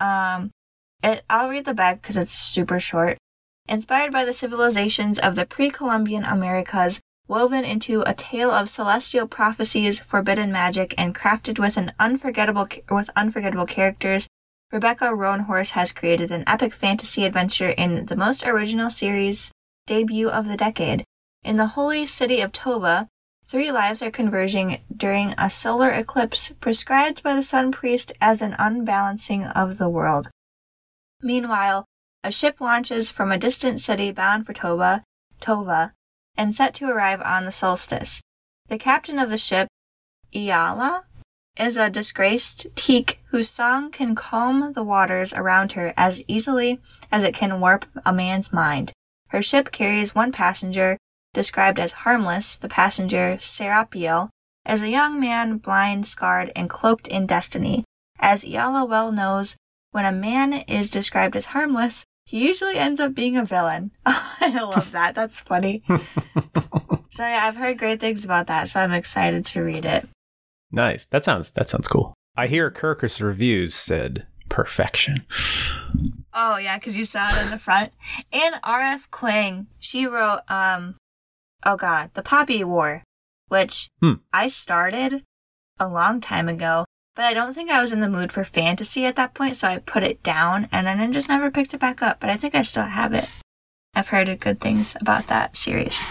Um 0.00 0.50
it 1.02 1.24
I'll 1.28 1.48
read 1.48 1.64
the 1.64 1.74
back 1.74 2.02
because 2.02 2.16
it's 2.16 2.32
super 2.32 2.80
short. 2.80 3.18
Inspired 3.68 4.12
by 4.12 4.24
the 4.24 4.32
civilizations 4.32 5.18
of 5.18 5.34
the 5.34 5.44
pre-Columbian 5.44 6.24
Americas, 6.24 7.00
woven 7.28 7.64
into 7.64 8.02
a 8.06 8.14
tale 8.14 8.50
of 8.50 8.68
celestial 8.68 9.26
prophecies, 9.26 10.00
forbidden 10.00 10.52
magic, 10.52 10.94
and 10.96 11.14
crafted 11.14 11.58
with 11.58 11.76
an 11.76 11.92
unforgettable 11.98 12.68
with 12.90 13.10
unforgettable 13.16 13.66
characters, 13.66 14.28
Rebecca 14.72 15.04
Roanhorse 15.06 15.70
has 15.70 15.92
created 15.92 16.32
an 16.32 16.42
epic 16.46 16.74
fantasy 16.74 17.24
adventure 17.24 17.68
in 17.68 18.06
the 18.06 18.16
most 18.16 18.44
original 18.44 18.90
series 18.90 19.52
debut 19.86 20.28
of 20.28 20.48
the 20.48 20.56
decade. 20.56 21.04
In 21.44 21.56
the 21.56 21.68
holy 21.68 22.04
city 22.04 22.40
of 22.40 22.50
Tova, 22.50 23.06
three 23.46 23.70
lives 23.70 24.02
are 24.02 24.10
converging 24.10 24.80
during 24.94 25.34
a 25.38 25.48
solar 25.48 25.90
eclipse 25.90 26.52
prescribed 26.58 27.22
by 27.22 27.36
the 27.36 27.44
sun 27.44 27.70
priest 27.70 28.10
as 28.20 28.42
an 28.42 28.56
unbalancing 28.58 29.44
of 29.44 29.78
the 29.78 29.88
world. 29.88 30.30
Meanwhile, 31.22 31.84
a 32.24 32.32
ship 32.32 32.60
launches 32.60 33.08
from 33.08 33.30
a 33.30 33.38
distant 33.38 33.78
city 33.78 34.10
bound 34.10 34.46
for 34.46 34.52
Tova, 34.52 35.02
Tova, 35.40 35.92
and 36.36 36.52
set 36.52 36.74
to 36.74 36.90
arrive 36.90 37.22
on 37.22 37.44
the 37.44 37.52
solstice. 37.52 38.20
The 38.66 38.78
captain 38.78 39.20
of 39.20 39.30
the 39.30 39.38
ship, 39.38 39.68
Xiala, 40.34 41.04
is 41.56 41.76
a 41.76 41.90
disgraced 41.90 42.66
Teek 42.74 43.20
whose 43.30 43.48
song 43.48 43.90
can 43.90 44.14
calm 44.14 44.72
the 44.72 44.82
waters 44.84 45.32
around 45.32 45.72
her 45.72 45.92
as 45.96 46.22
easily 46.28 46.80
as 47.10 47.24
it 47.24 47.34
can 47.34 47.60
warp 47.60 47.86
a 48.04 48.12
man's 48.12 48.52
mind. 48.52 48.92
Her 49.28 49.42
ship 49.42 49.72
carries 49.72 50.14
one 50.14 50.32
passenger, 50.32 50.98
described 51.34 51.78
as 51.78 51.92
harmless, 51.92 52.56
the 52.56 52.68
passenger 52.68 53.36
Serapio, 53.40 54.28
as 54.64 54.82
a 54.82 54.88
young 54.88 55.20
man 55.20 55.58
blind, 55.58 56.06
scarred, 56.06 56.52
and 56.56 56.68
cloaked 56.68 57.08
in 57.08 57.26
destiny. 57.26 57.84
As 58.18 58.44
Xiala 58.44 58.88
well 58.88 59.12
knows, 59.12 59.56
when 59.92 60.04
a 60.04 60.12
man 60.12 60.52
is 60.52 60.90
described 60.90 61.36
as 61.36 61.46
harmless, 61.46 62.04
he 62.24 62.46
usually 62.46 62.76
ends 62.76 62.98
up 62.98 63.14
being 63.14 63.36
a 63.36 63.44
villain. 63.44 63.92
I 64.06 64.50
love 64.62 64.90
that. 64.92 65.14
That's 65.14 65.40
funny. 65.40 65.82
so 67.10 67.22
yeah, 67.22 67.46
I've 67.46 67.56
heard 67.56 67.78
great 67.78 68.00
things 68.00 68.24
about 68.24 68.48
that, 68.48 68.68
so 68.68 68.80
I'm 68.80 68.92
excited 68.92 69.44
to 69.46 69.62
read 69.62 69.84
it. 69.84 70.08
Nice. 70.70 71.04
That 71.06 71.24
sounds 71.24 71.50
that 71.52 71.68
sounds 71.68 71.88
cool. 71.88 72.14
I 72.36 72.46
hear 72.48 72.70
Kirkus 72.70 73.20
reviews 73.20 73.74
said 73.74 74.26
perfection. 74.48 75.24
Oh 76.34 76.56
yeah, 76.58 76.78
because 76.78 76.96
you 76.96 77.04
saw 77.04 77.30
it 77.34 77.42
in 77.42 77.50
the 77.50 77.58
front. 77.58 77.92
And 78.32 78.56
R.F. 78.62 79.10
Kuang, 79.10 79.66
she 79.78 80.06
wrote 80.06 80.40
um 80.48 80.96
oh 81.64 81.76
god, 81.76 82.10
The 82.14 82.22
Poppy 82.22 82.62
War, 82.64 83.02
which 83.48 83.88
Hmm. 84.00 84.14
I 84.32 84.48
started 84.48 85.22
a 85.78 85.88
long 85.88 86.20
time 86.20 86.48
ago, 86.48 86.84
but 87.14 87.24
I 87.24 87.34
don't 87.34 87.54
think 87.54 87.70
I 87.70 87.80
was 87.80 87.92
in 87.92 88.00
the 88.00 88.08
mood 88.10 88.32
for 88.32 88.44
fantasy 88.44 89.04
at 89.06 89.16
that 89.16 89.34
point, 89.34 89.56
so 89.56 89.68
I 89.68 89.78
put 89.78 90.02
it 90.02 90.22
down 90.22 90.68
and 90.72 90.86
then 90.86 91.00
I 91.00 91.10
just 91.10 91.28
never 91.28 91.50
picked 91.50 91.74
it 91.74 91.80
back 91.80 92.02
up. 92.02 92.20
But 92.20 92.30
I 92.30 92.36
think 92.36 92.54
I 92.54 92.62
still 92.62 92.84
have 92.84 93.12
it. 93.14 93.28
I've 93.94 94.08
heard 94.08 94.40
good 94.40 94.60
things 94.60 94.94
about 95.00 95.28
that 95.28 95.56
series. 95.56 96.04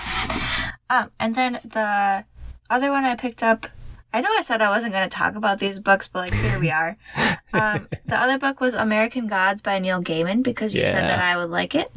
Um, 0.89 1.11
and 1.19 1.35
then 1.35 1.59
the 1.63 2.25
other 2.69 2.89
one 2.89 3.05
I 3.05 3.15
picked 3.15 3.43
up, 3.43 3.67
I 4.15 4.21
know 4.21 4.29
I 4.37 4.39
said 4.39 4.61
I 4.61 4.69
wasn't 4.69 4.93
going 4.93 5.03
to 5.03 5.13
talk 5.13 5.35
about 5.35 5.59
these 5.59 5.77
books, 5.77 6.07
but 6.07 6.19
like 6.19 6.33
here 6.33 6.59
we 6.59 6.71
are. 6.71 6.97
Um, 7.53 7.87
the 8.05 8.17
other 8.19 8.37
book 8.37 8.59
was 8.59 8.73
American 8.73 9.27
Gods 9.27 9.61
by 9.61 9.79
Neil 9.79 10.03
Gaiman 10.03 10.43
because 10.43 10.75
you 10.75 10.83
said 10.83 11.03
that 11.03 11.19
I 11.19 11.37
would 11.37 11.49
like 11.49 11.73
it. 11.73 11.89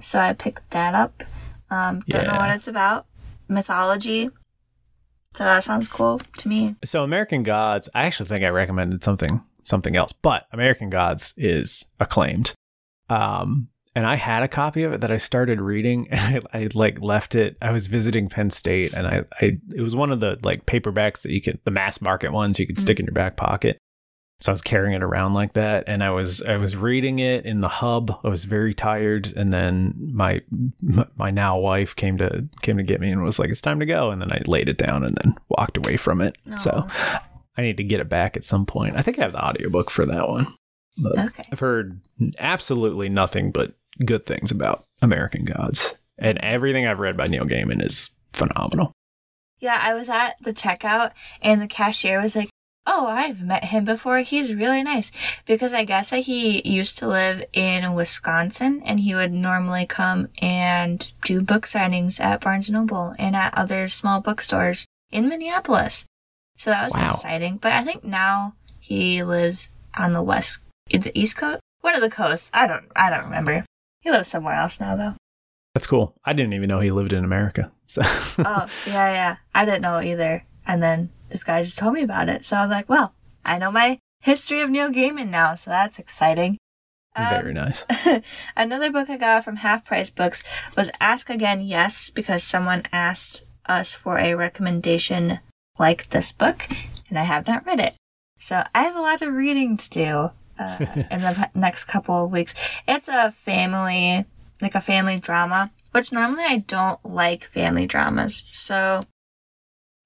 So 0.00 0.18
I 0.18 0.32
picked 0.32 0.70
that 0.70 0.94
up. 0.94 1.22
Um, 1.68 2.02
don't 2.08 2.26
know 2.26 2.36
what 2.36 2.56
it's 2.56 2.68
about. 2.68 3.04
Mythology. 3.46 4.30
So 5.34 5.44
that 5.44 5.62
sounds 5.62 5.90
cool 5.90 6.22
to 6.38 6.48
me. 6.48 6.76
So 6.86 7.04
American 7.04 7.42
Gods, 7.42 7.90
I 7.94 8.06
actually 8.06 8.30
think 8.30 8.46
I 8.46 8.48
recommended 8.48 9.04
something 9.04 9.42
something 9.64 9.94
else, 9.94 10.12
but 10.12 10.46
American 10.52 10.88
Gods 10.88 11.34
is 11.36 11.84
acclaimed. 12.00 12.54
Um 13.10 13.68
and 13.94 14.06
I 14.06 14.16
had 14.16 14.42
a 14.42 14.48
copy 14.48 14.82
of 14.82 14.92
it 14.92 15.00
that 15.02 15.10
I 15.10 15.18
started 15.18 15.60
reading 15.60 16.08
and 16.10 16.44
I, 16.52 16.58
I 16.58 16.68
like 16.74 17.00
left 17.00 17.34
it. 17.34 17.56
I 17.62 17.72
was 17.72 17.86
visiting 17.86 18.28
Penn 18.28 18.50
State 18.50 18.92
and 18.92 19.06
I, 19.06 19.24
I 19.40 19.58
it 19.74 19.80
was 19.80 19.94
one 19.94 20.10
of 20.10 20.20
the 20.20 20.38
like 20.42 20.66
paperbacks 20.66 21.22
that 21.22 21.32
you 21.32 21.40
could 21.40 21.60
the 21.64 21.70
mass 21.70 22.00
market 22.00 22.32
ones 22.32 22.58
you 22.58 22.66
could 22.66 22.80
stick 22.80 22.96
mm-hmm. 22.96 23.02
in 23.02 23.06
your 23.06 23.14
back 23.14 23.36
pocket. 23.36 23.78
So 24.40 24.50
I 24.50 24.54
was 24.54 24.62
carrying 24.62 24.94
it 24.94 25.02
around 25.02 25.32
like 25.32 25.52
that 25.52 25.84
and 25.86 26.02
I 26.02 26.10
was 26.10 26.42
I 26.42 26.56
was 26.56 26.76
reading 26.76 27.20
it 27.20 27.46
in 27.46 27.60
the 27.60 27.68
hub. 27.68 28.18
I 28.24 28.28
was 28.28 28.44
very 28.44 28.74
tired 28.74 29.32
and 29.36 29.52
then 29.52 29.94
my 29.96 30.42
my 31.16 31.30
now 31.30 31.58
wife 31.58 31.94
came 31.94 32.18
to 32.18 32.46
came 32.60 32.76
to 32.76 32.82
get 32.82 33.00
me 33.00 33.10
and 33.10 33.22
was 33.22 33.38
like 33.38 33.50
it's 33.50 33.60
time 33.60 33.80
to 33.80 33.86
go 33.86 34.10
and 34.10 34.20
then 34.20 34.32
I 34.32 34.42
laid 34.46 34.68
it 34.68 34.76
down 34.76 35.04
and 35.04 35.16
then 35.22 35.36
walked 35.48 35.76
away 35.76 35.96
from 35.96 36.20
it. 36.20 36.36
So 36.56 36.86
I 37.56 37.62
need 37.62 37.76
to 37.76 37.84
get 37.84 38.00
it 38.00 38.08
back 38.08 38.36
at 38.36 38.44
some 38.44 38.66
point. 38.66 38.96
I 38.96 39.02
think 39.02 39.18
I 39.18 39.22
have 39.22 39.32
the 39.32 39.44
audiobook 39.44 39.88
for 39.90 40.04
that 40.04 40.28
one. 40.28 40.48
But 40.98 41.18
Okay. 41.18 41.44
I've 41.50 41.60
heard 41.60 42.00
absolutely 42.38 43.08
nothing 43.08 43.50
but 43.50 43.74
good 44.04 44.24
things 44.24 44.50
about 44.50 44.84
American 45.02 45.44
Gods. 45.44 45.94
And 46.18 46.38
everything 46.38 46.86
I've 46.86 47.00
read 47.00 47.16
by 47.16 47.24
Neil 47.24 47.44
Gaiman 47.44 47.84
is 47.84 48.10
phenomenal. 48.32 48.92
Yeah, 49.60 49.78
I 49.82 49.94
was 49.94 50.08
at 50.08 50.34
the 50.42 50.52
checkout 50.52 51.12
and 51.42 51.60
the 51.60 51.66
cashier 51.66 52.20
was 52.20 52.36
like, 52.36 52.50
Oh, 52.86 53.06
I've 53.06 53.40
met 53.40 53.64
him 53.64 53.86
before. 53.86 54.18
He's 54.18 54.52
really 54.54 54.82
nice. 54.82 55.10
Because 55.46 55.72
I 55.72 55.84
guess 55.84 56.10
that 56.10 56.20
he 56.24 56.60
used 56.70 56.98
to 56.98 57.08
live 57.08 57.42
in 57.54 57.94
Wisconsin 57.94 58.82
and 58.84 59.00
he 59.00 59.14
would 59.14 59.32
normally 59.32 59.86
come 59.86 60.28
and 60.42 61.10
do 61.24 61.40
book 61.40 61.64
signings 61.66 62.20
at 62.20 62.42
Barnes 62.42 62.68
and 62.68 62.74
Noble 62.76 63.14
and 63.18 63.34
at 63.34 63.56
other 63.56 63.88
small 63.88 64.20
bookstores 64.20 64.84
in 65.10 65.30
Minneapolis. 65.30 66.04
So 66.58 66.70
that 66.70 66.84
was 66.84 66.92
Wow. 66.92 67.12
exciting. 67.12 67.56
But 67.56 67.72
I 67.72 67.84
think 67.84 68.04
now 68.04 68.52
he 68.80 69.22
lives 69.22 69.70
on 69.96 70.12
the 70.12 70.22
west, 70.22 70.58
the 70.90 71.10
east 71.18 71.38
coast, 71.38 71.60
one 71.80 71.94
of 71.94 72.02
the 72.02 72.10
coasts. 72.10 72.50
I 72.52 72.66
don't, 72.66 72.84
I 72.94 73.08
don't 73.08 73.24
remember. 73.24 73.64
He 74.04 74.10
lives 74.10 74.28
somewhere 74.28 74.54
else 74.54 74.80
now 74.80 74.94
though. 74.96 75.14
That's 75.74 75.86
cool. 75.86 76.14
I 76.24 76.34
didn't 76.34 76.52
even 76.52 76.68
know 76.68 76.78
he 76.78 76.92
lived 76.92 77.12
in 77.12 77.24
America. 77.24 77.72
So 77.86 78.02
oh, 78.04 78.68
yeah, 78.86 79.10
yeah. 79.12 79.36
I 79.54 79.64
didn't 79.64 79.82
know 79.82 80.00
either. 80.00 80.44
And 80.66 80.82
then 80.82 81.10
this 81.30 81.42
guy 81.42 81.62
just 81.64 81.78
told 81.78 81.94
me 81.94 82.02
about 82.02 82.28
it. 82.28 82.44
So 82.44 82.56
I 82.56 82.62
was 82.62 82.70
like, 82.70 82.88
well, 82.88 83.14
I 83.44 83.58
know 83.58 83.72
my 83.72 83.98
history 84.20 84.60
of 84.60 84.70
Neil 84.70 84.90
Gaiman 84.90 85.30
now, 85.30 85.54
so 85.54 85.70
that's 85.70 85.98
exciting. 85.98 86.58
Um, 87.16 87.28
very 87.28 87.52
nice. 87.52 87.84
Another 88.56 88.90
book 88.92 89.08
I 89.08 89.16
got 89.16 89.44
from 89.44 89.56
Half 89.56 89.84
Price 89.84 90.10
Books 90.10 90.42
was 90.76 90.90
Ask 91.00 91.30
Again 91.30 91.60
Yes, 91.62 92.10
because 92.10 92.42
someone 92.42 92.84
asked 92.92 93.44
us 93.66 93.94
for 93.94 94.18
a 94.18 94.34
recommendation 94.34 95.40
like 95.78 96.10
this 96.10 96.32
book, 96.32 96.68
and 97.08 97.18
I 97.18 97.24
have 97.24 97.46
not 97.46 97.66
read 97.66 97.80
it. 97.80 97.94
So 98.38 98.64
I 98.74 98.82
have 98.82 98.96
a 98.96 99.00
lot 99.00 99.22
of 99.22 99.32
reading 99.32 99.76
to 99.76 99.90
do 99.90 100.30
uh, 100.58 100.76
in 101.10 101.20
the 101.20 101.50
next 101.54 101.84
couple 101.84 102.24
of 102.24 102.32
weeks. 102.32 102.54
It's 102.86 103.08
a 103.08 103.32
family, 103.32 104.24
like 104.60 104.74
a 104.74 104.80
family 104.80 105.18
drama, 105.18 105.70
which 105.92 106.12
normally 106.12 106.44
I 106.44 106.58
don't 106.58 107.04
like 107.04 107.44
family 107.44 107.86
dramas. 107.86 108.42
So 108.46 109.02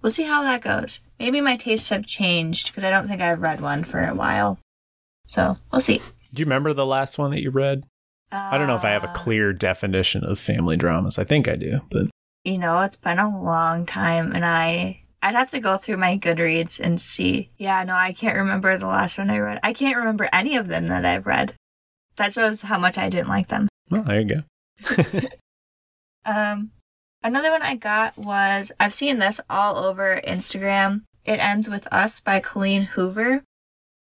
we'll 0.02 0.12
see 0.12 0.24
how 0.24 0.42
that 0.42 0.62
goes. 0.62 1.00
Maybe 1.18 1.40
my 1.40 1.56
tastes 1.56 1.88
have 1.90 2.06
changed 2.06 2.68
because 2.68 2.84
I 2.84 2.90
don't 2.90 3.08
think 3.08 3.20
I've 3.20 3.42
read 3.42 3.60
one 3.60 3.84
for 3.84 4.00
a 4.04 4.14
while. 4.14 4.58
So 5.26 5.58
we'll 5.72 5.80
see. 5.80 6.00
Do 6.32 6.40
you 6.40 6.44
remember 6.46 6.72
the 6.72 6.86
last 6.86 7.18
one 7.18 7.30
that 7.32 7.42
you 7.42 7.50
read? 7.50 7.84
I 8.30 8.58
don't 8.58 8.66
know 8.66 8.76
if 8.76 8.84
I 8.84 8.90
have 8.90 9.04
a 9.04 9.08
Uh, 9.08 9.14
clear 9.14 9.52
definition 9.54 10.22
of 10.22 10.38
family 10.38 10.76
dramas. 10.76 11.18
I 11.18 11.24
think 11.24 11.48
I 11.48 11.56
do, 11.56 11.80
but 11.90 12.08
you 12.44 12.58
know, 12.58 12.80
it's 12.82 12.96
been 12.96 13.18
a 13.18 13.42
long 13.42 13.86
time 13.86 14.32
and 14.32 14.44
I 14.44 15.02
I'd 15.22 15.34
have 15.34 15.50
to 15.50 15.60
go 15.60 15.76
through 15.76 15.96
my 15.96 16.16
Goodreads 16.16 16.78
and 16.78 17.00
see. 17.00 17.50
Yeah, 17.58 17.82
no, 17.84 17.94
I 17.94 18.12
can't 18.12 18.36
remember 18.38 18.78
the 18.78 18.86
last 18.86 19.18
one 19.18 19.30
I 19.30 19.38
read. 19.38 19.58
I 19.62 19.72
can't 19.72 19.96
remember 19.96 20.28
any 20.32 20.56
of 20.56 20.68
them 20.68 20.86
that 20.86 21.04
I've 21.04 21.26
read. 21.26 21.54
That 22.16 22.32
shows 22.32 22.62
how 22.62 22.78
much 22.78 22.98
I 22.98 23.08
didn't 23.08 23.28
like 23.28 23.48
them. 23.48 23.68
well, 23.90 24.02
there 24.04 24.20
you 24.20 24.42
go. 24.96 25.20
Um 26.24 26.72
another 27.22 27.50
one 27.50 27.62
I 27.62 27.74
got 27.74 28.18
was 28.18 28.70
I've 28.78 28.92
seen 28.92 29.18
this 29.18 29.40
all 29.48 29.78
over 29.78 30.20
Instagram. 30.26 31.02
It 31.24 31.40
ends 31.40 31.68
with 31.68 31.86
us 31.92 32.20
by 32.20 32.40
Colleen 32.40 32.82
Hoover. 32.82 33.42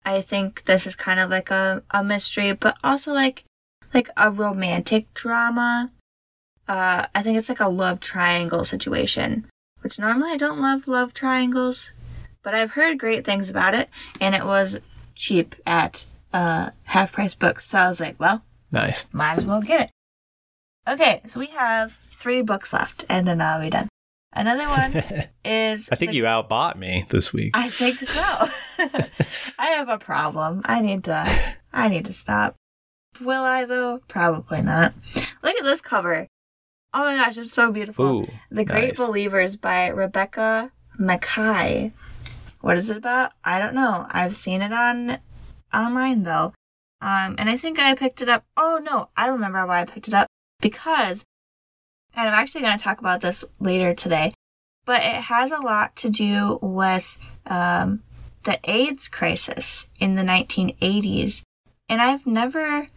I 0.05 0.23
think 0.23 0.64
this 0.64 0.87
is 0.87 0.95
kind 0.95 1.21
of 1.21 1.31
like 1.31 1.51
a, 1.51 1.83
a 1.90 2.03
mystery, 2.03 2.53
but 2.53 2.77
also 2.83 3.12
like 3.12 3.45
like 3.92 4.09
a 4.16 4.31
romantic 4.31 5.12
drama. 5.14 5.90
Uh, 6.69 7.07
I 7.14 7.23
think 7.23 7.38
it's 7.38 7.49
like 7.49 7.61
a 7.61 7.69
love 7.69 8.01
triangle 8.01 8.64
situation, 8.64 9.47
which 9.83 9.99
normally 9.99 10.33
I 10.33 10.37
don't 10.37 10.61
love 10.61 10.87
love 10.89 11.12
triangles, 11.15 11.93
but 12.43 12.55
I've 12.55 12.73
heard 12.73 12.99
great 12.99 13.25
things 13.25 13.49
about 13.51 13.75
it, 13.75 13.89
and 14.21 14.35
it 14.35 14.45
was 14.45 14.79
cheap 15.15 15.55
at 15.67 16.07
uh, 16.33 16.71
half 16.85 17.12
price 17.12 17.35
books. 17.35 17.67
So 17.67 17.79
I 17.79 17.89
was 17.89 18.01
like, 18.01 18.19
well, 18.19 18.43
Nice. 18.73 19.07
might 19.12 19.39
as 19.39 19.45
well 19.47 19.62
get 19.62 19.81
it. 19.83 19.91
Okay, 20.89 21.21
so 21.27 21.41
we 21.41 21.47
have 21.49 21.93
three 22.11 22.43
books 22.43 22.73
left, 22.73 23.05
and 23.09 23.27
then 23.27 23.41
I'll 23.41 23.61
be 23.61 23.71
done. 23.71 23.89
Another 24.33 24.69
one 24.69 25.27
is. 25.45 25.89
I 25.91 25.95
think 25.97 26.11
the- 26.12 26.17
you 26.19 26.27
outbought 26.27 26.77
me 26.79 27.07
this 27.09 27.33
week. 27.33 27.51
I 27.55 27.69
think 27.71 28.01
so. 28.01 28.23
I 29.59 29.67
have 29.69 29.89
a 29.89 29.99
problem. 29.99 30.62
I 30.65 30.81
need 30.81 31.05
to. 31.05 31.27
I 31.73 31.89
need 31.89 32.05
to 32.07 32.12
stop. 32.12 32.55
Will 33.21 33.43
I 33.43 33.65
though? 33.65 34.01
Probably 34.09 34.61
not. 34.62 34.93
Look 35.43 35.57
at 35.57 35.65
this 35.65 35.81
cover. 35.81 36.27
Oh 36.94 37.05
my 37.05 37.16
gosh, 37.16 37.37
it's 37.37 37.53
so 37.53 37.70
beautiful. 37.70 38.22
Ooh, 38.22 38.29
the 38.51 38.64
Great 38.64 38.99
nice. 38.99 39.07
Believers 39.07 39.57
by 39.57 39.88
Rebecca 39.88 40.72
Makkai. 40.99 41.92
What 42.61 42.79
is 42.79 42.90
it 42.90 42.96
about? 42.96 43.33
I 43.44 43.59
don't 43.59 43.75
know. 43.75 44.07
I've 44.11 44.35
seen 44.35 44.62
it 44.62 44.72
on 44.72 45.18
online 45.72 46.22
though. 46.22 46.53
Um, 47.01 47.37
and 47.38 47.51
I 47.51 47.57
think 47.57 47.79
I 47.79 47.94
picked 47.94 48.22
it 48.22 48.29
up. 48.29 48.44
Oh 48.57 48.81
no, 48.83 49.11
I 49.16 49.29
remember 49.29 49.66
why 49.66 49.83
I 49.83 49.85
picked 49.85 50.09
it 50.09 50.14
up 50.14 50.27
because, 50.61 51.25
and 52.14 52.29
I'm 52.29 52.35
actually 52.35 52.62
going 52.62 52.77
to 52.77 52.83
talk 52.83 52.99
about 52.99 53.20
this 53.20 53.44
later 53.61 53.94
today, 53.94 54.33
but 54.85 55.03
it 55.03 55.22
has 55.22 55.51
a 55.51 55.59
lot 55.59 55.94
to 55.96 56.09
do 56.09 56.59
with 56.62 57.18
um, 57.44 58.03
the 58.44 58.59
AIDS 58.64 59.09
crisis 59.09 59.87
in 60.01 60.14
the 60.14 60.22
1980s. 60.22 61.42
And 61.88 62.01
I've 62.01 62.27
never 62.27 62.88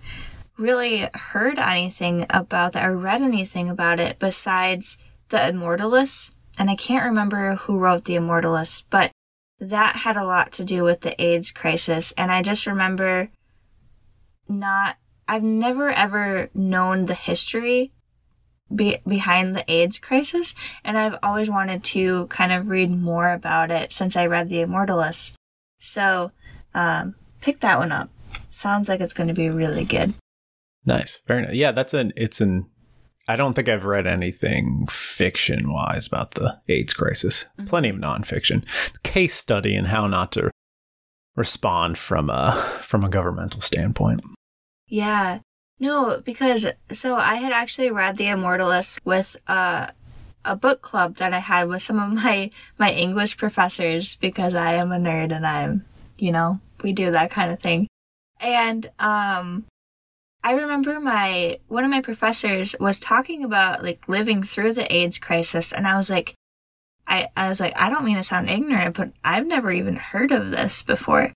really 0.59 1.07
heard 1.13 1.57
anything 1.57 2.25
about 2.29 2.73
that 2.73 2.87
or 2.87 2.97
read 2.97 3.21
anything 3.21 3.69
about 3.69 3.99
it 3.99 4.19
besides 4.19 4.97
The 5.29 5.47
Immortalists. 5.47 6.31
And 6.57 6.69
I 6.69 6.75
can't 6.75 7.05
remember 7.05 7.55
who 7.55 7.79
wrote 7.79 8.03
The 8.03 8.15
Immortalists, 8.15 8.83
but 8.89 9.11
that 9.59 9.97
had 9.97 10.17
a 10.17 10.25
lot 10.25 10.51
to 10.53 10.65
do 10.65 10.83
with 10.83 11.01
the 11.01 11.19
AIDS 11.21 11.51
crisis. 11.51 12.13
And 12.17 12.31
I 12.31 12.41
just 12.41 12.67
remember 12.67 13.29
not, 14.47 14.97
I've 15.27 15.43
never 15.43 15.89
ever 15.89 16.49
known 16.53 17.05
the 17.05 17.13
history 17.13 17.91
be- 18.73 19.01
behind 19.07 19.55
the 19.55 19.69
AIDS 19.71 19.99
crisis, 19.99 20.55
and 20.83 20.97
I've 20.97 21.17
always 21.23 21.49
wanted 21.49 21.83
to 21.85 22.27
kind 22.27 22.51
of 22.51 22.69
read 22.69 22.91
more 22.91 23.31
about 23.31 23.71
it 23.71 23.93
since 23.93 24.15
I 24.15 24.25
read 24.25 24.49
The 24.49 24.61
Immortalists. 24.61 25.35
So, 25.79 26.31
um, 26.73 27.15
pick 27.41 27.59
that 27.61 27.79
one 27.79 27.91
up. 27.91 28.09
Sounds 28.49 28.89
like 28.89 29.01
it's 29.01 29.13
going 29.13 29.27
to 29.27 29.33
be 29.33 29.49
really 29.49 29.85
good. 29.85 30.13
Nice. 30.85 31.21
Very 31.27 31.43
nice. 31.43 31.53
Yeah, 31.53 31.71
that's 31.71 31.93
an 31.93 32.13
it's 32.15 32.41
an 32.41 32.65
I 33.27 33.35
don't 33.35 33.53
think 33.53 33.69
I've 33.69 33.85
read 33.85 34.07
anything 34.07 34.87
fiction 34.89 35.71
wise 35.71 36.07
about 36.07 36.31
the 36.31 36.57
AIDS 36.67 36.93
crisis. 36.93 37.45
Mm-hmm. 37.57 37.67
Plenty 37.67 37.89
of 37.89 37.97
nonfiction. 37.97 38.63
Case 39.03 39.35
study 39.35 39.75
in 39.75 39.85
how 39.85 40.07
not 40.07 40.31
to 40.31 40.49
respond 41.35 41.97
from 41.97 42.29
a 42.29 42.53
from 42.81 43.03
a 43.03 43.09
governmental 43.09 43.61
standpoint. 43.61 44.21
Yeah. 44.87 45.39
No, 45.79 46.21
because 46.25 46.67
so 46.91 47.15
I 47.15 47.35
had 47.35 47.53
actually 47.53 47.91
read 47.91 48.17
The 48.17 48.25
Immortalist 48.25 48.99
with 49.05 49.37
a 49.47 49.93
a 50.45 50.55
book 50.55 50.81
club 50.81 51.17
that 51.17 51.33
I 51.33 51.39
had 51.39 51.67
with 51.67 51.83
some 51.83 51.99
of 51.99 52.11
my 52.11 52.49
my 52.77 52.91
English 52.91 53.37
professors 53.37 54.15
because 54.15 54.55
I 54.55 54.73
am 54.73 54.91
a 54.91 54.97
nerd 54.97 55.31
and 55.31 55.45
I'm, 55.45 55.85
you 56.17 56.31
know, 56.31 56.59
we 56.83 56.93
do 56.93 57.11
that 57.11 57.31
kind 57.31 57.51
of 57.51 57.59
thing. 57.59 57.87
And 58.39 58.89
um 58.99 59.65
I 60.43 60.53
remember 60.53 60.99
my 60.99 61.59
one 61.67 61.83
of 61.83 61.91
my 61.91 62.01
professors 62.01 62.75
was 62.79 62.99
talking 62.99 63.43
about 63.43 63.83
like 63.83 64.07
living 64.07 64.43
through 64.43 64.73
the 64.73 64.93
AIDS 64.93 65.19
crisis 65.19 65.71
and 65.73 65.87
I 65.87 65.97
was 65.97 66.09
like 66.09 66.35
I, 67.09 67.27
I 67.35 67.49
was 67.49 67.59
like, 67.59 67.73
I 67.75 67.89
don't 67.89 68.05
mean 68.05 68.17
to 68.17 68.23
sound 68.23 68.49
ignorant, 68.49 68.95
but 68.95 69.11
I've 69.23 69.47
never 69.47 69.71
even 69.71 69.95
heard 69.95 70.31
of 70.31 70.51
this 70.51 70.83
before. 70.83 71.33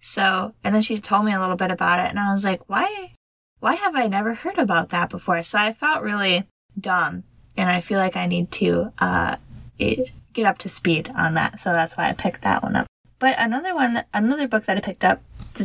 So, 0.00 0.54
and 0.64 0.74
then 0.74 0.80
she 0.80 0.96
told 0.96 1.26
me 1.26 1.34
a 1.34 1.40
little 1.40 1.56
bit 1.56 1.70
about 1.70 2.00
it, 2.00 2.08
and 2.08 2.18
I 2.18 2.32
was 2.32 2.42
like, 2.42 2.68
why, 2.70 3.12
why 3.60 3.74
have 3.74 3.94
I 3.94 4.06
never 4.06 4.32
heard 4.32 4.56
about 4.56 4.88
that 4.88 5.10
before? 5.10 5.42
So 5.42 5.58
I 5.58 5.74
felt 5.74 6.02
really 6.02 6.44
dumb, 6.80 7.24
and 7.54 7.68
I 7.68 7.82
feel 7.82 7.98
like 7.98 8.16
I 8.16 8.24
need 8.24 8.50
to 8.52 8.94
uh, 8.98 9.36
get 9.78 10.46
up 10.46 10.56
to 10.58 10.70
speed 10.70 11.12
on 11.14 11.34
that. 11.34 11.60
So 11.60 11.70
that's 11.70 11.98
why 11.98 12.08
I 12.08 12.14
picked 12.14 12.40
that 12.42 12.62
one 12.62 12.76
up. 12.76 12.86
But 13.18 13.34
another 13.38 13.74
one, 13.74 14.02
another 14.14 14.48
book 14.48 14.64
that 14.64 14.78
I 14.78 14.80
picked 14.80 15.04
up, 15.04 15.20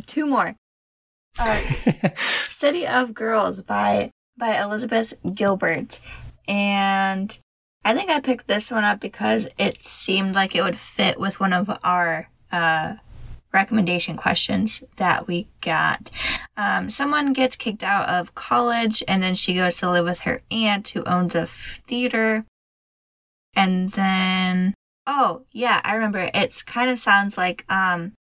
two 0.06 0.26
more, 0.26 0.54
uh, 1.40 1.62
City 2.50 2.88
of 2.88 3.14
Girls 3.14 3.62
by 3.62 4.12
by 4.38 4.62
Elizabeth 4.62 5.14
Gilbert, 5.34 6.00
and 6.48 7.38
I 7.86 7.94
think 7.94 8.10
I 8.10 8.20
picked 8.20 8.48
this 8.48 8.72
one 8.72 8.84
up 8.84 9.00
because 9.00 9.48
it 9.58 9.80
seemed 9.80 10.34
like 10.34 10.56
it 10.56 10.64
would 10.64 10.80
fit 10.80 11.20
with 11.20 11.40
one 11.40 11.54
of 11.54 11.70
our 11.84 12.30
uh, 12.52 12.96
recommendation 13.54 14.18
questions 14.18 14.84
that 14.98 15.28
we 15.28 15.48
got. 15.62 16.12
Um, 16.58 16.90
someone 16.90 17.32
gets 17.32 17.56
kicked 17.56 17.84
out 17.84 18.10
of 18.10 18.36
college 18.36 19.04
and 19.08 19.24
then 19.24 19.36
she 19.36 19.56
goes 19.56 19.78
to 19.78 19.90
live 19.90 20.06
with 20.06 20.20
her 20.22 20.42
aunt 20.52 20.90
who 20.90 21.04
owns 21.06 21.36
a 21.36 21.46
theater. 21.48 22.46
And 23.56 23.92
then, 23.92 24.74
oh, 25.08 25.44
yeah, 25.52 25.80
I 25.84 25.96
remember. 25.96 26.30
It's 26.34 26.64
kind 26.64 26.90
of 26.90 27.00
sounds 27.00 27.38
like 27.38 27.66
um, 27.70 28.14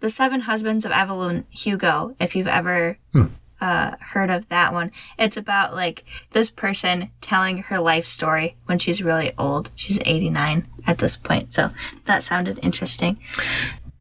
The 0.00 0.10
Seven 0.10 0.40
Husbands 0.42 0.84
of 0.84 0.92
Evelyn 0.92 1.44
Hugo, 1.50 2.16
if 2.20 2.34
you've 2.34 2.48
ever 2.48 2.98
Hmm. 3.12 3.26
uh, 3.60 3.92
heard 4.00 4.30
of 4.30 4.48
that 4.48 4.72
one. 4.72 4.90
It's 5.18 5.36
about 5.36 5.74
like 5.74 6.04
this 6.30 6.50
person 6.50 7.10
telling 7.20 7.58
her 7.64 7.78
life 7.78 8.06
story 8.06 8.56
when 8.64 8.78
she's 8.78 9.02
really 9.02 9.32
old. 9.36 9.70
She's 9.74 9.98
89 10.06 10.66
at 10.86 10.96
this 10.98 11.18
point. 11.18 11.52
So 11.52 11.70
that 12.06 12.22
sounded 12.24 12.58
interesting. 12.62 13.18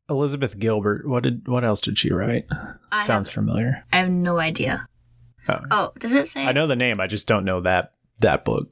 Elizabeth 0.09 0.57
Gilbert, 0.57 1.05
what 1.07 1.23
did 1.23 1.47
what 1.47 1.63
else 1.65 1.81
did 1.81 1.97
she 1.97 2.11
write? 2.11 2.45
I 2.91 3.03
Sounds 3.05 3.27
have- 3.27 3.33
familiar. 3.33 3.83
I 3.91 3.97
have 3.97 4.09
no 4.09 4.39
idea. 4.39 4.87
Oh. 5.49 5.59
Oh, 5.71 5.91
does 5.99 6.13
it 6.13 6.27
say? 6.27 6.47
I 6.47 6.51
know 6.53 6.65
the 6.67 6.75
name, 6.75 6.99
I 7.01 7.07
just 7.07 7.27
don't 7.27 7.43
know 7.45 7.59
that 7.61 7.91
that 8.19 8.45
book. 8.45 8.69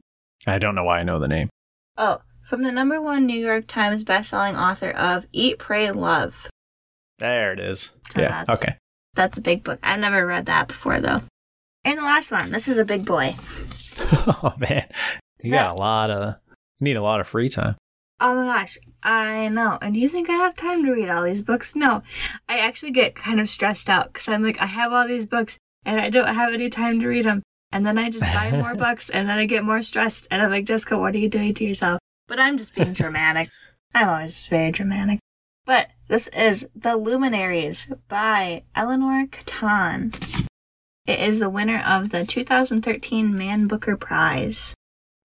I 0.47 0.57
don't 0.57 0.73
know 0.75 0.83
why 0.85 0.99
I 0.99 1.03
know 1.03 1.19
the 1.19 1.27
name. 1.27 1.49
Oh, 1.97 2.21
from 2.43 2.63
the 2.63 2.71
number 2.71 3.01
one 3.01 3.25
New 3.25 3.37
York 3.37 3.67
Times 3.67 4.03
bestselling 4.05 4.57
author 4.57 4.91
of 4.91 5.27
Eat, 5.33 5.59
Pray, 5.59 5.91
Love. 5.91 6.47
There 7.19 7.53
it 7.53 7.59
is. 7.59 7.91
So 8.13 8.21
yeah. 8.21 8.29
that's- 8.43 8.61
Okay. 8.61 8.77
That's 9.15 9.37
a 9.37 9.41
big 9.41 9.63
book. 9.63 9.79
I've 9.81 9.99
never 9.99 10.25
read 10.27 10.45
that 10.45 10.67
before 10.67 10.99
though. 10.99 11.21
And 11.83 11.97
the 11.97 12.03
last 12.03 12.31
one. 12.31 12.51
This 12.51 12.67
is 12.67 12.77
a 12.77 12.85
big 12.85 13.05
boy. 13.05 13.35
oh 14.11 14.53
man. 14.59 14.85
You 15.41 15.51
got 15.51 15.71
a 15.71 15.75
lot 15.75 16.11
of 16.11 16.35
you 16.79 16.85
need 16.85 16.97
a 16.97 17.01
lot 17.01 17.19
of 17.19 17.27
free 17.27 17.49
time. 17.49 17.75
Oh 18.19 18.35
my 18.35 18.45
gosh, 18.45 18.77
I 19.03 19.47
know. 19.49 19.77
And 19.81 19.93
do 19.93 19.99
you 19.99 20.09
think 20.09 20.29
I 20.29 20.33
have 20.33 20.55
time 20.55 20.83
to 20.85 20.91
read 20.91 21.09
all 21.09 21.23
these 21.23 21.41
books? 21.43 21.75
No. 21.75 22.01
I 22.49 22.59
actually 22.59 22.91
get 22.91 23.15
kind 23.15 23.39
of 23.39 23.47
stressed 23.49 23.89
out 23.89 24.11
because 24.13 24.27
I'm 24.27 24.43
like, 24.43 24.59
I 24.61 24.65
have 24.65 24.91
all 24.91 25.07
these 25.07 25.25
books 25.27 25.57
and 25.85 25.99
I 26.01 26.09
don't 26.09 26.27
have 26.33 26.53
any 26.53 26.69
time 26.69 26.99
to 26.99 27.07
read 27.07 27.25
them. 27.25 27.41
And 27.71 27.85
then 27.85 27.97
I 27.97 28.09
just 28.09 28.23
buy 28.23 28.51
more 28.61 28.75
books 28.75 29.09
and 29.09 29.27
then 29.29 29.37
I 29.37 29.45
get 29.45 29.63
more 29.63 29.81
stressed. 29.83 30.27
And 30.31 30.41
I'm 30.41 30.49
like, 30.51 30.65
Jessica, 30.65 30.97
what 30.97 31.13
are 31.15 31.19
you 31.19 31.29
doing 31.29 31.53
to 31.55 31.65
yourself? 31.65 31.99
But 32.27 32.39
I'm 32.39 32.57
just 32.57 32.75
being 32.75 32.93
dramatic. 32.93 33.49
I'm 33.93 34.09
always 34.09 34.45
very 34.47 34.71
dramatic. 34.71 35.19
But 35.67 35.89
this 36.07 36.29
is 36.29 36.65
The 36.73 36.95
Luminaries 36.95 37.91
by 38.07 38.63
Eleanor 38.73 39.27
Catton. 39.29 40.13
It 41.05 41.19
is 41.19 41.39
the 41.39 41.49
winner 41.49 41.83
of 41.85 42.11
the 42.11 42.25
2013 42.25 43.37
Man 43.37 43.67
Booker 43.67 43.97
Prize. 43.97 44.73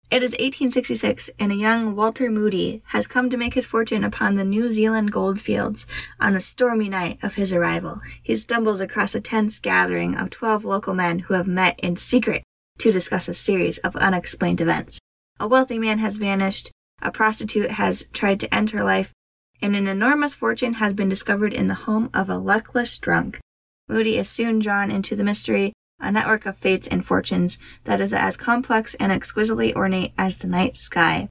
It 0.10 0.24
is 0.24 0.32
1866, 0.32 1.30
and 1.38 1.52
a 1.52 1.56
young 1.56 1.96
Walter 1.96 2.32
Moody 2.32 2.82
has 2.88 3.06
come 3.06 3.30
to 3.30 3.38
make 3.38 3.54
his 3.54 3.68
fortune 3.68 4.04
upon 4.04 4.34
the 4.34 4.44
New 4.44 4.68
Zealand 4.68 5.12
goldfields. 5.12 5.86
On 6.20 6.34
the 6.34 6.42
stormy 6.42 6.90
night 6.90 7.20
of 7.22 7.36
his 7.36 7.54
arrival, 7.54 8.02
he 8.24 8.36
stumbles 8.36 8.82
across 8.82 9.14
a 9.14 9.22
tense 9.22 9.60
gathering 9.60 10.16
of 10.16 10.32
12 10.32 10.66
local 10.66 10.96
men 10.96 11.20
who 11.20 11.36
have 11.36 11.46
met 11.46 11.80
in 11.82 11.98
secret 11.98 12.42
to 12.80 12.92
discuss 12.92 13.28
a 13.28 13.36
series 13.36 13.78
of 13.78 13.96
unexplained 13.98 14.60
events. 14.60 15.00
A 15.40 15.48
wealthy 15.48 15.78
man 15.78 16.00
has 16.00 16.18
vanished, 16.18 16.72
a 17.00 17.12
prostitute 17.12 17.74
has 17.74 18.08
tried 18.12 18.40
to 18.40 18.52
end 18.52 18.72
her 18.72 18.84
life, 18.84 19.14
and 19.62 19.76
an 19.76 19.88
enormous 19.88 20.34
fortune 20.34 20.76
has 20.76 20.94
been 20.94 21.10
discovered 21.10 21.54
in 21.54 21.68
the 21.68 21.74
home 21.74 22.10
of 22.14 22.30
a 22.30 22.38
luckless 22.38 22.98
drunk. 22.98 23.40
Moody 23.88 24.18
is 24.18 24.30
soon 24.30 24.60
drawn 24.60 24.90
into 24.92 25.16
the 25.16 25.24
mystery, 25.24 25.74
a 26.00 26.12
network 26.12 26.46
of 26.46 26.58
fates 26.58 26.88
and 26.88 27.06
fortunes 27.06 27.60
that 27.84 28.02
is 28.02 28.14
as 28.14 28.38
complex 28.38 28.96
and 28.96 29.12
exquisitely 29.12 29.74
ornate 29.76 30.14
as 30.18 30.38
the 30.38 30.48
night 30.48 30.76
sky. 30.78 31.28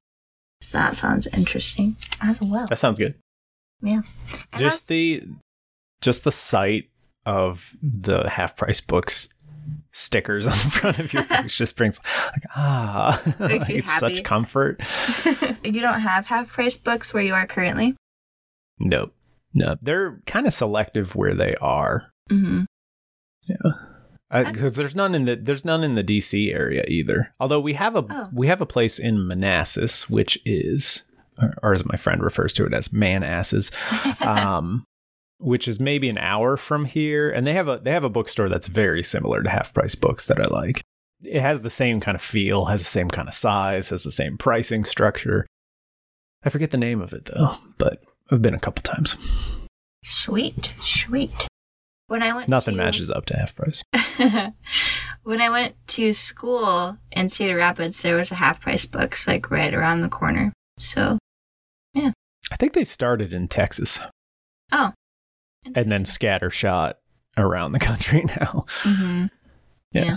So 0.60 0.78
that 0.78 0.94
sounds 0.94 1.26
interesting 1.28 1.96
as 2.20 2.40
well. 2.40 2.66
That 2.68 2.78
sounds 2.78 2.98
good. 2.98 3.14
Yeah. 3.82 4.02
And 4.52 4.60
Just 4.60 4.88
the 4.88 5.24
just 6.00 6.24
the 6.24 6.32
sight 6.32 6.90
of 7.26 7.74
the 7.82 8.28
half 8.28 8.56
price 8.56 8.80
books 8.80 9.28
stickers 9.92 10.46
on 10.46 10.52
the 10.52 10.58
front 10.70 10.98
of 10.98 11.12
your 11.12 11.24
books 11.24 11.56
just 11.56 11.76
brings 11.76 11.98
like 12.32 12.42
ah 12.56 13.20
Makes 13.40 13.68
you 13.70 13.76
it's 13.78 13.92
happy. 13.92 14.16
such 14.16 14.24
comfort. 14.24 14.80
you 15.64 15.80
don't 15.80 16.00
have 16.00 16.26
half 16.26 16.48
price 16.52 16.76
books 16.76 17.12
where 17.14 17.22
you 17.22 17.34
are 17.34 17.46
currently? 17.46 17.96
Nope. 18.80 19.14
No, 19.54 19.76
they're 19.80 20.20
kind 20.26 20.46
of 20.46 20.52
selective 20.54 21.14
where 21.14 21.32
they 21.34 21.54
are. 21.60 22.10
Mm-hmm. 22.30 22.62
because 24.30 24.76
there's 24.76 24.94
none 24.94 25.14
in 25.14 25.24
the 25.24 25.36
there's 25.36 25.64
none 25.64 25.82
in 25.82 25.94
the 25.96 26.04
DC 26.04 26.52
area 26.54 26.84
either. 26.88 27.32
Although 27.40 27.60
we 27.60 27.74
have 27.74 27.96
a 27.96 28.04
Oh. 28.08 28.28
we 28.32 28.46
have 28.46 28.60
a 28.60 28.66
place 28.66 28.98
in 28.98 29.26
Manassas, 29.26 30.08
which 30.08 30.38
is, 30.44 31.02
or, 31.40 31.54
or 31.62 31.72
as 31.72 31.84
my 31.84 31.96
friend 31.96 32.22
refers 32.22 32.52
to 32.54 32.64
it 32.64 32.72
as 32.74 32.88
Manasses, 32.88 33.70
um, 34.24 34.84
which 35.38 35.66
is 35.66 35.80
maybe 35.80 36.08
an 36.08 36.18
hour 36.18 36.56
from 36.56 36.84
here, 36.84 37.28
and 37.30 37.46
they 37.46 37.54
have 37.54 37.68
a 37.68 37.78
they 37.82 37.90
have 37.90 38.04
a 38.04 38.10
bookstore 38.10 38.48
that's 38.48 38.68
very 38.68 39.02
similar 39.02 39.42
to 39.42 39.50
Half 39.50 39.74
Price 39.74 39.94
Books 39.96 40.26
that 40.28 40.40
I 40.40 40.48
like. 40.48 40.82
It 41.22 41.40
has 41.42 41.62
the 41.62 41.70
same 41.70 42.00
kind 42.00 42.14
of 42.14 42.22
feel, 42.22 42.66
has 42.66 42.80
the 42.80 42.84
same 42.84 43.08
kind 43.08 43.28
of 43.28 43.34
size, 43.34 43.88
has 43.90 44.04
the 44.04 44.12
same 44.12 44.38
pricing 44.38 44.84
structure. 44.84 45.44
I 46.44 46.48
forget 46.48 46.70
the 46.70 46.78
name 46.78 47.02
of 47.02 47.12
it 47.12 47.26
though, 47.26 47.52
but 47.76 48.02
I've 48.30 48.42
been 48.42 48.54
a 48.54 48.60
couple 48.60 48.82
times. 48.82 49.16
Sweet, 50.04 50.74
sweet. 50.80 51.48
When 52.06 52.22
I 52.22 52.32
went 52.34 52.48
Nothing 52.48 52.74
to- 52.76 52.82
matches 52.82 53.10
up 53.10 53.26
to 53.26 53.36
Half 53.36 53.54
Price. 53.56 53.82
when 55.22 55.40
I 55.40 55.50
went 55.50 55.74
to 55.88 56.12
school 56.12 56.98
in 57.12 57.28
Cedar 57.28 57.56
Rapids, 57.56 58.02
there 58.02 58.16
was 58.16 58.30
a 58.32 58.36
half 58.36 58.60
price 58.60 58.86
books 58.86 59.26
like 59.26 59.50
right 59.50 59.72
around 59.72 60.00
the 60.00 60.08
corner. 60.08 60.52
So, 60.78 61.18
yeah. 61.94 62.12
I 62.50 62.56
think 62.56 62.72
they 62.72 62.84
started 62.84 63.32
in 63.32 63.46
Texas. 63.48 64.00
oh. 64.72 64.92
and 65.74 65.90
then 65.92 66.04
scattershot 66.04 66.94
around 67.36 67.72
the 67.72 67.78
country 67.90 68.24
now. 68.24 68.64
hmm 68.80 69.26
Yeah. 69.92 70.16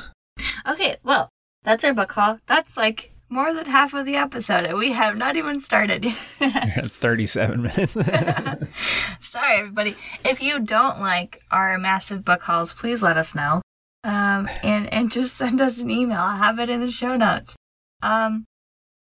Okay, 0.67 0.95
well, 1.03 1.29
that's 1.63 1.83
our 1.83 1.93
book 1.93 2.11
haul. 2.13 2.39
That's 2.47 2.75
like 2.75 3.12
more 3.29 3.53
than 3.53 3.65
half 3.65 3.93
of 3.93 4.05
the 4.05 4.15
episode, 4.15 4.65
and 4.65 4.77
we 4.77 4.91
have 4.91 5.17
not 5.17 5.35
even 5.35 5.59
started. 5.61 6.05
It's 6.41 6.89
37 6.89 7.61
minutes. 7.61 7.93
Sorry, 9.19 9.57
everybody. 9.59 9.95
If 10.25 10.41
you 10.41 10.59
don't 10.59 10.99
like 10.99 11.41
our 11.51 11.77
massive 11.77 12.23
book 12.25 12.41
hauls, 12.43 12.73
please 12.73 13.01
let 13.01 13.17
us 13.17 13.33
know. 13.35 13.61
Um, 14.03 14.49
and 14.63 14.91
and 14.93 15.11
just 15.11 15.35
send 15.37 15.61
us 15.61 15.79
an 15.81 15.89
email. 15.89 16.19
I'll 16.19 16.37
have 16.37 16.59
it 16.59 16.69
in 16.69 16.81
the 16.81 16.91
show 16.91 17.15
notes. 17.15 17.55
Um, 18.01 18.45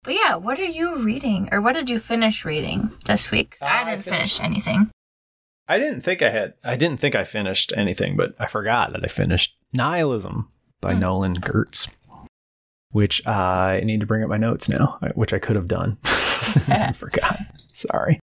but 0.03 0.15
yeah, 0.15 0.35
what 0.35 0.59
are 0.59 0.65
you 0.65 0.97
reading, 0.97 1.47
or 1.51 1.61
what 1.61 1.73
did 1.73 1.89
you 1.89 1.99
finish 1.99 2.43
reading 2.43 2.91
this 3.05 3.29
week 3.31 3.57
Uh, 3.61 3.65
I 3.65 3.81
I 3.81 3.83
didn't 3.91 4.05
finish 4.05 4.39
anything. 4.41 4.89
I 5.67 5.77
didn't 5.77 6.01
think 6.01 6.21
I 6.23 6.31
had. 6.31 6.53
I 6.63 6.75
didn't 6.75 6.99
think 6.99 7.13
I 7.15 7.23
finished 7.23 7.71
anything, 7.77 8.17
but 8.17 8.33
I 8.39 8.47
forgot 8.47 8.91
that 8.93 9.03
I 9.03 9.07
finished 9.07 9.55
Nihilism 9.73 10.49
by 10.81 10.93
Hmm. 10.93 10.99
Nolan 11.01 11.35
Gertz. 11.39 11.87
Which 12.91 13.25
I 13.27 13.81
need 13.83 13.99
to 13.99 14.05
bring 14.05 14.23
up 14.23 14.29
my 14.29 14.37
notes 14.37 14.69
now, 14.69 14.99
which 15.15 15.33
I 15.33 15.39
could 15.39 15.55
have 15.55 15.67
done. 15.67 15.97
I 16.67 16.91
forgot. 16.95 17.39
Sorry. 17.67 18.19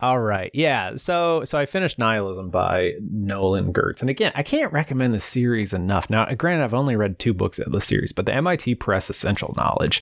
All 0.00 0.20
right. 0.20 0.50
Yeah. 0.52 0.96
So 0.96 1.44
so 1.44 1.58
I 1.58 1.64
finished 1.64 1.98
Nihilism 1.98 2.50
by 2.50 2.92
Nolan 3.00 3.72
Gertz. 3.72 4.02
And 4.02 4.10
again, 4.10 4.32
I 4.34 4.42
can't 4.42 4.72
recommend 4.72 5.14
the 5.14 5.20
series 5.20 5.72
enough. 5.72 6.10
Now, 6.10 6.26
granted, 6.34 6.64
I've 6.64 6.74
only 6.74 6.96
read 6.96 7.18
two 7.18 7.32
books 7.32 7.58
of 7.58 7.72
the 7.72 7.80
series, 7.80 8.12
but 8.12 8.26
the 8.26 8.34
MIT 8.34 8.74
Press 8.74 9.08
Essential 9.08 9.54
Knowledge 9.56 10.00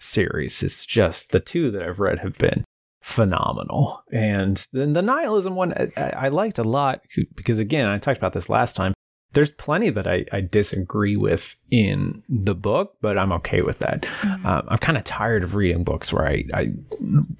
series 0.00 0.62
is 0.62 0.84
just 0.84 1.30
the 1.30 1.40
two 1.40 1.70
that 1.70 1.82
I've 1.82 2.00
read 2.00 2.18
have 2.18 2.36
been 2.38 2.64
phenomenal. 3.02 4.02
And 4.12 4.66
then 4.72 4.94
the 4.94 5.02
nihilism 5.02 5.54
one 5.54 5.72
I, 5.96 6.10
I, 6.10 6.28
liked 6.28 6.58
a 6.58 6.64
lot 6.64 7.02
because 7.36 7.60
again, 7.60 7.86
I 7.86 7.98
talked 7.98 8.18
about 8.18 8.32
this 8.32 8.48
last 8.48 8.74
time. 8.74 8.94
There's 9.36 9.50
plenty 9.50 9.90
that 9.90 10.06
I, 10.06 10.24
I 10.32 10.40
disagree 10.40 11.14
with 11.14 11.56
in 11.70 12.22
the 12.26 12.54
book, 12.54 12.96
but 13.02 13.18
I'm 13.18 13.32
okay 13.32 13.60
with 13.60 13.80
that. 13.80 14.02
Mm-hmm. 14.02 14.46
Um, 14.46 14.64
I'm 14.66 14.78
kind 14.78 14.96
of 14.96 15.04
tired 15.04 15.44
of 15.44 15.54
reading 15.54 15.84
books 15.84 16.10
where 16.10 16.26
I, 16.26 16.44
I 16.54 16.72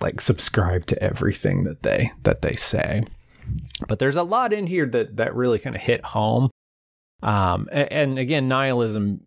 like 0.02 0.20
subscribe 0.20 0.84
to 0.86 1.02
everything 1.02 1.64
that 1.64 1.84
they 1.84 2.12
that 2.24 2.42
they 2.42 2.52
say. 2.52 3.04
But 3.88 3.98
there's 3.98 4.18
a 4.18 4.22
lot 4.22 4.52
in 4.52 4.66
here 4.66 4.84
that 4.84 5.16
that 5.16 5.34
really 5.34 5.58
kind 5.58 5.74
of 5.74 5.80
hit 5.80 6.04
home. 6.04 6.50
Um, 7.22 7.66
and, 7.72 7.90
and 7.90 8.18
again, 8.18 8.46
nihilism. 8.46 9.26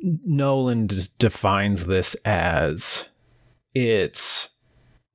Nolen 0.00 0.86
defines 1.18 1.86
this 1.86 2.14
as 2.24 3.08
it's 3.74 4.50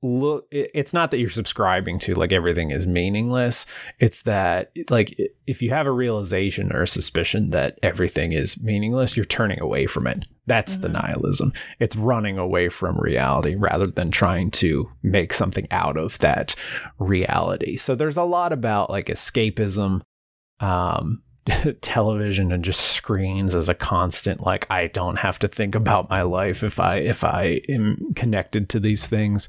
look 0.04 0.46
it's 0.50 0.92
not 0.92 1.10
that 1.10 1.18
you're 1.18 1.30
subscribing 1.30 1.98
to 1.98 2.12
like 2.12 2.30
everything 2.30 2.70
is 2.70 2.86
meaningless. 2.86 3.64
It's 3.98 4.22
that 4.22 4.70
like 4.90 5.18
if 5.46 5.62
you 5.62 5.70
have 5.70 5.86
a 5.86 5.92
realization 5.92 6.70
or 6.72 6.82
a 6.82 6.86
suspicion 6.86 7.50
that 7.50 7.78
everything 7.82 8.32
is 8.32 8.60
meaningless 8.62 9.16
you're 9.16 9.24
turning 9.24 9.60
away 9.60 9.86
from 9.86 10.06
it. 10.06 10.28
That's 10.46 10.74
mm-hmm. 10.74 10.82
the 10.82 10.88
nihilism. 10.90 11.52
It's 11.80 11.96
running 11.96 12.36
away 12.36 12.68
from 12.68 12.98
reality 12.98 13.54
rather 13.54 13.86
than 13.86 14.10
trying 14.10 14.50
to 14.52 14.90
make 15.02 15.32
something 15.32 15.66
out 15.70 15.96
of 15.96 16.18
that 16.18 16.54
reality. 16.98 17.78
So 17.78 17.94
there's 17.94 18.18
a 18.18 18.22
lot 18.22 18.52
about 18.52 18.90
like 18.90 19.06
escapism 19.06 20.02
um 20.60 21.22
television 21.80 22.52
and 22.52 22.64
just 22.64 22.80
screens 22.80 23.54
as 23.54 23.68
a 23.68 23.74
constant 23.74 24.40
like 24.40 24.66
I 24.70 24.86
don't 24.88 25.16
have 25.16 25.38
to 25.40 25.48
think 25.48 25.74
about 25.74 26.08
my 26.08 26.22
life 26.22 26.62
if 26.62 26.80
I 26.80 26.96
if 26.96 27.22
I 27.22 27.60
am 27.68 28.14
connected 28.14 28.68
to 28.70 28.80
these 28.80 29.06
things. 29.06 29.48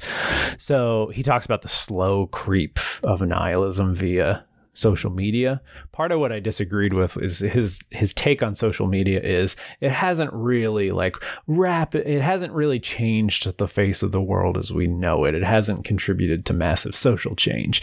So 0.57 1.11
he 1.13 1.23
talks 1.23 1.45
about 1.45 1.61
the 1.61 1.69
slow 1.69 2.27
creep 2.27 2.79
of 3.03 3.21
nihilism 3.21 3.95
via 3.95 4.45
social 4.75 5.09
media. 5.09 5.61
Part 5.93 6.11
of 6.11 6.19
what 6.19 6.31
I 6.31 6.39
disagreed 6.39 6.93
with 6.93 7.17
is 7.25 7.39
his 7.39 7.79
his 7.91 8.13
take 8.13 8.43
on 8.43 8.55
social 8.55 8.87
media 8.87 9.21
is 9.21 9.55
it 9.79 9.91
hasn't 9.91 10.33
really 10.33 10.91
like 10.91 11.15
rapid 11.47 12.05
it 12.05 12.21
hasn't 12.21 12.53
really 12.53 12.79
changed 12.79 13.57
the 13.57 13.67
face 13.67 14.03
of 14.03 14.11
the 14.11 14.21
world 14.21 14.57
as 14.57 14.71
we 14.73 14.87
know 14.87 15.25
it. 15.25 15.33
It 15.33 15.43
hasn't 15.43 15.85
contributed 15.85 16.45
to 16.47 16.53
massive 16.53 16.95
social 16.95 17.35
change, 17.35 17.81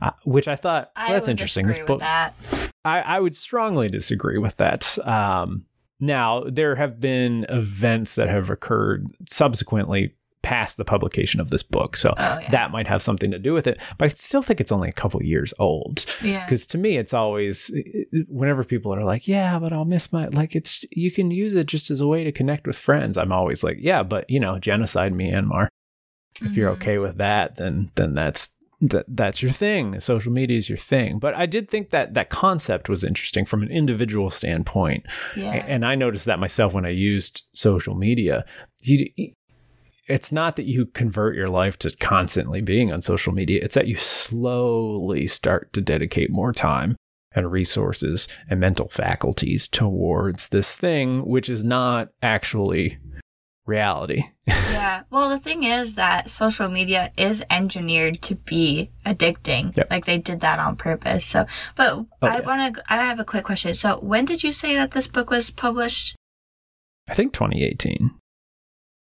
uh, 0.00 0.10
which 0.24 0.48
I 0.48 0.56
thought 0.56 0.90
I 0.96 1.12
that's 1.12 1.28
interesting. 1.28 1.66
This 1.66 1.78
book, 1.78 2.00
I, 2.84 3.00
I 3.00 3.20
would 3.20 3.36
strongly 3.36 3.88
disagree 3.88 4.38
with 4.38 4.56
that. 4.56 4.98
Um, 5.06 5.66
now 6.00 6.44
there 6.44 6.76
have 6.76 7.00
been 7.00 7.44
events 7.48 8.14
that 8.14 8.28
have 8.28 8.50
occurred 8.50 9.06
subsequently 9.28 10.14
past 10.42 10.78
the 10.78 10.84
publication 10.86 11.38
of 11.38 11.50
this 11.50 11.62
book. 11.62 11.98
So 11.98 12.14
oh, 12.16 12.38
yeah. 12.40 12.50
that 12.50 12.70
might 12.70 12.86
have 12.86 13.02
something 13.02 13.30
to 13.30 13.38
do 13.38 13.52
with 13.52 13.66
it. 13.66 13.78
But 13.98 14.06
I 14.06 14.08
still 14.08 14.40
think 14.40 14.58
it's 14.58 14.72
only 14.72 14.88
a 14.88 14.92
couple 14.92 15.22
years 15.22 15.52
old. 15.58 16.06
Yeah. 16.22 16.42
Because 16.46 16.66
to 16.68 16.78
me, 16.78 16.96
it's 16.96 17.12
always, 17.12 17.70
whenever 18.26 18.64
people 18.64 18.94
are 18.94 19.04
like, 19.04 19.28
yeah, 19.28 19.58
but 19.58 19.74
I'll 19.74 19.84
miss 19.84 20.10
my, 20.10 20.28
like, 20.28 20.56
it's, 20.56 20.82
you 20.90 21.10
can 21.10 21.30
use 21.30 21.54
it 21.54 21.66
just 21.66 21.90
as 21.90 22.00
a 22.00 22.06
way 22.06 22.24
to 22.24 22.32
connect 22.32 22.66
with 22.66 22.78
friends. 22.78 23.18
I'm 23.18 23.32
always 23.32 23.62
like, 23.62 23.76
yeah, 23.80 24.02
but, 24.02 24.30
you 24.30 24.40
know, 24.40 24.58
genocide 24.58 25.12
Myanmar. 25.12 25.68
If 26.36 26.42
mm-hmm. 26.42 26.54
you're 26.54 26.70
okay 26.70 26.96
with 26.96 27.18
that, 27.18 27.56
then, 27.56 27.90
then 27.96 28.14
that's, 28.14 28.56
that 28.80 29.04
that's 29.08 29.42
your 29.42 29.52
thing. 29.52 30.00
Social 30.00 30.32
media 30.32 30.56
is 30.56 30.68
your 30.68 30.78
thing. 30.78 31.18
But 31.18 31.34
I 31.34 31.46
did 31.46 31.68
think 31.68 31.90
that 31.90 32.14
that 32.14 32.30
concept 32.30 32.88
was 32.88 33.04
interesting 33.04 33.44
from 33.44 33.62
an 33.62 33.70
individual 33.70 34.30
standpoint. 34.30 35.04
Yeah. 35.36 35.52
And 35.52 35.84
I 35.84 35.94
noticed 35.94 36.26
that 36.26 36.38
myself 36.38 36.72
when 36.72 36.86
I 36.86 36.90
used 36.90 37.42
social 37.54 37.94
media. 37.94 38.44
You, 38.82 39.06
it's 40.08 40.32
not 40.32 40.56
that 40.56 40.64
you 40.64 40.86
convert 40.86 41.36
your 41.36 41.48
life 41.48 41.78
to 41.80 41.90
constantly 41.98 42.60
being 42.60 42.92
on 42.92 43.00
social 43.00 43.32
media, 43.32 43.60
it's 43.62 43.74
that 43.74 43.86
you 43.86 43.96
slowly 43.96 45.26
start 45.26 45.72
to 45.74 45.80
dedicate 45.80 46.30
more 46.30 46.52
time 46.52 46.96
and 47.32 47.52
resources 47.52 48.26
and 48.48 48.58
mental 48.58 48.88
faculties 48.88 49.68
towards 49.68 50.48
this 50.48 50.74
thing, 50.74 51.20
which 51.20 51.48
is 51.48 51.62
not 51.62 52.08
actually 52.22 52.98
reality. 53.70 54.24
yeah. 54.46 55.02
Well, 55.10 55.30
the 55.30 55.38
thing 55.38 55.64
is 55.64 55.94
that 55.94 56.30
social 56.30 56.68
media 56.68 57.10
is 57.16 57.42
engineered 57.50 58.20
to 58.22 58.34
be 58.34 58.90
addicting. 59.06 59.76
Yep. 59.76 59.90
Like 59.90 60.04
they 60.04 60.18
did 60.18 60.40
that 60.40 60.58
on 60.58 60.76
purpose. 60.76 61.24
So, 61.24 61.46
but 61.74 61.92
oh, 61.94 62.06
I 62.22 62.38
yeah. 62.38 62.46
want 62.46 62.76
to, 62.76 62.82
I 62.88 62.96
have 62.96 63.18
a 63.18 63.24
quick 63.24 63.44
question. 63.44 63.74
So, 63.74 63.98
when 64.00 64.24
did 64.24 64.44
you 64.44 64.52
say 64.52 64.74
that 64.74 64.90
this 64.90 65.08
book 65.08 65.30
was 65.30 65.50
published? 65.50 66.16
I 67.08 67.14
think 67.14 67.32
2018. 67.32 68.20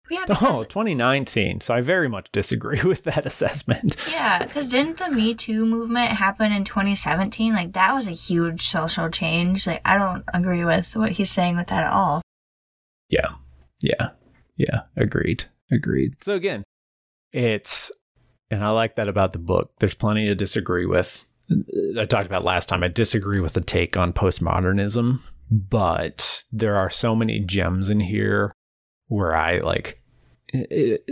Yeah, 0.10 0.26
oh, 0.30 0.64
2019. 0.64 1.62
So 1.62 1.74
I 1.74 1.82
very 1.82 2.08
much 2.08 2.32
disagree 2.32 2.82
with 2.84 3.04
that 3.06 3.26
assessment. 3.26 3.96
Yeah, 4.10 4.44
because 4.44 4.68
didn't 4.68 4.98
the 4.98 5.10
Me 5.10 5.34
Too 5.34 5.66
movement 5.66 6.12
happen 6.12 6.52
in 6.52 6.64
2017? 6.64 7.54
Like, 7.54 7.74
that 7.74 7.94
was 7.94 8.08
a 8.08 8.12
huge 8.12 8.68
social 8.68 9.10
change. 9.10 9.66
Like, 9.66 9.82
I 9.84 9.98
don't 9.98 10.24
agree 10.34 10.64
with 10.64 10.96
what 10.96 11.14
he's 11.14 11.32
saying 11.32 11.58
with 11.58 11.68
that 11.68 11.86
at 11.86 11.94
all. 11.94 12.22
Yeah. 13.10 13.30
Yeah. 13.82 14.12
Yeah. 14.56 14.82
Agreed. 14.96 15.46
Agreed. 15.72 16.24
So 16.24 16.36
again, 16.36 16.64
it's, 17.32 17.92
and 18.50 18.64
I 18.64 18.70
like 18.72 18.96
that 18.96 19.08
about 19.08 19.34
the 19.34 19.40
book. 19.40 19.72
There's 19.80 19.96
plenty 19.96 20.28
to 20.28 20.36
disagree 20.36 20.86
with. 20.86 21.28
I 22.00 22.06
talked 22.06 22.26
about 22.26 22.44
last 22.44 22.70
time. 22.70 22.84
I 22.84 22.88
disagree 22.88 23.40
with 23.40 23.54
the 23.54 23.62
take 23.62 23.98
on 23.98 24.14
postmodernism, 24.14 25.20
but 25.52 26.44
there 26.52 26.76
are 26.76 26.90
so 26.90 27.16
many 27.16 27.40
gems 27.40 27.90
in 27.90 28.00
here 28.00 28.52
where 29.08 29.36
I 29.36 29.60
like 29.60 30.02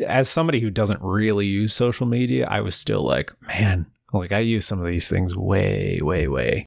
as 0.08 0.30
somebody 0.30 0.60
who 0.60 0.70
doesn't 0.70 1.02
really 1.02 1.46
use 1.46 1.74
social 1.74 2.08
media, 2.08 2.48
I 2.50 2.62
was 2.62 2.76
still 2.76 3.04
like, 3.04 3.32
man, 3.48 3.88
like 4.12 4.32
I 4.32 4.40
use 4.40 4.66
some 4.66 4.80
of 4.80 4.88
these 4.88 5.10
things 5.10 5.36
way, 5.36 6.00
way, 6.02 6.28
way 6.28 6.66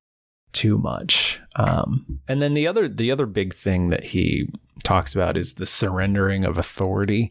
too 0.56 0.78
much. 0.78 1.40
Um, 1.56 2.20
and 2.28 2.40
then 2.40 2.54
the 2.54 2.66
other, 2.66 2.88
the 2.88 3.10
other 3.10 3.26
big 3.26 3.54
thing 3.54 3.90
that 3.90 4.04
he 4.04 4.48
talks 4.82 5.14
about 5.14 5.36
is 5.36 5.54
the 5.54 5.66
surrendering 5.66 6.44
of 6.44 6.58
authority 6.58 7.30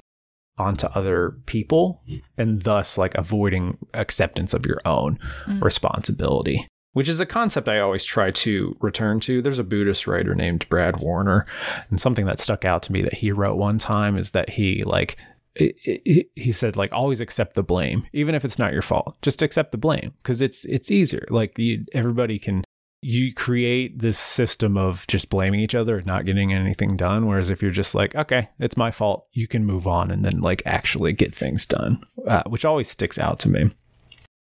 onto 0.57 0.87
other 0.87 1.37
people, 1.47 2.01
and 2.37 2.61
thus 2.61 2.97
like 2.97 3.13
avoiding 3.15 3.77
acceptance 3.93 4.53
of 4.53 4.65
your 4.65 4.79
own 4.85 5.19
mm. 5.45 5.61
responsibility 5.61 6.67
which 6.95 7.09
is 7.09 7.19
a 7.19 7.25
concept 7.25 7.67
I 7.67 7.81
always 7.81 8.05
try 8.05 8.31
to 8.31 8.77
return 8.79 9.19
to. 9.19 9.41
There's 9.41 9.59
a 9.59 9.65
Buddhist 9.65 10.07
writer 10.07 10.33
named 10.33 10.65
Brad 10.69 11.01
Warner, 11.01 11.45
and 11.89 11.99
something 11.99 12.25
that 12.25 12.39
stuck 12.39 12.63
out 12.63 12.83
to 12.83 12.93
me 12.93 13.01
that 13.01 13.15
he 13.15 13.33
wrote 13.33 13.57
one 13.57 13.77
time 13.77 14.17
is 14.17 14.31
that 14.31 14.49
he 14.51 14.81
like 14.85 15.17
he 15.55 16.51
said 16.51 16.75
like 16.75 16.91
always 16.91 17.21
accept 17.21 17.55
the 17.55 17.63
blame 17.63 18.05
even 18.11 18.35
if 18.35 18.43
it's 18.43 18.59
not 18.59 18.73
your 18.73 18.81
fault 18.81 19.15
just 19.21 19.41
accept 19.41 19.71
the 19.71 19.77
blame 19.77 20.11
because 20.21 20.41
it's 20.41 20.65
it's 20.65 20.91
easier 20.91 21.25
like 21.29 21.57
you, 21.57 21.85
everybody 21.93 22.37
can 22.37 22.61
you 23.05 23.33
create 23.33 23.99
this 23.99 24.17
system 24.17 24.77
of 24.77 25.05
just 25.07 25.29
blaming 25.29 25.59
each 25.59 25.75
other 25.75 25.97
and 25.97 26.05
not 26.05 26.25
getting 26.25 26.51
anything 26.51 26.97
done 26.97 27.27
whereas 27.27 27.49
if 27.49 27.61
you're 27.61 27.71
just 27.71 27.93
like 27.93 28.15
okay 28.15 28.49
it's 28.59 28.77
my 28.77 28.89
fault 28.89 29.27
you 29.31 29.47
can 29.47 29.63
move 29.63 29.85
on 29.85 30.09
and 30.09 30.25
then 30.25 30.39
like 30.41 30.61
actually 30.65 31.13
get 31.13 31.33
things 31.33 31.65
done 31.65 32.03
uh, 32.27 32.43
which 32.47 32.65
always 32.65 32.89
sticks 32.89 33.19
out 33.19 33.39
to 33.39 33.49
me 33.49 33.69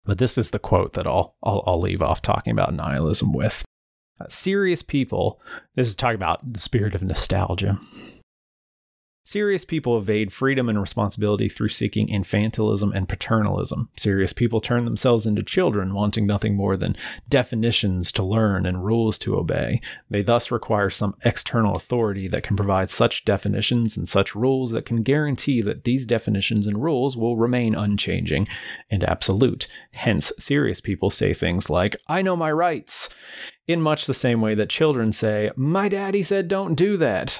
but 0.09 0.17
this 0.17 0.39
is 0.39 0.49
the 0.49 0.57
quote 0.57 0.93
that 0.93 1.05
I'll, 1.05 1.35
I'll, 1.43 1.63
I'll 1.67 1.79
leave 1.79 2.01
off 2.01 2.19
talking 2.21 2.51
about 2.51 2.73
nihilism 2.73 3.31
with. 3.31 3.63
Uh, 4.19 4.25
serious 4.27 4.81
people, 4.81 5.39
this 5.75 5.85
is 5.85 5.93
talking 5.93 6.15
about 6.15 6.53
the 6.53 6.59
spirit 6.59 6.95
of 6.95 7.03
nostalgia. 7.03 7.77
Serious 9.29 9.63
people 9.63 9.95
evade 9.95 10.33
freedom 10.33 10.69
and 10.69 10.81
responsibility 10.81 11.47
through 11.47 11.67
seeking 11.67 12.07
infantilism 12.07 12.91
and 12.95 13.07
paternalism. 13.07 13.87
Serious 13.95 14.33
people 14.33 14.59
turn 14.59 14.85
themselves 14.85 15.27
into 15.27 15.43
children, 15.43 15.93
wanting 15.93 16.25
nothing 16.25 16.55
more 16.55 16.75
than 16.75 16.95
definitions 17.27 18.11
to 18.13 18.23
learn 18.23 18.65
and 18.65 18.83
rules 18.83 19.19
to 19.19 19.37
obey. 19.37 19.81
They 20.09 20.23
thus 20.23 20.49
require 20.49 20.89
some 20.89 21.13
external 21.23 21.75
authority 21.75 22.27
that 22.27 22.41
can 22.41 22.55
provide 22.55 22.89
such 22.89 23.23
definitions 23.23 23.95
and 23.95 24.09
such 24.09 24.33
rules 24.33 24.71
that 24.71 24.87
can 24.87 25.03
guarantee 25.03 25.61
that 25.61 25.83
these 25.83 26.07
definitions 26.07 26.65
and 26.65 26.81
rules 26.81 27.15
will 27.15 27.37
remain 27.37 27.75
unchanging 27.75 28.47
and 28.89 29.03
absolute. 29.03 29.67
Hence, 29.93 30.31
serious 30.39 30.81
people 30.81 31.11
say 31.11 31.35
things 31.35 31.69
like, 31.69 31.95
I 32.07 32.23
know 32.23 32.35
my 32.35 32.51
rights 32.51 33.09
in 33.69 33.83
much 33.83 34.07
the 34.07 34.15
same 34.15 34.41
way 34.41 34.55
that 34.55 34.67
children 34.67 35.11
say, 35.11 35.51
My 35.55 35.87
daddy 35.89 36.23
said 36.23 36.47
don't 36.47 36.73
do 36.73 36.97
that. 36.97 37.39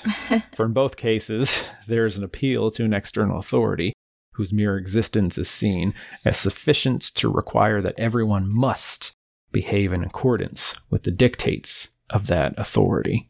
For 0.56 0.66
in 0.66 0.74
both 0.74 0.96
cases, 0.96 1.64
there 1.88 2.06
is 2.06 2.20
an 2.20 2.24
appeal 2.24 2.70
to 2.72 2.86
an 2.86 2.94
external 2.94 3.40
authority 3.40 3.94
whose 4.34 4.54
mere 4.54 4.78
existence 4.78 5.40
is 5.40 5.50
seen 5.50 5.94
as 6.24 6.38
sufficient 6.38 7.02
to 7.16 7.32
require 7.32 7.82
that 7.82 7.98
everyone 7.98 8.48
must 8.48 9.12
behave 9.52 9.92
in 9.92 10.04
accordance 10.04 10.76
with 10.92 11.02
the 11.02 11.12
dictates 11.12 11.90
of 12.12 12.28
that 12.28 12.54
authority. 12.58 13.28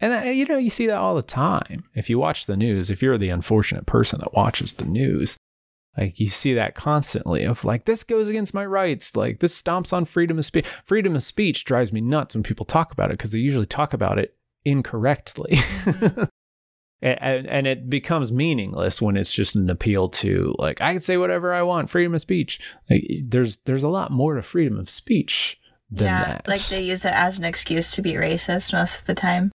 And 0.00 0.36
you 0.36 0.46
know, 0.46 0.56
you 0.56 0.70
see 0.70 0.86
that 0.86 0.96
all 0.96 1.16
the 1.16 1.22
time. 1.22 1.84
If 1.94 2.08
you 2.08 2.20
watch 2.20 2.46
the 2.46 2.56
news, 2.56 2.90
if 2.90 3.02
you're 3.02 3.18
the 3.18 3.28
unfortunate 3.28 3.86
person 3.86 4.20
that 4.20 4.34
watches 4.34 4.74
the 4.74 4.84
news, 4.84 5.36
like 5.96 6.20
you 6.20 6.28
see 6.28 6.54
that 6.54 6.74
constantly 6.74 7.44
of 7.44 7.64
like 7.64 7.84
this 7.84 8.04
goes 8.04 8.28
against 8.28 8.54
my 8.54 8.64
rights, 8.64 9.16
like 9.16 9.40
this 9.40 9.60
stomps 9.60 9.92
on 9.92 10.04
freedom 10.04 10.38
of 10.38 10.46
speech. 10.46 10.66
Freedom 10.84 11.16
of 11.16 11.22
speech 11.22 11.64
drives 11.64 11.92
me 11.92 12.00
nuts 12.00 12.34
when 12.34 12.42
people 12.42 12.64
talk 12.64 12.92
about 12.92 13.10
it 13.10 13.18
because 13.18 13.32
they 13.32 13.38
usually 13.38 13.66
talk 13.66 13.92
about 13.92 14.18
it 14.18 14.36
incorrectly. 14.64 15.52
Mm-hmm. 15.52 16.24
and, 17.02 17.46
and 17.46 17.66
it 17.66 17.90
becomes 17.90 18.30
meaningless 18.30 19.02
when 19.02 19.16
it's 19.16 19.34
just 19.34 19.56
an 19.56 19.68
appeal 19.68 20.08
to 20.08 20.54
like 20.58 20.80
I 20.80 20.92
can 20.92 21.02
say 21.02 21.16
whatever 21.16 21.52
I 21.52 21.62
want, 21.62 21.90
freedom 21.90 22.14
of 22.14 22.20
speech. 22.20 22.60
Like, 22.88 23.04
there's 23.24 23.58
there's 23.58 23.82
a 23.82 23.88
lot 23.88 24.12
more 24.12 24.34
to 24.34 24.42
freedom 24.42 24.78
of 24.78 24.88
speech 24.88 25.58
than 25.90 26.06
yeah, 26.06 26.24
that. 26.24 26.48
Like 26.48 26.60
they 26.66 26.82
use 26.82 27.04
it 27.04 27.14
as 27.14 27.38
an 27.38 27.44
excuse 27.44 27.92
to 27.92 28.02
be 28.02 28.12
racist 28.12 28.72
most 28.72 29.00
of 29.00 29.06
the 29.06 29.14
time. 29.14 29.50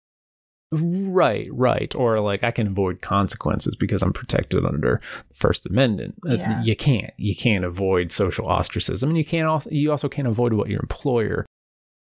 Right, 0.82 1.47
right. 1.51 1.93
Or 1.95 2.17
like 2.17 2.43
I 2.43 2.51
can 2.51 2.67
avoid 2.67 3.01
consequences 3.01 3.76
because 3.76 4.01
I'm 4.01 4.13
protected 4.13 4.65
under 4.65 4.99
First 5.34 5.65
Amendment. 5.65 6.15
Uh, 6.28 6.34
yeah. 6.34 6.63
You 6.63 6.76
can't. 6.76 7.13
You 7.17 7.36
can't 7.36 7.63
avoid 7.63 8.11
social 8.11 8.47
ostracism, 8.47 9.09
and 9.09 9.17
you 9.17 9.26
can't 9.26 9.47
also 9.47 9.69
you 9.69 9.91
also 9.91 10.09
can't 10.09 10.28
avoid 10.28 10.53
what 10.53 10.69
your 10.69 10.82
employer 10.82 11.45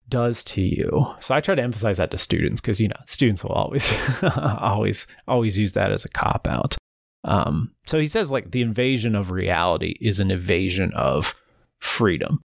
does 0.09 0.44
to 0.44 0.62
you. 0.62 1.14
So 1.20 1.34
I 1.34 1.40
try 1.40 1.54
to 1.54 1.62
emphasize 1.62 1.98
that 1.98 2.11
to 2.12 2.18
students 2.18 2.61
because 2.61 2.80
you 2.80 2.88
know 2.88 2.96
students 3.07 3.44
will 3.44 3.52
always 3.52 3.92
always 4.22 5.07
always 5.28 5.59
use 5.59 5.72
that 5.72 5.92
as 5.92 6.04
a 6.04 6.09
cop 6.09 6.46
out. 6.46 6.76
Um, 7.24 7.74
so 7.86 7.98
he 7.98 8.07
says 8.07 8.30
like 8.30 8.52
the 8.52 8.62
invasion 8.62 9.16
of 9.16 9.32
reality 9.32 9.96
is 10.00 10.20
an 10.20 10.30
evasion 10.30 10.92
of 10.94 11.34
freedom. 11.80 12.40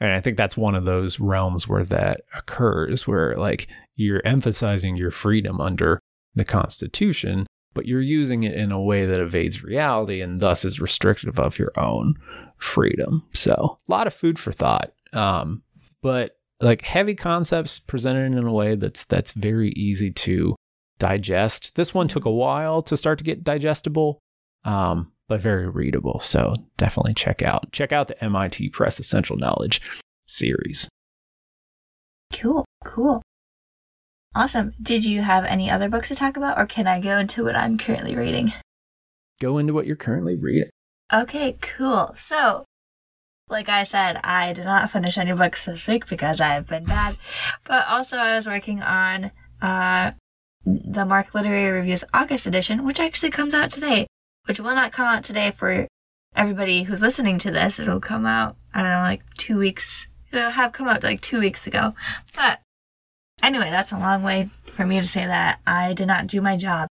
And 0.00 0.12
I 0.12 0.20
think 0.20 0.36
that's 0.36 0.56
one 0.56 0.74
of 0.74 0.84
those 0.84 1.18
realms 1.20 1.66
where 1.66 1.84
that 1.84 2.22
occurs, 2.34 3.06
where 3.06 3.34
like 3.36 3.68
you're 3.96 4.22
emphasizing 4.24 4.96
your 4.96 5.10
freedom 5.10 5.60
under 5.60 6.00
the 6.34 6.44
Constitution, 6.44 7.46
but 7.74 7.86
you're 7.86 8.00
using 8.00 8.42
it 8.42 8.54
in 8.54 8.70
a 8.70 8.80
way 8.80 9.06
that 9.06 9.20
evades 9.20 9.64
reality 9.64 10.20
and 10.20 10.40
thus 10.40 10.64
is 10.64 10.80
restrictive 10.80 11.38
of 11.38 11.58
your 11.58 11.72
own 11.76 12.14
freedom. 12.58 13.26
So, 13.32 13.76
a 13.88 13.90
lot 13.90 14.06
of 14.06 14.14
food 14.14 14.38
for 14.38 14.52
thought. 14.52 14.92
Um, 15.12 15.62
but 16.02 16.36
like 16.60 16.82
heavy 16.82 17.14
concepts 17.14 17.78
presented 17.78 18.36
in 18.38 18.44
a 18.44 18.52
way 18.52 18.74
that's 18.76 19.04
that's 19.04 19.32
very 19.32 19.70
easy 19.70 20.10
to 20.10 20.54
digest. 20.98 21.74
This 21.74 21.92
one 21.92 22.08
took 22.08 22.24
a 22.24 22.30
while 22.30 22.82
to 22.82 22.96
start 22.96 23.18
to 23.18 23.24
get 23.24 23.44
digestible, 23.44 24.18
um, 24.64 25.12
but 25.28 25.40
very 25.40 25.68
readable. 25.68 26.20
So 26.20 26.54
definitely 26.76 27.14
check 27.14 27.42
out 27.42 27.72
check 27.72 27.92
out 27.92 28.08
the 28.08 28.22
MIT 28.24 28.70
Press 28.70 28.98
Essential 28.98 29.36
Knowledge 29.36 29.80
series. 30.26 30.88
Cool, 32.32 32.64
cool. 32.84 33.22
Awesome. 34.36 34.74
Did 34.82 35.06
you 35.06 35.22
have 35.22 35.46
any 35.46 35.70
other 35.70 35.88
books 35.88 36.08
to 36.08 36.14
talk 36.14 36.36
about, 36.36 36.58
or 36.58 36.66
can 36.66 36.86
I 36.86 37.00
go 37.00 37.16
into 37.16 37.44
what 37.44 37.56
I'm 37.56 37.78
currently 37.78 38.14
reading? 38.14 38.52
Go 39.40 39.56
into 39.56 39.72
what 39.72 39.86
you're 39.86 39.96
currently 39.96 40.36
reading. 40.36 40.68
Okay, 41.10 41.56
cool. 41.62 42.12
So, 42.18 42.66
like 43.48 43.70
I 43.70 43.82
said, 43.82 44.20
I 44.22 44.52
did 44.52 44.66
not 44.66 44.90
finish 44.90 45.16
any 45.16 45.32
books 45.32 45.64
this 45.64 45.88
week 45.88 46.06
because 46.06 46.38
I've 46.42 46.66
been 46.66 46.84
bad, 46.84 47.16
but 47.64 47.88
also 47.88 48.18
I 48.18 48.36
was 48.36 48.46
working 48.46 48.82
on 48.82 49.30
uh, 49.62 50.10
the 50.66 51.06
Mark 51.06 51.34
Literary 51.34 51.70
Reviews 51.70 52.04
August 52.12 52.46
edition, 52.46 52.84
which 52.84 53.00
actually 53.00 53.30
comes 53.30 53.54
out 53.54 53.70
today, 53.70 54.06
which 54.44 54.60
will 54.60 54.74
not 54.74 54.92
come 54.92 55.06
out 55.06 55.24
today 55.24 55.50
for 55.50 55.88
everybody 56.34 56.82
who's 56.82 57.00
listening 57.00 57.38
to 57.38 57.50
this. 57.50 57.80
It'll 57.80 58.00
come 58.00 58.26
out, 58.26 58.56
I 58.74 58.82
don't 58.82 58.90
know, 58.90 58.98
like 58.98 59.22
two 59.38 59.56
weeks. 59.56 60.08
It'll 60.30 60.50
have 60.50 60.74
come 60.74 60.88
out 60.88 61.02
like 61.02 61.22
two 61.22 61.40
weeks 61.40 61.66
ago. 61.66 61.94
But 62.34 62.60
Anyway, 63.46 63.70
that's 63.70 63.92
a 63.92 63.98
long 64.00 64.24
way 64.24 64.50
for 64.72 64.84
me 64.84 64.98
to 64.98 65.06
say 65.06 65.24
that 65.24 65.60
I 65.64 65.94
did 65.94 66.08
not 66.08 66.26
do 66.26 66.40
my 66.40 66.56
job. 66.56 66.88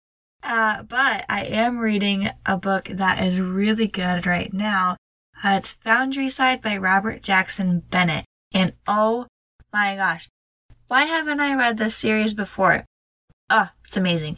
Uh, 0.43 0.83
but 0.83 1.25
I 1.29 1.45
am 1.45 1.79
reading 1.79 2.29
a 2.45 2.59
book 2.59 2.89
that 2.91 3.23
is 3.23 3.41
really 3.41 3.87
good 3.87 4.27
right 4.27 4.53
now. 4.53 4.97
Uh, 5.45 5.59
it's 5.59 5.77
Foundryside 5.87 6.61
by 6.61 6.77
Robert 6.77 7.23
Jackson 7.23 7.85
Bennett. 7.89 8.25
And 8.53 8.73
oh 8.89 9.29
my 9.73 9.95
gosh, 9.95 10.29
why 10.89 11.05
haven't 11.05 11.39
I 11.39 11.55
read 11.55 11.79
this 11.79 11.95
series 11.95 12.35
before? 12.35 12.85
Oh, 13.49 13.69
it's 13.87 13.97
amazing. 13.97 14.37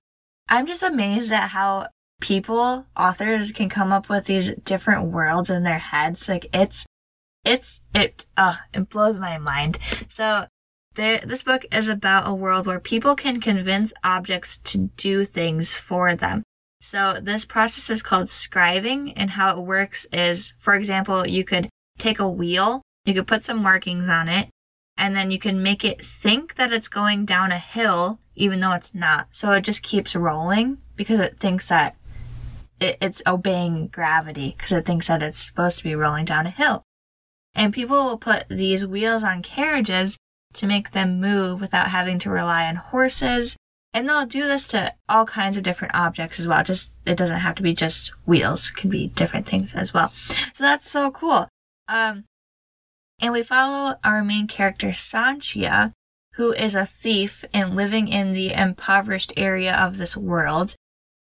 I'm 0.50 0.66
just 0.66 0.82
amazed 0.82 1.32
at 1.32 1.48
how 1.48 1.86
people, 2.20 2.84
authors 2.94 3.52
can 3.52 3.70
come 3.70 3.90
up 3.90 4.10
with 4.10 4.26
these 4.26 4.54
different 4.56 5.04
worlds 5.04 5.48
in 5.48 5.62
their 5.62 5.78
heads. 5.78 6.28
Like 6.28 6.44
it's, 6.52 6.84
it's, 7.42 7.80
it, 7.94 8.26
uh, 8.36 8.56
it 8.74 8.90
blows 8.90 9.18
my 9.18 9.38
mind. 9.38 9.78
So 10.10 10.44
this 10.95 11.43
book 11.43 11.64
is 11.72 11.88
about 11.88 12.28
a 12.28 12.34
world 12.34 12.66
where 12.66 12.80
people 12.80 13.14
can 13.14 13.40
convince 13.40 13.93
objects 14.05 14.59
to 14.59 14.90
do 14.97 15.24
things 15.24 15.78
for 15.78 16.14
them. 16.14 16.43
So 16.80 17.18
this 17.22 17.45
process 17.45 17.88
is 17.90 18.03
called 18.03 18.26
scribing 18.26 19.12
and 19.16 19.30
how 19.30 19.57
it 19.57 19.62
works 19.62 20.05
is, 20.12 20.53
for 20.59 20.74
example, 20.74 21.26
you 21.26 21.45
could 21.45 21.68
take 21.99 22.18
a 22.18 22.28
wheel, 22.28 22.82
you 23.05 23.14
could 23.14 23.26
put 23.26 23.45
some 23.45 23.62
markings 23.62 24.09
on 24.09 24.28
it, 24.28 24.49
and 24.97 25.16
then 25.16 25.30
you 25.30 25.38
can 25.38 25.62
make 25.62 25.84
it 25.84 26.05
think 26.05 26.57
that 26.57 26.72
it's 26.72 26.88
going 26.88 27.24
down 27.24 27.53
a 27.53 27.59
hill, 27.59 28.18
even 28.34 28.61
though 28.61 28.72
it's 28.72 28.95
not. 28.95 29.28
So 29.30 29.53
it 29.53 29.62
just 29.62 29.82
keeps 29.82 30.16
rolling 30.16 30.78
because 30.97 31.20
it 31.20 31.38
thinks 31.38 31.68
that 31.68 31.97
it's 32.80 33.22
obeying 33.26 33.86
gravity 33.86 34.55
because 34.57 34.72
it 34.72 34.84
thinks 34.84 35.07
that 35.07 35.22
it's 35.22 35.38
supposed 35.38 35.78
to 35.78 35.84
be 35.84 35.95
rolling 35.95 36.24
down 36.24 36.47
a 36.47 36.51
hill. 36.51 36.82
And 37.55 37.72
people 37.72 38.05
will 38.05 38.18
put 38.18 38.49
these 38.49 38.86
wheels 38.86 39.22
on 39.22 39.43
carriages 39.43 40.16
to 40.55 40.66
make 40.66 40.92
them 40.92 41.20
move 41.20 41.61
without 41.61 41.88
having 41.88 42.18
to 42.20 42.30
rely 42.30 42.68
on 42.68 42.76
horses. 42.76 43.57
And 43.94 44.09
they'll 44.09 44.26
do 44.26 44.46
this 44.46 44.66
to 44.68 44.94
all 45.09 45.26
kinds 45.26 45.57
of 45.57 45.62
different 45.62 45.94
objects 45.94 46.40
as 46.40 46.48
well. 46.48 46.64
Just, 46.64 46.92
it 47.05 47.16
doesn't 47.16 47.40
have 47.40 47.55
to 47.57 47.62
be 47.62 47.74
just 47.74 48.12
wheels. 48.26 48.70
It 48.70 48.76
can 48.76 48.90
be 48.90 49.09
different 49.09 49.46
things 49.46 49.74
as 49.74 49.92
well. 49.92 50.12
So 50.55 50.64
that's 50.64 50.90
so 50.90 51.11
cool. 51.11 51.48
Um, 51.88 52.24
and 53.20 53.32
we 53.32 53.42
follow 53.42 53.96
our 54.03 54.24
main 54.24 54.46
character, 54.46 54.88
Sancia, 54.88 55.92
who 56.34 56.53
is 56.53 56.74
a 56.74 56.86
thief 56.86 57.44
and 57.53 57.76
living 57.76 58.09
in 58.09 58.32
the 58.32 58.53
impoverished 58.53 59.32
area 59.36 59.76
of 59.76 59.98
this 59.98 60.16
world. 60.16 60.74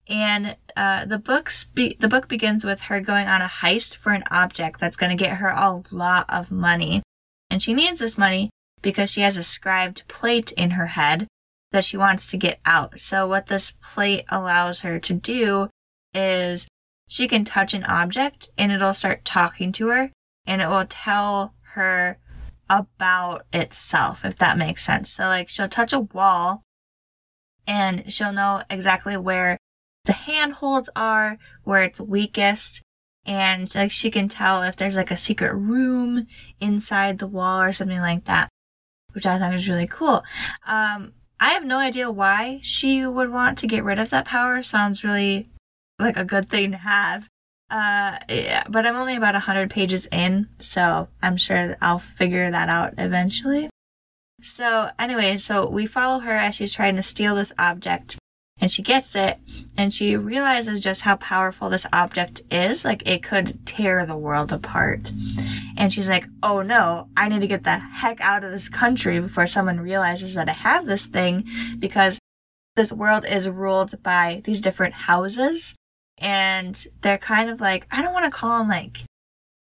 And 0.10 0.56
uh, 0.76 1.06
the 1.06 1.18
book's 1.18 1.68
the 1.74 2.08
book 2.10 2.28
begins 2.28 2.64
with 2.64 2.82
her 2.82 3.02
going 3.02 3.28
on 3.28 3.42
a 3.42 3.48
heist 3.48 3.96
for 3.96 4.14
an 4.14 4.24
object 4.32 4.80
that's 4.80 4.96
going 4.96 5.10
to 5.10 5.22
get 5.22 5.38
her 5.38 5.50
a 5.50 5.82
lot 5.92 6.26
of 6.30 6.50
money, 6.50 7.02
and 7.50 7.62
she 7.62 7.74
needs 7.74 8.00
this 8.00 8.18
money 8.18 8.50
because 8.88 9.12
she 9.12 9.20
has 9.20 9.36
a 9.36 9.44
scribed 9.44 10.08
plate 10.08 10.54
in 10.54 10.70
her 10.70 10.86
head 10.86 11.28
that 11.74 11.84
she 11.84 11.98
wants 11.98 12.26
to 12.26 12.38
get 12.38 12.58
out. 12.64 12.98
So 13.02 13.28
what 13.28 13.48
this 13.48 13.74
plate 13.94 14.24
allows 14.30 14.80
her 14.80 14.98
to 14.98 15.14
do 15.14 15.68
is 16.14 16.70
she 17.10 17.28
can 17.28 17.44
touch 17.44 17.74
an 17.74 17.84
object 17.84 18.50
and 18.58 18.72
it'll 18.72 18.94
start 18.94 19.26
talking 19.26 19.74
to 19.74 19.90
her 19.90 20.10
and 20.46 20.62
it 20.62 20.70
will 20.70 20.86
tell 20.88 21.54
her 21.74 22.18
about 22.70 23.46
itself, 23.52 24.24
if 24.24 24.38
that 24.38 24.58
makes 24.58 24.86
sense. 24.86 25.12
So 25.12 25.26
like 25.26 25.50
she'll 25.50 25.68
touch 25.68 25.92
a 25.92 26.00
wall 26.00 26.64
and 27.68 28.10
she'll 28.10 28.32
know 28.32 28.64
exactly 28.70 29.18
where 29.18 29.58
the 30.06 30.14
handholds 30.14 30.90
are, 30.96 31.38
where 31.66 31.82
it's 31.82 32.00
weakest, 32.00 32.84
and 33.26 33.76
like 33.76 33.92
she 33.92 34.10
can 34.10 34.30
tell 34.30 34.64
if 34.64 34.78
there's 34.78 34.96
like 34.96 35.12
a 35.12 35.18
secret 35.18 35.54
room 35.54 36.26
inside 36.62 37.18
the 37.18 37.28
wall 37.28 37.62
or 37.62 37.74
something 37.74 38.00
like 38.00 38.24
that 38.24 38.48
which 39.18 39.26
I 39.26 39.40
thought 39.40 39.52
was 39.52 39.68
really 39.68 39.88
cool. 39.88 40.24
Um, 40.68 41.14
I 41.40 41.50
have 41.54 41.66
no 41.66 41.80
idea 41.80 42.12
why 42.12 42.60
she 42.62 43.04
would 43.04 43.32
want 43.32 43.58
to 43.58 43.68
get 43.68 43.84
rid 43.84 43.98
of 43.98 44.12
that 44.12 44.26
power. 44.26 44.62
Sounds 44.62 45.04
really 45.04 45.50
like 45.98 46.18
a 46.18 46.24
good 46.24 46.50
thing 46.50 46.70
to 46.74 46.78
have. 46.78 47.28
Uh, 47.72 48.20
yeah, 48.30 48.64
but 48.70 48.86
I'm 48.86 48.96
only 48.96 49.16
about 49.16 49.34
100 49.34 49.72
pages 49.72 50.08
in, 50.12 50.50
so 50.60 51.08
I'm 51.24 51.36
sure 51.36 51.76
I'll 51.82 51.98
figure 51.98 52.52
that 52.52 52.70
out 52.70 52.94
eventually. 53.00 53.72
So, 54.44 54.92
anyway, 55.00 55.38
so 55.38 55.68
we 55.68 55.88
follow 55.88 56.20
her 56.20 56.34
as 56.34 56.54
she's 56.54 56.74
trying 56.74 56.96
to 56.98 57.02
steal 57.02 57.34
this 57.34 57.54
object 57.58 58.20
and 58.60 58.72
she 58.72 58.82
gets 58.82 59.16
it 59.16 59.40
and 59.78 59.94
she 59.94 60.16
realizes 60.16 60.80
just 60.80 61.02
how 61.02 61.16
powerful 61.16 61.70
this 61.70 61.86
object 61.92 62.42
is. 62.52 62.86
Like 62.86 63.08
it 63.08 63.24
could 63.24 63.66
tear 63.66 64.06
the 64.06 64.18
world 64.18 64.52
apart. 64.52 65.12
And 65.78 65.94
she's 65.94 66.10
like, 66.10 66.28
oh 66.42 66.62
no, 66.62 67.10
I 67.16 67.30
need 67.30 67.42
to 67.42 67.48
get 67.48 67.64
the 67.64 67.78
heck 67.78 68.20
out 68.20 68.44
of 68.44 68.52
this 68.52 68.70
country 68.70 69.20
before 69.20 69.48
someone 69.48 69.80
realizes 69.80 70.34
that 70.34 70.50
I 70.50 70.54
have 70.54 70.86
this 70.86 71.06
thing 71.06 71.46
because 71.80 72.20
this 72.76 72.92
world 72.92 73.26
is 73.26 73.48
ruled 73.48 74.02
by 74.04 74.42
these 74.44 74.62
different 74.62 74.94
houses 74.94 75.76
and 76.18 76.86
they're 77.02 77.18
kind 77.18 77.50
of 77.50 77.62
like, 77.62 77.88
I 77.92 78.02
don't 78.02 78.14
want 78.14 78.26
to 78.26 78.32
call 78.32 78.60
them 78.60 78.70
like 78.70 79.04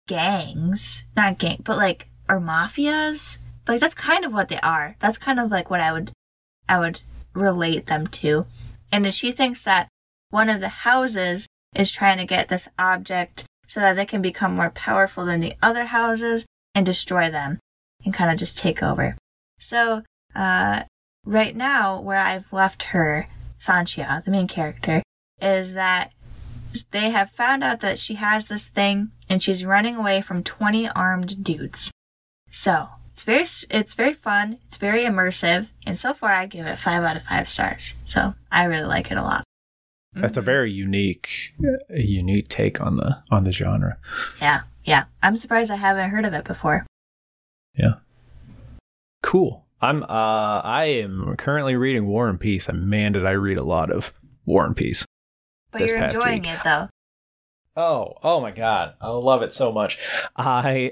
gangs, 0.07 1.05
not 1.15 1.39
gang, 1.39 1.61
but 1.63 1.77
like, 1.77 2.09
or 2.29 2.39
mafias. 2.39 3.39
Like 3.67 3.79
that's 3.79 3.95
kind 3.95 4.23
of 4.23 4.33
what 4.33 4.49
they 4.49 4.59
are. 4.59 4.95
That's 4.99 5.17
kind 5.17 5.39
of 5.39 5.49
like 5.49 5.69
what 5.69 5.79
I 5.79 5.91
would, 5.91 6.11
I 6.69 6.79
would 6.79 7.01
relate 7.33 7.87
them 7.87 8.05
to 8.07 8.45
and 8.93 9.11
she 9.11 9.31
thinks 9.31 9.63
that 9.63 9.89
one 10.29 10.49
of 10.49 10.61
the 10.61 10.69
houses 10.69 11.47
is 11.75 11.91
trying 11.91 12.19
to 12.19 12.25
get 12.25 12.47
this 12.47 12.69
object 12.77 13.45
so 13.73 13.79
that 13.79 13.95
they 13.95 14.05
can 14.05 14.21
become 14.21 14.55
more 14.55 14.69
powerful 14.69 15.25
than 15.25 15.39
the 15.39 15.55
other 15.59 15.85
houses 15.85 16.45
and 16.75 16.85
destroy 16.85 17.27
them 17.31 17.57
and 18.05 18.13
kind 18.13 18.29
of 18.29 18.37
just 18.37 18.55
take 18.55 18.83
over. 18.83 19.17
So, 19.57 20.03
uh, 20.35 20.83
right 21.25 21.55
now, 21.55 21.99
where 21.99 22.19
I've 22.19 22.53
left 22.53 22.83
her, 22.93 23.25
Sancia, 23.57 24.23
the 24.23 24.29
main 24.29 24.47
character, 24.47 25.01
is 25.41 25.73
that 25.73 26.11
they 26.91 27.09
have 27.09 27.31
found 27.31 27.63
out 27.63 27.79
that 27.79 27.97
she 27.97 28.13
has 28.13 28.45
this 28.45 28.67
thing 28.67 29.09
and 29.27 29.41
she's 29.41 29.65
running 29.65 29.95
away 29.95 30.21
from 30.21 30.43
20 30.43 30.89
armed 30.89 31.43
dudes. 31.43 31.89
So, 32.51 32.89
it's 33.11 33.23
very 33.23 33.45
it's 33.71 33.95
very 33.95 34.13
fun, 34.13 34.59
it's 34.67 34.77
very 34.77 35.01
immersive, 35.01 35.71
and 35.83 35.97
so 35.97 36.13
far 36.13 36.29
I'd 36.29 36.51
give 36.51 36.67
it 36.67 36.77
5 36.77 37.01
out 37.01 37.15
of 37.15 37.23
5 37.23 37.47
stars. 37.47 37.95
So, 38.05 38.35
I 38.51 38.65
really 38.65 38.85
like 38.85 39.09
it 39.09 39.17
a 39.17 39.23
lot. 39.23 39.43
That's 40.15 40.37
a 40.37 40.41
very 40.41 40.71
unique 40.71 41.55
unique 41.89 42.47
take 42.47 42.79
on 42.81 42.97
the 42.97 43.21
on 43.31 43.43
the 43.43 43.51
genre. 43.53 43.97
Yeah. 44.41 44.61
Yeah. 44.85 45.05
I'm 45.21 45.37
surprised 45.37 45.71
I 45.71 45.75
haven't 45.75 46.09
heard 46.11 46.25
of 46.25 46.33
it 46.33 46.45
before. 46.45 46.85
Yeah. 47.75 47.95
Cool. 49.21 49.65
I'm 49.81 50.03
uh 50.03 50.61
I 50.63 50.85
am 50.85 51.35
currently 51.37 51.75
reading 51.75 52.05
War 52.05 52.29
and 52.29 52.39
Peace 52.39 52.69
and 52.69 52.87
man 52.87 53.13
did 53.13 53.25
I 53.25 53.31
read 53.31 53.57
a 53.57 53.63
lot 53.63 53.91
of 53.91 54.13
War 54.45 54.65
and 54.65 54.75
Peace. 54.75 55.05
But 55.71 55.79
This 55.79 55.91
you're 55.91 55.99
past 55.99 56.15
enjoying 56.15 56.41
week. 56.43 56.51
it 56.53 56.59
though. 56.63 56.89
Oh, 57.75 58.13
oh 58.21 58.39
my 58.39 58.51
God. 58.51 58.93
I 59.01 59.09
love 59.09 59.41
it 59.41 59.51
so 59.51 59.71
much. 59.71 59.97
I, 60.37 60.91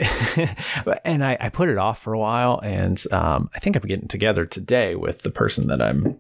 and 1.06 1.24
I, 1.24 1.38
I 1.40 1.50
put 1.50 1.70
it 1.70 1.78
off 1.78 2.02
for 2.02 2.14
a 2.14 2.18
while 2.18 2.60
and, 2.64 3.00
um, 3.12 3.52
I 3.54 3.60
think 3.60 3.76
I'm 3.76 3.84
getting 3.84 4.08
together 4.08 4.48
today 4.48 4.96
with 4.96 5.22
the 5.22 5.30
person 5.30 5.68
that 5.68 5.80
I'm 5.80 6.18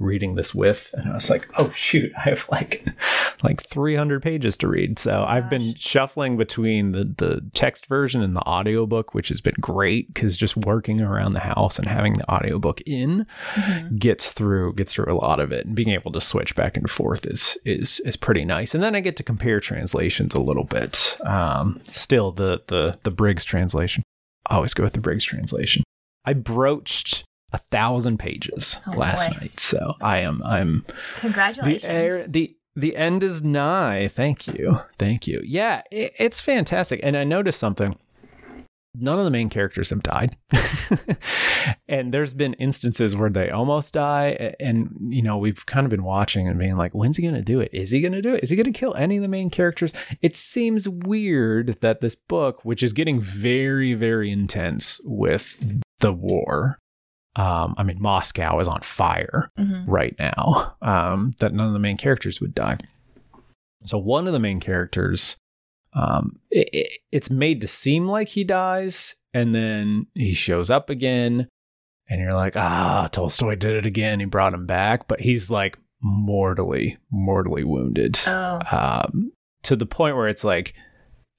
reading 0.00 0.34
this 0.34 0.54
with. 0.54 0.92
And 0.94 1.08
I 1.08 1.12
was 1.12 1.30
like, 1.30 1.48
oh 1.58 1.70
shoot, 1.70 2.10
I 2.16 2.22
have 2.22 2.48
like, 2.50 2.86
like 3.42 3.60
300 3.60 4.22
pages 4.22 4.56
to 4.58 4.68
read. 4.68 4.98
So 4.98 5.24
I've 5.26 5.48
been 5.48 5.74
shuffling 5.74 6.36
between 6.36 6.92
the, 6.92 7.04
the 7.04 7.48
text 7.54 7.86
version 7.86 8.22
and 8.22 8.34
the 8.34 8.46
audiobook, 8.46 9.14
which 9.14 9.28
has 9.28 9.40
been 9.40 9.54
great 9.60 10.12
because 10.12 10.36
just 10.36 10.56
working 10.56 11.00
around 11.00 11.34
the 11.34 11.40
house 11.40 11.78
and 11.78 11.86
having 11.86 12.14
the 12.14 12.30
audiobook 12.30 12.80
in 12.86 13.26
gets 13.96 14.32
through 14.32 14.74
gets 14.74 14.94
through 14.94 15.12
a 15.12 15.14
lot 15.14 15.38
of 15.38 15.52
it 15.52 15.66
and 15.66 15.76
being 15.76 15.90
able 15.90 16.12
to 16.12 16.20
switch 16.20 16.54
back 16.56 16.76
and 16.76 16.90
forth 16.90 17.26
is 17.26 17.58
is 17.64 18.00
is 18.00 18.16
pretty 18.16 18.44
nice. 18.44 18.74
And 18.74 18.82
then 18.82 18.94
i 18.94 19.00
get 19.00 19.16
to 19.16 19.22
compare 19.22 19.60
translations 19.60 20.34
a 20.34 20.40
little 20.40 20.64
bit. 20.64 21.16
Um 21.24 21.80
still 21.84 22.32
the 22.32 22.62
the 22.68 22.98
the 23.02 23.10
briggs 23.10 23.44
translation. 23.44 24.02
I 24.46 24.56
always 24.56 24.74
go 24.74 24.82
with 24.82 24.94
the 24.94 25.00
briggs 25.00 25.24
translation. 25.24 25.84
I 26.24 26.32
broached 26.32 27.24
a 27.52 27.58
thousand 27.58 28.18
pages 28.18 28.78
Oh, 28.86 28.92
last 28.92 29.30
boy. 29.30 29.36
night 29.40 29.60
so 29.60 29.94
i 30.00 30.20
am 30.20 30.40
i'm 30.44 30.84
Congratulations. 31.20 31.82
the 31.82 31.88
air, 31.88 32.26
the 32.26 32.56
the 32.76 32.94
end 32.96 33.24
is 33.24 33.42
nigh. 33.42 34.06
Thank 34.06 34.46
you, 34.46 34.80
thank 34.96 35.26
you. 35.26 35.42
Yeah, 35.44 35.82
it, 35.90 36.12
it's 36.20 36.40
fantastic. 36.40 37.00
And 37.02 37.16
I 37.16 37.24
noticed 37.24 37.58
something. 37.58 37.98
None 38.94 39.18
of 39.18 39.24
the 39.24 39.30
main 39.30 39.48
characters 39.48 39.90
have 39.90 40.02
died, 40.04 40.36
and 41.88 42.12
there's 42.14 42.32
been 42.34 42.54
instances 42.54 43.14
where 43.16 43.28
they 43.30 43.50
almost 43.50 43.94
die. 43.94 44.54
And 44.60 44.96
you 45.10 45.20
know, 45.22 45.36
we've 45.36 45.64
kind 45.66 45.84
of 45.84 45.90
been 45.90 46.04
watching 46.04 46.48
and 46.48 46.58
being 46.58 46.76
like, 46.76 46.92
"When's 46.92 47.16
he 47.16 47.22
going 47.22 47.34
to 47.34 47.42
do 47.42 47.60
it? 47.60 47.70
Is 47.72 47.90
he 47.90 48.00
going 48.00 48.12
to 48.12 48.22
do 48.22 48.34
it? 48.34 48.42
Is 48.44 48.50
he 48.50 48.56
going 48.56 48.72
to 48.72 48.78
kill 48.78 48.94
any 48.94 49.16
of 49.16 49.22
the 49.22 49.28
main 49.28 49.50
characters?" 49.50 49.92
It 50.22 50.34
seems 50.36 50.88
weird 50.88 51.78
that 51.82 52.00
this 52.00 52.14
book, 52.14 52.64
which 52.64 52.82
is 52.82 52.92
getting 52.92 53.20
very, 53.20 53.94
very 53.94 54.30
intense 54.30 55.00
with 55.04 55.82
the 55.98 56.12
war, 56.12 56.78
um, 57.36 57.74
I 57.78 57.82
mean, 57.84 58.00
Moscow 58.00 58.58
is 58.60 58.68
on 58.68 58.80
fire 58.80 59.50
Mhm. 59.58 59.84
right 59.86 60.14
now 60.18 60.74
um, 60.82 61.32
that 61.38 61.52
none 61.54 61.66
of 61.68 61.72
the 61.72 61.78
main 61.78 61.96
characters 61.96 62.40
would 62.40 62.54
die. 62.54 62.78
So 63.84 63.98
one 63.98 64.26
of 64.26 64.32
the 64.32 64.38
main 64.40 64.58
characters, 64.60 65.36
um, 65.94 66.32
it, 66.50 66.68
it- 66.72 66.98
it's 67.12 67.30
made 67.30 67.60
to 67.62 67.66
seem 67.66 68.06
like 68.06 68.28
he 68.28 68.44
dies, 68.44 69.16
and 69.34 69.54
then 69.54 70.06
he 70.14 70.32
shows 70.32 70.70
up 70.70 70.90
again, 70.90 71.48
and 72.08 72.20
you're 72.20 72.32
like, 72.32 72.56
ah, 72.56 73.08
Tolstoy 73.10 73.54
did 73.56 73.76
it 73.76 73.86
again. 73.86 74.20
He 74.20 74.26
brought 74.26 74.54
him 74.54 74.66
back, 74.66 75.06
but 75.08 75.20
he's 75.20 75.50
like 75.50 75.78
mortally, 76.02 76.98
mortally 77.10 77.62
wounded 77.64 78.18
Oh. 78.26 78.60
um, 78.72 79.32
to 79.62 79.76
the 79.76 79.86
point 79.86 80.16
where 80.16 80.28
it's 80.28 80.44
like 80.44 80.74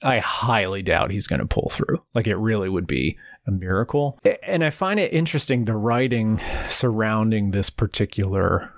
I 0.04 0.20
highly 0.20 0.82
doubt 0.82 1.12
he's 1.12 1.28
going 1.28 1.40
to 1.42 1.46
pull 1.46 1.70
through. 1.72 2.02
Like 2.16 2.26
it 2.28 2.36
really 2.38 2.70
would 2.70 2.88
be 2.88 3.18
a 3.46 3.52
miracle. 3.52 4.20
And 4.44 4.64
I 4.64 4.70
find 4.70 5.00
it 5.00 5.14
interesting 5.14 5.66
the 5.66 5.76
writing 5.76 6.40
surrounding 6.68 7.52
this 7.52 7.70
particular 7.70 8.74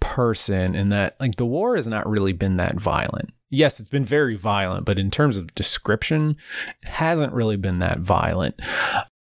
person 0.00 0.74
in 0.74 0.88
that 0.88 1.14
like 1.20 1.36
the 1.36 1.46
war 1.46 1.76
has 1.76 1.86
not 1.86 2.08
really 2.08 2.32
been 2.32 2.56
that 2.56 2.80
violent. 2.80 3.32
Yes, 3.50 3.80
it's 3.80 3.88
been 3.88 4.04
very 4.04 4.36
violent, 4.36 4.84
but 4.84 4.98
in 4.98 5.10
terms 5.10 5.36
of 5.36 5.54
description, 5.54 6.36
it 6.82 6.88
hasn't 6.88 7.32
really 7.32 7.56
been 7.56 7.80
that 7.80 7.98
violent. 7.98 8.60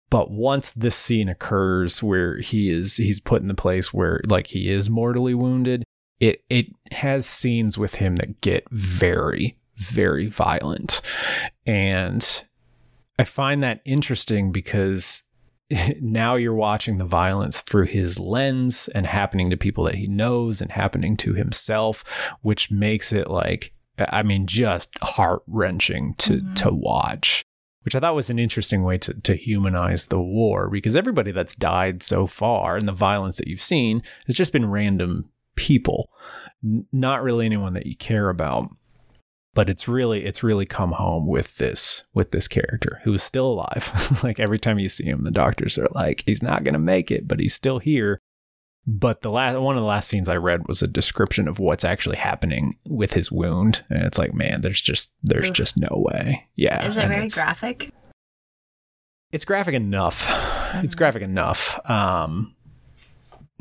But 0.10 0.30
once 0.30 0.74
this 0.74 0.96
scene 0.96 1.30
occurs 1.30 2.04
where 2.04 2.38
he 2.38 2.70
is 2.70 2.98
he's 2.98 3.20
put 3.20 3.42
in 3.42 3.48
the 3.48 3.54
place 3.54 3.94
where 3.94 4.22
like 4.28 4.48
he 4.48 4.70
is 4.70 4.90
mortally 4.90 5.34
wounded, 5.34 5.84
it 6.20 6.44
it 6.50 6.68
has 6.92 7.26
scenes 7.26 7.78
with 7.78 7.96
him 7.96 8.18
that 8.18 8.42
get 8.42 8.66
very 8.70 9.58
very 9.78 10.28
violent 10.28 11.02
and 11.66 12.46
i 13.22 13.24
find 13.24 13.62
that 13.64 13.82
interesting 13.86 14.52
because 14.52 15.24
now 16.02 16.36
you're 16.36 16.54
watching 16.54 16.98
the 16.98 17.06
violence 17.06 17.62
through 17.62 17.86
his 17.86 18.20
lens 18.20 18.90
and 18.96 19.06
happening 19.08 19.50
to 19.50 19.58
people 19.58 19.84
that 19.86 19.96
he 19.96 20.08
knows 20.08 20.62
and 20.62 20.72
happening 20.72 21.16
to 21.18 21.34
himself 21.34 22.04
which 22.42 22.70
makes 22.72 23.14
it 23.14 23.30
like 23.30 23.74
i 24.10 24.22
mean 24.24 24.46
just 24.48 24.90
heart-wrenching 25.02 26.14
to 26.18 26.34
Mhm. 26.42 26.56
to 26.56 26.72
watch 26.72 27.44
which 27.84 27.96
I 27.96 28.00
thought 28.00 28.14
was 28.14 28.30
an 28.30 28.38
interesting 28.38 28.84
way 28.84 29.00
to, 29.00 29.14
to 29.22 29.34
humanize 29.36 30.06
the 30.06 30.22
war 30.22 30.70
because 30.70 30.96
everybody 30.96 31.32
that's 31.32 31.56
died 31.56 32.04
so 32.04 32.28
far 32.28 32.78
and 32.78 32.88
the 32.88 32.92
violence 32.92 33.38
that 33.38 33.48
you've 33.48 33.60
seen 33.60 34.04
has 34.28 34.36
just 34.36 34.54
been 34.54 34.70
random 34.70 35.32
people, 35.56 36.12
not 36.92 37.24
really 37.24 37.44
anyone 37.48 37.74
that 37.74 37.88
you 37.88 37.96
care 37.98 38.30
about. 38.30 38.70
But 39.54 39.70
it's 39.70 39.88
really 39.88 40.24
it's 40.26 40.44
really 40.44 40.66
come 40.66 40.94
home 40.94 41.28
with 41.28 41.58
this 41.58 42.04
with 42.14 42.32
this 42.32 42.48
character 42.48 43.02
who 43.04 43.14
is 43.14 43.22
still 43.24 43.48
alive. 43.48 44.20
like 44.24 44.40
every 44.40 44.58
time 44.60 44.80
you 44.80 44.88
see 44.90 45.04
him, 45.06 45.24
the 45.24 45.32
doctors 45.32 45.78
are 45.78 45.90
like, 45.92 46.24
he's 46.26 46.42
not 46.42 46.64
gonna 46.64 46.80
make 46.80 47.12
it, 47.12 47.28
but 47.28 47.40
he's 47.40 47.54
still 47.54 47.80
here. 47.80 48.20
But 48.88 49.22
the 49.22 49.30
last 49.30 49.60
one 49.60 49.78
of 49.78 49.84
the 49.84 49.88
last 49.88 50.08
scenes 50.08 50.28
I 50.30 50.38
read 50.38 50.68
was 50.68 50.82
a 50.82 50.88
description 50.88 51.48
of 51.48 51.60
what's 51.60 51.84
actually 51.84 52.16
happening 52.18 52.80
with 52.88 53.14
his 53.14 53.32
wound, 53.32 53.84
and 53.90 54.04
it's 54.04 54.18
like, 54.18 54.34
man, 54.34 54.62
there's 54.62 54.82
just 54.82 55.14
there's 55.22 55.50
Oof. 55.50 55.54
just 55.56 55.78
no 55.78 55.90
way. 55.92 56.48
Yeah, 56.56 56.86
Is 56.86 56.98
it 56.98 57.02
very 57.02 57.16
it's- 57.26 57.36
graphic? 57.36 57.92
it's 59.32 59.46
graphic 59.46 59.76
enough. 59.76 60.28
It's 60.84 60.96
Mhm. 60.96 60.98
graphic 60.98 61.22
enough. 61.24 61.80
Um, 61.90 62.56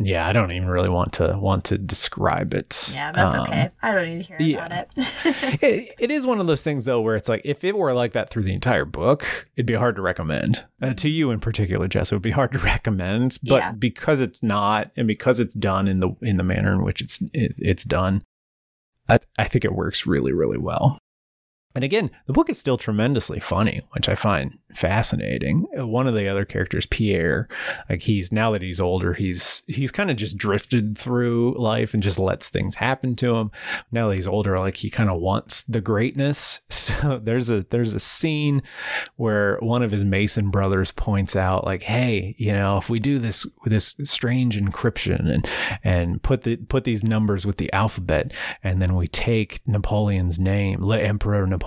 yeah, 0.03 0.26
I 0.26 0.32
don't 0.32 0.51
even 0.51 0.68
really 0.68 0.88
want 0.88 1.12
to 1.14 1.38
want 1.40 1.64
to 1.66 1.78
describe 1.78 2.55
it. 2.55 2.92
Yeah, 2.94 3.12
that's 3.12 3.34
Um, 3.34 3.42
okay. 3.42 3.68
I 3.82 3.92
don't 3.92 4.07
need 4.09 4.24
to 4.24 4.28
hear 4.28 4.36
yeah. 4.40 4.66
about 4.66 4.88
it. 4.96 5.61
It, 5.62 5.94
it 5.98 6.11
is 6.11 6.26
one 6.26 6.40
of 6.40 6.46
those 6.46 6.62
things 6.62 6.84
though 6.86 7.01
where 7.03 7.16
it's 7.16 7.28
like 7.28 7.42
if 7.44 7.64
it 7.64 7.76
were 7.76 7.92
like 7.92 8.12
that 8.12 8.30
through 8.30 8.44
the 8.44 8.55
entire 8.55 8.84
book 8.84 9.48
it'd 9.57 9.66
be 9.66 9.74
hard 9.74 9.96
to 9.96 10.03
recommend 10.03 10.64
uh, 10.80 10.94
to 10.94 11.09
you 11.09 11.30
in 11.30 11.38
particular 11.40 11.86
jess 11.86 12.11
it 12.11 12.14
would 12.14 12.22
be 12.22 12.30
hard 12.30 12.53
to 12.53 12.59
recommend 12.74 13.36
but 13.42 13.57
Yeah. 13.57 13.72
because 13.72 14.20
it's 14.22 14.42
not 14.42 14.90
and 14.96 15.07
because 15.07 15.38
it's 15.38 15.55
done 15.55 15.86
in 15.86 16.01
the 16.01 16.11
in 16.22 16.36
the 16.38 16.42
manner 16.42 16.72
in 16.72 16.82
which 16.82 17.01
it's 17.03 17.20
it, 17.34 17.53
it's 17.59 17.84
done 17.84 18.22
I, 19.09 19.18
I 19.38 19.44
think 19.44 19.64
it 19.64 19.72
works 19.74 20.07
really 20.07 20.32
really 20.32 20.59
well 20.59 20.98
and 21.74 21.84
again 21.84 22.10
the 22.26 22.32
book 22.32 22.50
is 22.50 22.58
still 22.58 22.76
tremendously 22.76 23.40
funny 23.40 23.80
which 23.92 24.08
i 24.08 24.14
find 24.14 24.58
fascinating. 24.74 25.66
Uh, 25.78 25.86
one 25.86 26.06
of 26.06 26.14
the 26.14 26.28
other 26.28 26.44
characters 26.44 26.86
pierre 26.86 27.48
like 27.88 28.02
he's 28.02 28.32
now 28.32 28.50
that 28.50 28.62
he's 28.62 28.80
older 28.80 29.14
he's 29.14 29.62
he's 29.66 29.90
kind 29.90 30.10
of 30.10 30.16
just 30.16 30.36
drifted 30.36 30.96
through 30.96 31.54
life 31.58 31.94
and 31.94 32.02
just 32.02 32.18
lets 32.18 32.48
things 32.48 32.76
happen 32.76 33.16
to 33.16 33.36
him. 33.36 33.50
Now 33.90 34.08
that 34.08 34.16
he's 34.16 34.26
older 34.26 34.58
like 34.58 34.76
he 34.76 34.90
kind 34.90 35.10
of 35.10 35.20
wants 35.20 35.62
the 35.62 35.80
greatness. 35.80 36.60
So 36.90 37.20
there's 37.22 37.50
a 37.50 37.64
there's 37.70 37.94
a 37.94 38.00
scene 38.00 38.62
where 39.14 39.58
one 39.60 39.82
of 39.82 39.92
his 39.92 40.02
mason 40.02 40.50
brothers 40.50 40.90
points 40.90 41.36
out 41.36 41.64
like 41.64 41.82
hey 41.82 42.34
you 42.36 42.52
know 42.52 42.78
if 42.78 42.90
we 42.90 42.98
do 42.98 43.18
this 43.18 43.46
this 43.64 43.94
strange 44.02 44.58
encryption 44.58 45.30
and 45.30 45.48
and 45.84 46.20
put 46.22 46.42
the 46.42 46.56
put 46.56 46.82
these 46.82 47.04
numbers 47.04 47.46
with 47.46 47.58
the 47.58 47.72
alphabet 47.72 48.32
and 48.64 48.82
then 48.82 48.96
we 48.96 49.06
take 49.06 49.60
napoleon's 49.68 50.38
name 50.40 50.84
le 50.84 50.98
emperor 50.98 51.46
napoleon 51.46 51.59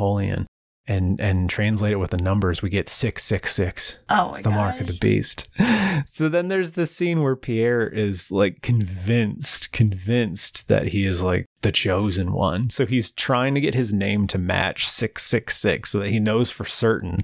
and 0.85 1.19
and 1.21 1.49
translate 1.49 1.91
it 1.91 1.99
with 1.99 2.09
the 2.09 2.17
numbers 2.17 2.61
we 2.61 2.69
get 2.69 2.89
666 2.89 3.99
oh 4.09 4.15
my 4.15 4.31
it's 4.31 4.41
the 4.41 4.49
mark 4.49 4.79
of 4.79 4.87
the 4.87 4.97
beast. 4.99 5.47
So 6.07 6.27
then 6.27 6.47
there's 6.47 6.71
this 6.71 6.91
scene 6.91 7.21
where 7.21 7.35
Pierre 7.35 7.87
is 7.87 8.31
like 8.31 8.61
convinced, 8.61 9.71
convinced 9.71 10.67
that 10.67 10.87
he 10.87 11.05
is 11.05 11.21
like 11.21 11.45
the 11.64 11.72
chosen 11.72 12.34
one. 12.34 12.70
So 12.70 12.86
he's 12.86 13.09
trying 13.09 13.55
to 13.55 13.61
get 13.61 13.74
his 13.74 13.91
name 13.91 14.28
to 14.28 14.38
match 14.38 14.88
666 14.88 15.89
so 15.89 15.99
that 15.99 16.09
he 16.09 16.20
knows 16.20 16.51
for 16.51 16.66
certain 16.66 17.20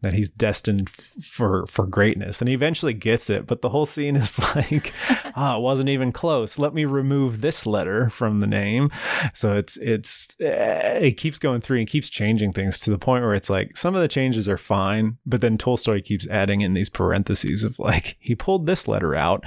that 0.00 0.14
he's 0.14 0.28
destined 0.28 0.90
for 0.90 1.64
for 1.66 1.86
greatness. 1.86 2.40
And 2.40 2.48
he 2.48 2.54
eventually 2.54 2.94
gets 2.94 3.30
it, 3.30 3.46
but 3.46 3.62
the 3.62 3.68
whole 3.68 3.86
scene 3.86 4.16
is 4.16 4.38
like, 4.56 4.92
ah, 5.36 5.58
it 5.58 5.60
wasn't 5.60 5.90
even 5.90 6.10
close. 6.10 6.58
Let 6.58 6.74
me 6.74 6.84
remove 6.84 7.40
this 7.40 7.66
letter 7.66 8.10
from 8.10 8.40
the 8.40 8.46
name. 8.46 8.90
So 9.34 9.56
it's 9.56 9.76
it's 9.76 10.36
eh, 10.40 10.98
it 11.02 11.12
keeps 11.12 11.38
going 11.38 11.60
through 11.60 11.78
and 11.78 11.88
keeps 11.88 12.10
changing 12.10 12.52
things 12.52 12.80
to 12.80 12.90
the 12.90 12.98
point 12.98 13.24
where 13.24 13.34
it's 13.34 13.50
like 13.50 13.76
some 13.76 13.94
of 13.94 14.00
the 14.02 14.08
changes 14.08 14.48
are 14.48 14.58
fine, 14.58 15.18
but 15.26 15.40
then 15.40 15.58
Tolstoy 15.58 16.00
keeps 16.00 16.26
adding 16.28 16.62
in 16.62 16.74
these 16.74 16.88
parentheses 16.88 17.62
of 17.62 17.78
like 17.78 18.16
he 18.18 18.34
pulled 18.34 18.66
this 18.66 18.88
letter 18.88 19.14
out, 19.14 19.44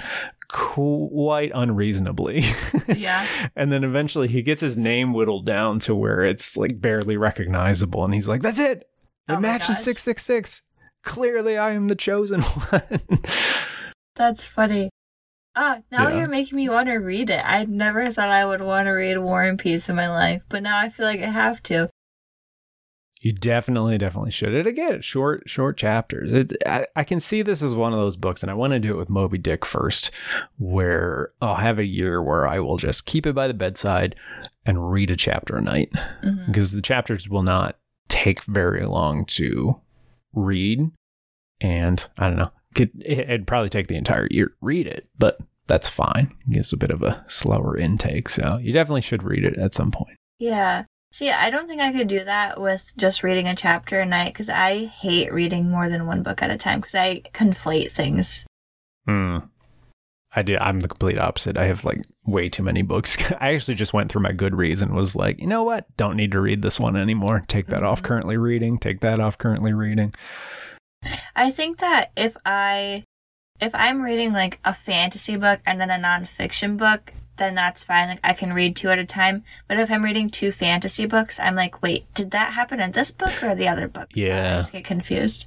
quite 0.47 1.51
unreasonably. 1.53 2.43
Yeah. 2.87 3.25
and 3.55 3.71
then 3.71 3.83
eventually 3.83 4.27
he 4.27 4.41
gets 4.41 4.61
his 4.61 4.77
name 4.77 5.13
whittled 5.13 5.45
down 5.45 5.79
to 5.79 5.95
where 5.95 6.21
it's 6.23 6.55
like 6.55 6.79
barely 6.79 7.17
recognizable. 7.17 8.05
And 8.05 8.13
he's 8.13 8.27
like, 8.27 8.41
that's 8.41 8.59
it. 8.59 8.87
It 9.27 9.33
Oh 9.33 9.39
matches 9.39 9.77
666. 9.83 10.61
Clearly, 11.03 11.57
I 11.57 11.71
am 11.71 11.87
the 11.87 11.95
chosen 11.95 12.41
one. 12.41 12.99
That's 14.15 14.45
funny. 14.45 14.89
Ah, 15.55 15.79
now 15.91 16.09
Yeah. 16.09 16.17
you're 16.17 16.29
making 16.29 16.55
me 16.57 16.69
want 16.69 16.87
to 16.89 16.95
read 16.95 17.29
it. 17.29 17.41
I 17.43 17.65
never 17.65 18.11
thought 18.11 18.29
I 18.29 18.45
would 18.45 18.61
want 18.61 18.85
to 18.87 18.91
read 18.91 19.17
War 19.17 19.43
and 19.43 19.57
Peace 19.59 19.89
in 19.89 19.95
my 19.95 20.09
life, 20.09 20.43
but 20.49 20.63
now 20.63 20.79
I 20.79 20.89
feel 20.89 21.05
like 21.05 21.21
I 21.21 21.27
have 21.27 21.61
to. 21.63 21.89
You 23.25 23.31
definitely, 23.33 23.97
definitely 23.97 24.29
should. 24.29 24.53
And 24.53 24.67
again, 24.67 25.01
short, 25.01 25.49
short 25.49 25.77
chapters. 25.77 26.31
It, 26.31 26.53
I, 26.63 26.85
I 26.95 27.03
can 27.03 27.19
see 27.19 27.41
this 27.41 27.63
as 27.63 27.73
one 27.73 27.91
of 27.91 27.97
those 27.97 28.15
books, 28.15 28.43
and 28.43 28.51
I 28.51 28.53
want 28.53 28.73
to 28.73 28.79
do 28.79 28.93
it 28.93 28.97
with 28.97 29.09
Moby 29.09 29.39
Dick 29.39 29.65
first, 29.65 30.11
where 30.59 31.31
I'll 31.41 31.55
have 31.55 31.79
a 31.79 31.85
year 31.85 32.21
where 32.21 32.47
I 32.47 32.59
will 32.59 32.77
just 32.77 33.07
keep 33.07 33.25
it 33.25 33.33
by 33.33 33.47
the 33.47 33.55
bedside 33.55 34.15
and 34.63 34.91
read 34.91 35.09
a 35.09 35.15
chapter 35.15 35.55
a 35.55 35.61
night 35.61 35.91
Mhm. 36.23 36.45
because 36.45 36.71
the 36.71 36.83
chapters 36.83 37.27
will 37.27 37.41
not 37.41 37.79
take 38.09 38.43
very 38.43 38.85
long 38.85 39.25
to 39.25 39.81
read. 40.33 40.91
And 41.59 42.07
I 42.19 42.27
don't 42.27 42.37
know, 42.37 42.51
could, 42.75 42.91
it- 43.03 43.21
it'd 43.21 43.47
probably 43.47 43.69
take 43.69 43.87
the 43.87 43.95
entire 43.97 44.27
year 44.29 44.49
to 44.49 44.53
read 44.61 44.85
it, 44.85 45.09
but 45.17 45.39
that's 45.65 45.89
fine. 45.89 46.31
It 46.47 46.53
gives 46.53 46.73
a 46.73 46.77
bit 46.77 46.91
of 46.91 47.01
a 47.01 47.25
slower 47.27 47.75
intake. 47.75 48.29
So 48.29 48.59
you 48.61 48.71
definitely 48.71 49.01
should 49.01 49.23
read 49.23 49.43
it 49.45 49.57
at 49.57 49.73
some 49.73 49.89
point. 49.89 50.17
Yeah. 50.37 50.83
See, 51.15 51.31
I 51.31 51.49
don't 51.49 51.69
think 51.69 51.79
I 51.79 51.93
could 51.93 52.09
do 52.09 52.25
that 52.25 52.59
with 52.59 52.91
just 52.97 53.23
reading 53.23 53.47
a 53.47 53.55
chapter 53.55 54.01
a 54.01 54.05
night 54.05 54.33
because 54.33 54.49
I 54.49 54.83
hate 54.83 55.31
reading 55.31 55.69
more 55.69 55.87
than 55.87 56.05
one 56.07 56.23
book 56.23 56.41
at 56.41 56.51
a 56.51 56.57
time 56.57 56.81
because 56.81 56.93
I 56.93 57.21
conflate 57.33 57.93
things. 57.93 58.45
Hmm. 59.07 59.37
I 60.35 60.41
do. 60.41 60.57
I'm 60.59 60.81
the 60.81 60.89
complete 60.89 61.17
opposite. 61.17 61.55
I 61.55 61.67
have 61.67 61.85
like 61.85 62.01
way 62.25 62.49
too 62.49 62.63
many 62.63 62.81
books. 62.81 63.15
I 63.39 63.53
actually 63.53 63.75
just 63.75 63.93
went 63.93 64.11
through 64.11 64.23
my 64.23 64.33
Goodreads 64.33 64.81
and 64.81 64.93
was 64.93 65.15
like, 65.15 65.39
you 65.39 65.47
know 65.47 65.63
what? 65.63 65.85
Don't 65.95 66.17
need 66.17 66.33
to 66.33 66.41
read 66.41 66.61
this 66.61 66.81
one 66.81 66.97
anymore. 66.97 67.45
Take 67.47 67.67
that 67.67 67.81
off 67.81 68.01
Mhm. 68.01 68.05
currently 68.07 68.35
reading. 68.35 68.77
Take 68.77 68.99
that 68.99 69.21
off 69.21 69.37
currently 69.37 69.71
reading. 69.71 70.13
I 71.33 71.49
think 71.49 71.77
that 71.77 72.11
if 72.17 72.35
I 72.45 73.05
if 73.61 73.73
I'm 73.73 74.01
reading 74.01 74.33
like 74.33 74.59
a 74.65 74.73
fantasy 74.73 75.37
book 75.37 75.61
and 75.65 75.79
then 75.79 75.89
a 75.91 75.93
nonfiction 75.97 76.75
book, 76.75 77.13
then 77.37 77.55
that's 77.55 77.83
fine. 77.83 78.07
Like 78.09 78.19
I 78.23 78.33
can 78.33 78.53
read 78.53 78.75
two 78.75 78.89
at 78.89 78.99
a 78.99 79.05
time. 79.05 79.43
But 79.67 79.79
if 79.79 79.91
I'm 79.91 80.03
reading 80.03 80.29
two 80.29 80.51
fantasy 80.51 81.05
books, 81.05 81.39
I'm 81.39 81.55
like, 81.55 81.81
wait, 81.81 82.11
did 82.13 82.31
that 82.31 82.53
happen 82.53 82.79
in 82.79 82.91
this 82.91 83.11
book 83.11 83.43
or 83.43 83.55
the 83.55 83.67
other 83.67 83.87
book? 83.87 84.07
So 84.15 84.19
Yeah. 84.21 84.53
I 84.53 84.55
just 84.57 84.71
get 84.71 84.85
confused. 84.85 85.45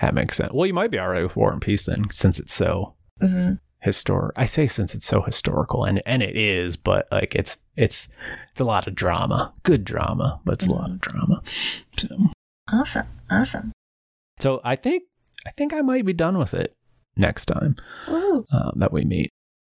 That 0.00 0.14
makes 0.14 0.36
sense. 0.36 0.52
Well, 0.52 0.66
you 0.66 0.74
might 0.74 0.90
be 0.90 0.98
all 0.98 1.08
right 1.08 1.22
with 1.22 1.36
War 1.36 1.52
and 1.52 1.60
Peace 1.62 1.86
then, 1.86 2.10
since 2.10 2.38
it's 2.40 2.54
so 2.54 2.94
hmm 3.20 3.54
historic. 3.80 4.32
I 4.36 4.44
say 4.44 4.66
since 4.66 4.92
it's 4.94 5.06
so 5.06 5.22
historical, 5.22 5.84
and 5.84 6.02
and 6.04 6.20
it 6.22 6.36
is, 6.36 6.76
but 6.76 7.06
like 7.12 7.34
it's 7.36 7.58
it's 7.76 8.08
it's 8.50 8.60
a 8.60 8.64
lot 8.64 8.86
of 8.88 8.94
drama, 8.96 9.52
good 9.62 9.84
drama, 9.84 10.40
but 10.44 10.54
it's 10.54 10.66
a 10.66 10.72
lot 10.72 10.90
of 10.90 11.00
drama. 11.00 11.42
So, 11.96 12.08
Awesome. 12.72 13.06
Awesome. 13.30 13.72
so 14.40 14.60
I 14.64 14.74
think 14.76 15.04
I 15.46 15.50
think 15.50 15.72
I 15.72 15.80
might 15.80 16.04
be 16.04 16.12
done 16.12 16.38
with 16.38 16.54
it 16.54 16.74
next 17.16 17.46
time 17.46 17.76
um, 18.08 18.72
that 18.76 18.92
we 18.92 19.04
meet. 19.04 19.30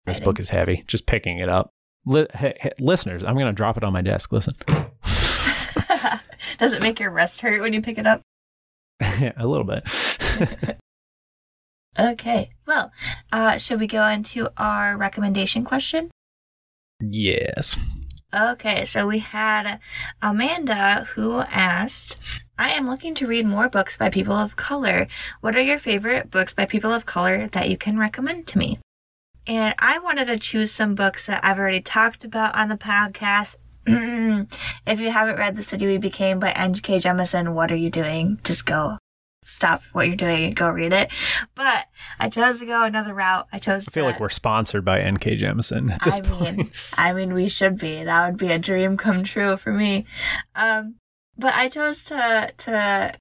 This 0.06 0.20
book 0.20 0.40
is 0.40 0.50
heavy. 0.50 0.84
Just 0.88 1.06
picking 1.06 1.40
it 1.40 1.50
up. 1.50 1.70
Li- 2.06 2.28
hey, 2.34 2.58
hey, 2.60 2.72
listeners, 2.80 3.24
I'm 3.24 3.38
gonna 3.38 3.54
drop 3.54 3.78
it 3.78 3.84
on 3.84 3.94
my 3.94 4.02
desk. 4.02 4.32
Listen, 4.32 4.54
Does 6.58 6.74
it 6.74 6.82
make 6.82 7.00
your 7.00 7.12
wrist 7.12 7.42
hurt 7.42 7.62
when 7.62 7.74
you 7.74 7.82
pick 7.82 7.98
it 7.98 8.08
up? 8.08 8.22
a 9.02 9.46
little 9.46 9.66
bit. 9.66 9.88
Okay. 11.98 12.52
Well, 12.66 12.92
uh, 13.32 13.58
should 13.58 13.80
we 13.80 13.88
go 13.88 14.06
into 14.08 14.50
our 14.58 14.96
recommendation 14.96 15.64
question? 15.66 16.12
yes. 17.02 17.76
Okay, 18.32 18.86
so 18.86 19.08
we 19.08 19.20
had 19.20 19.80
Amanda 20.22 21.08
who 21.16 21.40
asked, 21.40 22.44
I 22.60 22.70
am 22.70 22.88
looking 22.88 23.16
to 23.16 23.26
read 23.28 23.48
more 23.48 23.68
books 23.68 23.98
by 23.98 24.10
people 24.12 24.36
of 24.36 24.56
color. 24.56 25.08
What 25.42 25.56
are 25.56 25.62
your 25.62 25.80
favorite 25.80 26.30
books 26.30 26.54
by 26.54 26.66
people 26.66 26.94
of 26.94 27.08
color 27.08 27.48
that 27.48 27.70
you 27.70 27.76
can 27.78 27.98
recommend 27.98 28.46
to 28.48 28.60
me? 28.60 28.78
And 29.50 29.74
I 29.80 29.98
wanted 29.98 30.26
to 30.26 30.38
choose 30.38 30.72
some 30.72 30.94
books 30.94 31.26
that 31.26 31.44
I've 31.44 31.58
already 31.58 31.82
talked 31.82 32.24
about 32.24 32.54
on 32.54 32.70
the 32.70 32.78
podcast. 32.78 33.56
if 33.88 35.00
you 35.00 35.10
haven't 35.10 35.38
read 35.38 35.56
The 35.56 35.64
City 35.64 35.88
We 35.88 35.98
Became 35.98 36.40
by 36.40 36.52
N.K. 36.52 37.00
Jemisin, 37.00 37.56
what 37.56 37.72
are 37.72 37.76
you 37.76 37.90
doing? 37.90 38.40
Just 38.44 38.68
go 38.68 39.00
stop 39.44 39.82
what 39.92 40.06
you're 40.06 40.16
doing 40.16 40.46
and 40.46 40.56
go 40.56 40.70
read 40.70 40.94
it. 40.94 41.12
But 41.56 41.86
I 42.20 42.30
chose 42.30 42.60
to 42.60 42.68
go 42.68 42.84
another 42.84 43.16
route. 43.16 43.48
I 43.52 43.58
chose 43.58 43.88
I 43.88 43.92
feel 43.92 44.04
to 44.04 44.12
like 44.12 44.20
we're 44.20 44.30
sponsored 44.30 44.86
by 44.86 45.00
NK 45.02 45.24
Jemisin 45.24 45.92
at 45.92 46.04
this 46.04 46.20
I 46.20 46.22
point. 46.22 46.58
mean, 46.58 46.72
I 46.94 47.14
mean, 47.14 47.34
we 47.34 47.50
should 47.50 47.80
be. 47.80 48.04
That 48.04 48.28
would 48.28 48.38
be 48.38 48.52
a 48.52 48.60
dream 48.60 48.98
come 48.98 49.24
true 49.24 49.58
for 49.58 49.74
me. 49.74 50.06
Um, 50.54 50.98
but 51.40 51.56
I 51.56 51.70
chose 51.70 52.04
to 52.04 52.54
to 52.56 53.14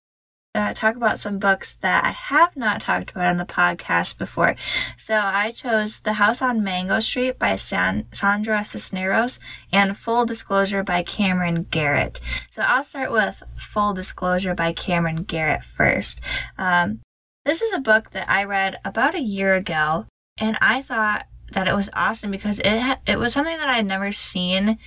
uh, 0.54 0.72
talk 0.74 0.96
about 0.96 1.20
some 1.20 1.38
books 1.38 1.76
that 1.76 2.04
I 2.04 2.10
have 2.10 2.56
not 2.56 2.80
talked 2.80 3.10
about 3.10 3.26
on 3.26 3.36
the 3.36 3.44
podcast 3.44 4.18
before. 4.18 4.56
So 4.96 5.14
I 5.16 5.52
chose 5.52 6.00
The 6.00 6.14
House 6.14 6.42
on 6.42 6.64
Mango 6.64 7.00
Street 7.00 7.38
by 7.38 7.56
San- 7.56 8.06
Sandra 8.12 8.64
Cisneros 8.64 9.38
and 9.72 9.96
Full 9.96 10.24
Disclosure 10.26 10.82
by 10.82 11.02
Camryn 11.02 11.70
Garrett. 11.70 12.20
So 12.50 12.62
I'll 12.62 12.82
start 12.82 13.12
with 13.12 13.42
Full 13.56 13.92
Disclosure 13.94 14.54
by 14.54 14.72
Camryn 14.72 15.26
Garrett 15.26 15.62
first. 15.62 16.20
Um, 16.56 17.00
this 17.44 17.62
is 17.62 17.72
a 17.72 17.80
book 17.80 18.10
that 18.10 18.28
I 18.28 18.44
read 18.44 18.78
about 18.84 19.14
a 19.14 19.22
year 19.22 19.54
ago, 19.54 20.06
and 20.38 20.58
I 20.60 20.82
thought 20.82 21.26
that 21.52 21.68
it 21.68 21.74
was 21.74 21.88
awesome 21.94 22.30
because 22.30 22.60
it 22.60 22.80
ha- 22.80 23.00
it 23.06 23.18
was 23.18 23.32
something 23.32 23.56
that 23.56 23.68
I 23.68 23.76
had 23.76 23.86
never 23.86 24.12
seen 24.12 24.78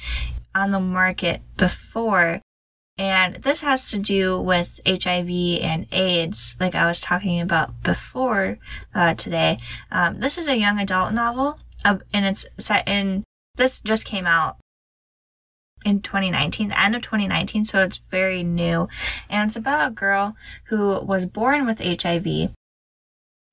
on 0.53 0.71
the 0.71 0.79
market 0.79 1.41
before. 1.57 2.41
And 3.01 3.37
this 3.37 3.61
has 3.61 3.89
to 3.89 3.97
do 3.97 4.39
with 4.39 4.79
HIV 4.85 5.27
and 5.63 5.87
AIDS, 5.91 6.55
like 6.59 6.75
I 6.75 6.85
was 6.85 7.01
talking 7.01 7.41
about 7.41 7.81
before 7.81 8.59
uh, 8.93 9.15
today. 9.15 9.57
Um, 9.89 10.19
this 10.19 10.37
is 10.37 10.47
a 10.47 10.55
young 10.55 10.77
adult 10.77 11.11
novel, 11.11 11.57
uh, 11.83 11.97
and 12.13 12.27
it's 12.27 12.45
set 12.59 12.87
in. 12.87 13.23
This 13.55 13.81
just 13.81 14.05
came 14.05 14.27
out 14.27 14.57
in 15.83 16.01
2019, 16.01 16.67
the 16.67 16.79
end 16.79 16.95
of 16.95 17.01
2019, 17.01 17.65
so 17.65 17.79
it's 17.79 17.97
very 18.11 18.43
new. 18.43 18.87
And 19.31 19.49
it's 19.49 19.55
about 19.55 19.87
a 19.87 19.95
girl 19.95 20.35
who 20.65 20.99
was 20.99 21.25
born 21.25 21.65
with 21.65 21.79
HIV, 21.79 22.53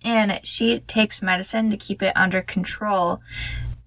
and 0.05 0.41
she 0.43 0.81
takes 0.81 1.23
medicine 1.23 1.71
to 1.71 1.79
keep 1.79 2.03
it 2.03 2.13
under 2.15 2.43
control. 2.43 3.19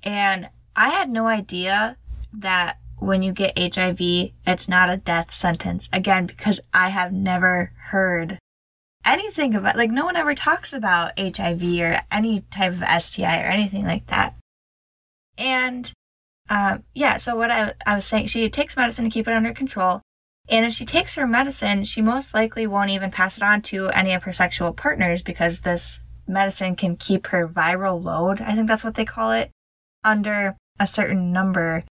And 0.01 0.49
I 0.75 0.89
had 0.89 1.11
no 1.11 1.27
idea 1.27 1.97
that 2.33 2.79
when 3.01 3.23
you 3.23 3.31
get 3.33 3.57
HIV, 3.57 3.99
it's 4.45 4.69
not 4.69 4.91
a 4.91 4.97
death 4.97 5.33
sentence. 5.33 5.89
Again, 5.91 6.27
because 6.27 6.61
I 6.71 6.89
have 6.89 7.11
never 7.11 7.73
heard 7.89 8.37
anything 9.03 9.55
about, 9.55 9.75
like, 9.75 9.89
no 9.89 10.05
one 10.05 10.15
ever 10.15 10.35
talks 10.35 10.71
about 10.71 11.17
HIV 11.17 11.63
or 11.79 12.01
any 12.11 12.41
type 12.51 12.73
of 12.73 13.01
STI 13.01 13.41
or 13.41 13.47
anything 13.47 13.85
like 13.85 14.05
that. 14.07 14.35
And, 15.35 15.91
um, 16.47 16.83
yeah, 16.93 17.17
so 17.17 17.35
what 17.35 17.49
I, 17.49 17.73
I 17.87 17.95
was 17.95 18.05
saying, 18.05 18.27
she 18.27 18.47
takes 18.49 18.77
medicine 18.77 19.05
to 19.05 19.11
keep 19.11 19.27
it 19.27 19.33
under 19.33 19.51
control. 19.51 20.01
And 20.47 20.63
if 20.63 20.73
she 20.73 20.85
takes 20.85 21.15
her 21.15 21.25
medicine, 21.25 21.83
she 21.85 22.03
most 22.03 22.35
likely 22.35 22.67
won't 22.67 22.91
even 22.91 23.09
pass 23.09 23.35
it 23.35 23.43
on 23.43 23.63
to 23.63 23.89
any 23.89 24.13
of 24.13 24.23
her 24.23 24.33
sexual 24.33 24.73
partners 24.73 25.23
because 25.23 25.61
this 25.61 26.01
medicine 26.27 26.75
can 26.75 26.97
keep 26.97 27.27
her 27.27 27.47
viral 27.47 28.01
load, 28.01 28.41
I 28.41 28.53
think 28.53 28.67
that's 28.67 28.83
what 28.83 28.93
they 28.93 29.05
call 29.05 29.31
it, 29.31 29.49
under 30.03 30.55
a 30.79 30.85
certain 30.85 31.31
number 31.31 31.83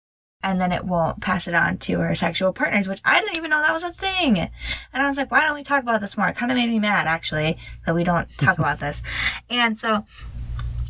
and 0.42 0.60
then 0.60 0.72
it 0.72 0.84
won't 0.84 1.20
pass 1.20 1.46
it 1.46 1.54
on 1.54 1.76
to 1.78 2.00
her 2.00 2.14
sexual 2.14 2.52
partners, 2.52 2.88
which 2.88 3.00
I 3.04 3.20
didn't 3.20 3.36
even 3.36 3.50
know 3.50 3.60
that 3.60 3.72
was 3.72 3.82
a 3.82 3.92
thing. 3.92 4.38
And 4.38 4.50
I 4.92 5.06
was 5.06 5.18
like, 5.18 5.30
why 5.30 5.42
don't 5.42 5.54
we 5.54 5.62
talk 5.62 5.82
about 5.82 6.00
this 6.00 6.16
more? 6.16 6.28
It 6.28 6.36
kind 6.36 6.50
of 6.50 6.56
made 6.56 6.70
me 6.70 6.78
mad, 6.78 7.06
actually, 7.06 7.58
that 7.84 7.94
we 7.94 8.04
don't 8.04 8.28
talk 8.38 8.58
about 8.58 8.80
this. 8.80 9.02
And 9.50 9.76
so 9.76 10.04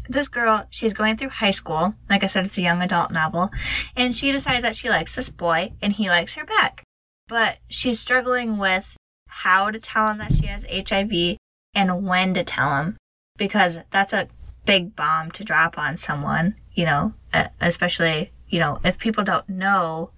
this 0.09 0.28
girl, 0.28 0.66
she's 0.70 0.92
going 0.92 1.16
through 1.16 1.30
high 1.30 1.51
school. 1.51 1.94
Like 2.09 2.22
I 2.22 2.26
said, 2.26 2.44
it's 2.44 2.59
a 2.59 2.62
young 2.62 2.82
adult 2.82 3.11
novel. 3.11 3.51
And 3.96 4.14
she 4.14 4.32
decides 4.32 4.62
that 4.62 4.74
she 4.74 4.90
likes 4.90 5.16
this 5.16 5.30
boy 5.30 5.72
and 5.80 5.92
he 5.92 6.09
likes 6.09 6.34
her 6.34 6.44
back. 6.44 6.84
But 7.26 7.59
she's 7.68 8.01
struggling 8.01 8.59
with 8.59 8.96
how 9.28 9.70
to 9.70 9.78
tell 9.78 10.09
him 10.09 10.18
that 10.18 10.32
she 10.32 10.46
has 10.46 10.66
HIV 10.68 11.38
and 11.74 12.07
when 12.07 12.34
to 12.34 12.44
tell 12.44 12.76
him 12.76 12.96
because 13.38 13.78
that's 13.90 14.12
a 14.12 14.28
big 14.66 14.94
bomb 14.94 15.30
to 15.32 15.44
drop 15.44 15.78
on 15.78 15.96
someone, 15.96 16.57
you 16.72 16.84
know, 16.84 17.14
especially 17.61 18.32
you 18.51 18.59
know, 18.59 18.78
if 18.84 18.98
people 18.98 19.24
don't 19.24 19.48
know 19.48 20.11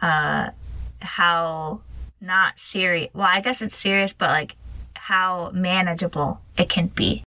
uh, 0.00 0.50
how 1.00 1.80
not 2.20 2.58
serious, 2.58 3.10
well, 3.12 3.28
I 3.28 3.40
guess 3.40 3.60
it's 3.60 3.76
serious, 3.76 4.12
but 4.12 4.30
like 4.30 4.56
how 4.94 5.50
manageable 5.52 6.40
it 6.56 6.68
can 6.68 6.86
be 6.86 7.24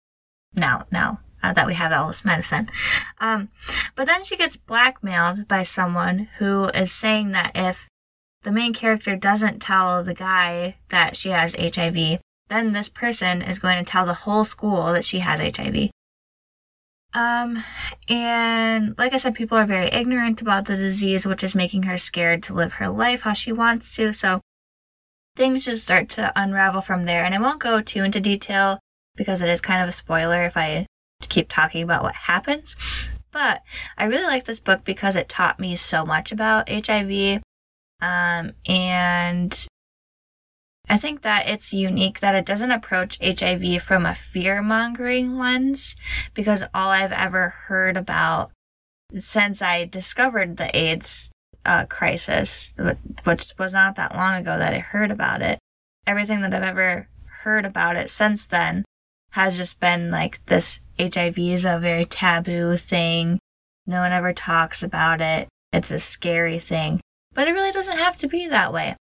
now, 0.54 0.86
now 0.90 1.20
uh, 1.42 1.52
that 1.52 1.66
we 1.66 1.74
have 1.74 1.92
all 1.92 2.08
this 2.08 2.24
medicine. 2.24 2.70
Um, 3.20 3.48
but 3.94 4.06
then 4.06 4.24
she 4.24 4.36
gets 4.36 4.56
blackmailed 4.56 5.46
by 5.48 5.62
someone 5.64 6.28
who 6.38 6.68
is 6.68 6.92
saying 6.92 7.32
that 7.32 7.52
if 7.54 7.88
the 8.42 8.52
main 8.52 8.72
character 8.72 9.16
doesn't 9.16 9.60
tell 9.60 10.04
the 10.04 10.14
guy 10.14 10.76
that 10.90 11.16
she 11.16 11.30
has 11.30 11.56
HIV, 11.58 12.20
then 12.48 12.72
this 12.72 12.88
person 12.88 13.42
is 13.42 13.58
going 13.58 13.82
to 13.82 13.90
tell 13.90 14.06
the 14.06 14.14
whole 14.14 14.44
school 14.44 14.92
that 14.92 15.04
she 15.04 15.18
has 15.18 15.40
HIV. 15.40 15.90
Um, 17.14 17.62
and 18.08 18.94
like 18.98 19.14
I 19.14 19.18
said, 19.18 19.34
people 19.34 19.56
are 19.56 19.66
very 19.66 19.86
ignorant 19.86 20.42
about 20.42 20.64
the 20.64 20.76
disease, 20.76 21.24
which 21.24 21.44
is 21.44 21.54
making 21.54 21.84
her 21.84 21.96
scared 21.96 22.42
to 22.44 22.54
live 22.54 22.74
her 22.74 22.88
life 22.88 23.22
how 23.22 23.32
she 23.32 23.52
wants 23.52 23.94
to. 23.96 24.12
So 24.12 24.40
things 25.36 25.64
just 25.64 25.84
start 25.84 26.08
to 26.10 26.32
unravel 26.34 26.80
from 26.80 27.04
there. 27.04 27.24
And 27.24 27.34
I 27.34 27.40
won't 27.40 27.60
go 27.60 27.80
too 27.80 28.02
into 28.02 28.20
detail 28.20 28.80
because 29.16 29.42
it 29.42 29.48
is 29.48 29.60
kind 29.60 29.82
of 29.82 29.88
a 29.88 29.92
spoiler 29.92 30.42
if 30.42 30.56
I 30.56 30.86
keep 31.22 31.48
talking 31.48 31.82
about 31.82 32.02
what 32.02 32.14
happens. 32.14 32.76
But 33.30 33.62
I 33.96 34.04
really 34.04 34.26
like 34.26 34.44
this 34.44 34.60
book 34.60 34.84
because 34.84 35.16
it 35.16 35.28
taught 35.28 35.58
me 35.60 35.76
so 35.76 36.04
much 36.04 36.32
about 36.32 36.68
HIV. 36.68 37.42
Um, 38.00 38.52
and 38.66 39.66
I 40.88 40.98
think 40.98 41.22
that 41.22 41.48
it's 41.48 41.72
unique 41.72 42.20
that 42.20 42.34
it 42.34 42.44
doesn't 42.44 42.70
approach 42.70 43.18
HIV 43.22 43.82
from 43.82 44.04
a 44.04 44.14
fear 44.14 44.62
mongering 44.62 45.38
lens 45.38 45.96
because 46.34 46.62
all 46.74 46.90
I've 46.90 47.12
ever 47.12 47.48
heard 47.48 47.96
about 47.96 48.50
since 49.16 49.62
I 49.62 49.86
discovered 49.86 50.56
the 50.56 50.76
AIDS 50.76 51.30
uh, 51.64 51.86
crisis, 51.86 52.74
which 53.24 53.52
was 53.58 53.72
not 53.72 53.96
that 53.96 54.14
long 54.14 54.34
ago 54.34 54.58
that 54.58 54.74
I 54.74 54.80
heard 54.80 55.10
about 55.10 55.40
it, 55.40 55.58
everything 56.06 56.42
that 56.42 56.52
I've 56.52 56.62
ever 56.62 57.08
heard 57.42 57.64
about 57.64 57.96
it 57.96 58.10
since 58.10 58.46
then 58.46 58.84
has 59.30 59.56
just 59.56 59.80
been 59.80 60.10
like 60.10 60.44
this 60.46 60.80
HIV 60.98 61.38
is 61.38 61.64
a 61.64 61.78
very 61.78 62.04
taboo 62.04 62.76
thing. 62.76 63.38
No 63.86 64.00
one 64.00 64.12
ever 64.12 64.32
talks 64.32 64.82
about 64.82 65.20
it. 65.20 65.48
It's 65.72 65.90
a 65.90 65.98
scary 65.98 66.58
thing. 66.58 67.00
But 67.32 67.48
it 67.48 67.52
really 67.52 67.72
doesn't 67.72 67.98
have 67.98 68.16
to 68.18 68.28
be 68.28 68.48
that 68.48 68.72
way. 68.72 68.96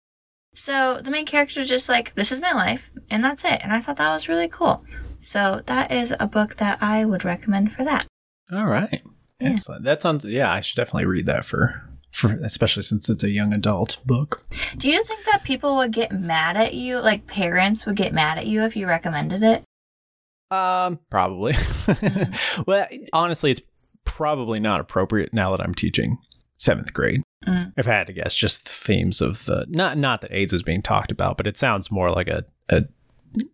So 0.55 1.01
the 1.03 1.11
main 1.11 1.27
character 1.27 1.61
is 1.61 1.69
just 1.69 1.89
like, 1.89 2.15
this 2.15 2.31
is 2.31 2.41
my 2.41 2.53
life, 2.53 2.91
and 3.11 3.25
that's 3.25 3.45
it. 3.45 3.61
And 3.63 3.73
I 3.73 3.81
thought 3.81 3.97
that 3.97 4.13
was 4.13 4.29
really 4.29 4.49
cool. 4.49 4.85
So 5.21 5.63
that 5.67 5.91
is 5.91 6.15
a 6.19 6.27
book 6.27 6.57
that 6.57 6.83
I 6.83 7.05
would 7.05 7.25
recommend 7.25 7.73
for 7.73 7.85
that. 7.85 8.07
All 8.53 8.67
right. 8.67 9.03
Yeah. 9.41 9.51
Excellent. 9.51 9.85
That 9.85 10.03
sounds 10.03 10.25
yeah, 10.25 10.53
I 10.53 10.61
should 10.61 10.77
definitely 10.77 11.07
read 11.07 11.27
that 11.27 11.45
for 11.45 11.83
for 12.11 12.33
especially 12.45 12.83
since 12.83 13.09
it's 13.09 13.25
a 13.25 13.31
young 13.31 13.53
adult 13.55 13.99
book. 14.05 14.45
Do 14.77 14.91
you 14.91 15.03
think 15.03 15.25
that 15.25 15.45
people 15.45 15.77
would 15.77 15.93
get 15.93 16.13
mad 16.13 16.57
at 16.57 16.75
you, 16.75 17.01
like 17.01 17.27
parents 17.27 17.87
would 17.87 17.97
get 17.97 18.13
mad 18.13 18.39
at 18.39 18.47
you 18.47 18.65
if 18.65 18.77
you 18.77 18.87
recommended 18.87 19.43
it? 19.43 19.65
Um, 20.51 21.01
probably. 21.11 21.55
Mm. 21.83 22.67
well, 22.67 22.87
honestly, 23.13 23.51
it's 23.51 23.61
probably 24.05 24.61
not 24.61 24.81
appropriate 24.81 25.33
now 25.33 25.51
that 25.51 25.61
I'm 25.61 25.75
teaching 25.75 26.19
seventh 26.59 26.93
grade. 26.93 27.23
Mm. 27.47 27.73
If 27.77 27.89
I 27.89 27.93
had 27.93 28.07
to 28.07 28.13
guess, 28.13 28.35
just 28.35 28.65
the 28.65 28.71
themes 28.71 29.21
of 29.21 29.45
the 29.47 29.67
not 29.69 29.99
not 29.99 30.21
that 30.21 30.33
AIDS 30.33 30.53
is 30.53 30.63
being 30.63 30.83
talked 30.83 31.11
about, 31.11 31.37
but 31.37 31.47
it 31.47 31.59
sounds 31.59 31.91
more 31.91 32.09
like 32.09 32.29
a, 32.29 32.45
a 32.69 32.83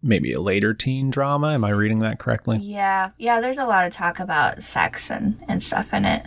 maybe 0.03 0.32
a 0.32 0.41
later 0.41 0.74
teen 0.74 1.11
drama. 1.11 1.55
Am 1.55 1.64
I 1.64 1.70
reading 1.70 2.01
that 2.01 2.18
correctly? 2.18 2.59
Yeah, 2.61 3.11
yeah. 3.18 3.41
There's 3.41 3.59
a 3.59 3.66
lot 3.66 3.86
of 3.86 3.93
talk 3.93 4.20
about 4.20 4.62
sex 4.62 5.11
and 5.11 5.43
and 5.49 5.62
stuff 5.62 5.95
in 5.95 6.05
it. 6.05 6.26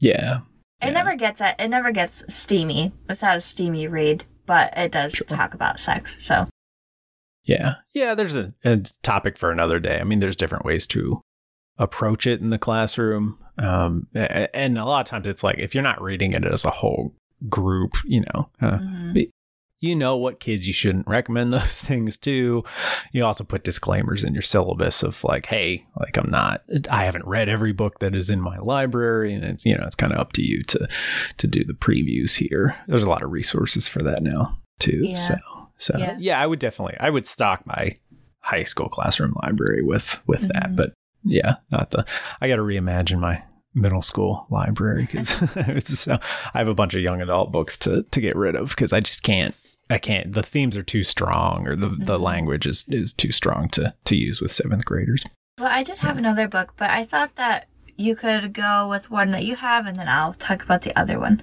Yeah. 0.00 0.40
It 0.82 0.86
yeah. 0.86 0.90
never 0.90 1.16
gets 1.16 1.40
it. 1.40 1.54
It 1.58 1.68
never 1.68 1.92
gets 1.92 2.24
steamy. 2.34 2.92
It's 3.08 3.22
not 3.22 3.36
a 3.36 3.40
steamy 3.40 3.86
read, 3.86 4.24
but 4.44 4.76
it 4.76 4.92
does 4.92 5.14
sure. 5.14 5.26
talk 5.26 5.54
about 5.54 5.80
sex. 5.80 6.24
So. 6.24 6.48
Yeah, 7.44 7.74
yeah. 7.92 8.14
There's 8.14 8.36
a, 8.36 8.54
a 8.64 8.78
topic 9.02 9.36
for 9.36 9.50
another 9.50 9.78
day. 9.78 9.98
I 10.00 10.04
mean, 10.04 10.18
there's 10.18 10.36
different 10.36 10.64
ways 10.64 10.86
to 10.88 11.20
approach 11.78 12.26
it 12.26 12.40
in 12.40 12.50
the 12.50 12.58
classroom. 12.58 13.38
Um, 13.58 14.08
and 14.14 14.78
a 14.78 14.84
lot 14.84 15.00
of 15.00 15.06
times 15.06 15.26
it's 15.26 15.44
like 15.44 15.58
if 15.58 15.74
you're 15.74 15.82
not 15.82 16.02
reading 16.02 16.32
it 16.32 16.44
as 16.44 16.64
a 16.64 16.70
whole 16.70 17.14
group, 17.48 17.92
you 18.04 18.20
know, 18.20 18.48
uh, 18.60 18.78
mm-hmm. 18.78 19.20
you 19.80 19.94
know 19.94 20.16
what 20.16 20.40
kids 20.40 20.66
you 20.66 20.72
shouldn't 20.72 21.06
recommend 21.06 21.52
those 21.52 21.80
things 21.80 22.16
to. 22.18 22.64
You 23.12 23.24
also 23.24 23.44
put 23.44 23.64
disclaimers 23.64 24.24
in 24.24 24.34
your 24.34 24.42
syllabus 24.42 25.02
of 25.02 25.22
like, 25.24 25.46
hey, 25.46 25.86
like 25.98 26.16
I'm 26.16 26.30
not, 26.30 26.62
I 26.90 27.04
haven't 27.04 27.26
read 27.26 27.48
every 27.48 27.72
book 27.72 28.00
that 28.00 28.14
is 28.14 28.30
in 28.30 28.42
my 28.42 28.58
library, 28.58 29.34
and 29.34 29.44
it's 29.44 29.64
you 29.64 29.76
know 29.76 29.84
it's 29.84 29.96
kind 29.96 30.12
of 30.12 30.18
up 30.18 30.32
to 30.32 30.42
you 30.42 30.62
to 30.64 30.88
to 31.38 31.46
do 31.46 31.64
the 31.64 31.74
previews 31.74 32.36
here. 32.36 32.76
There's 32.86 33.04
a 33.04 33.10
lot 33.10 33.22
of 33.22 33.30
resources 33.30 33.88
for 33.88 34.02
that 34.02 34.22
now 34.22 34.58
too. 34.80 35.00
Yeah. 35.02 35.16
So 35.16 35.36
so 35.76 35.96
yeah. 35.98 36.16
yeah. 36.18 36.40
I 36.40 36.46
would 36.46 36.58
definitely 36.58 36.96
I 36.98 37.10
would 37.10 37.26
stock 37.26 37.66
my 37.66 37.98
high 38.40 38.64
school 38.64 38.88
classroom 38.88 39.34
library 39.42 39.82
with 39.82 40.20
with 40.26 40.42
mm-hmm. 40.42 40.58
that, 40.60 40.76
but 40.76 40.92
yeah, 41.24 41.56
not 41.70 41.90
the. 41.90 42.04
I 42.40 42.48
got 42.48 42.56
to 42.56 42.62
reimagine 42.62 43.18
my 43.18 43.42
middle 43.74 44.02
school 44.02 44.46
library 44.50 45.02
because 45.02 45.28
so 45.98 46.18
I 46.54 46.58
have 46.58 46.68
a 46.68 46.74
bunch 46.74 46.94
of 46.94 47.00
young 47.00 47.20
adult 47.20 47.52
books 47.52 47.76
to 47.78 48.02
to 48.02 48.20
get 48.20 48.36
rid 48.36 48.54
of 48.54 48.70
because 48.70 48.92
I 48.92 49.00
just 49.00 49.22
can't. 49.22 49.54
I 49.90 49.98
can't. 49.98 50.32
The 50.32 50.42
themes 50.42 50.76
are 50.76 50.82
too 50.82 51.02
strong, 51.02 51.66
or 51.66 51.76
the, 51.76 51.88
the 51.88 51.94
mm-hmm. 52.14 52.22
language 52.22 52.66
is 52.66 52.86
is 52.88 53.12
too 53.12 53.32
strong 53.32 53.68
to 53.70 53.94
to 54.04 54.16
use 54.16 54.40
with 54.40 54.52
seventh 54.52 54.84
graders. 54.84 55.24
Well, 55.58 55.70
I 55.70 55.82
did 55.82 55.98
have 55.98 56.18
another 56.18 56.48
book, 56.48 56.74
but 56.76 56.90
I 56.90 57.04
thought 57.04 57.36
that 57.36 57.68
you 57.96 58.16
could 58.16 58.52
go 58.52 58.88
with 58.88 59.10
one 59.10 59.30
that 59.32 59.44
you 59.44 59.56
have, 59.56 59.86
and 59.86 59.98
then 59.98 60.08
I'll 60.08 60.34
talk 60.34 60.62
about 60.62 60.82
the 60.82 60.98
other 60.98 61.18
one. 61.18 61.42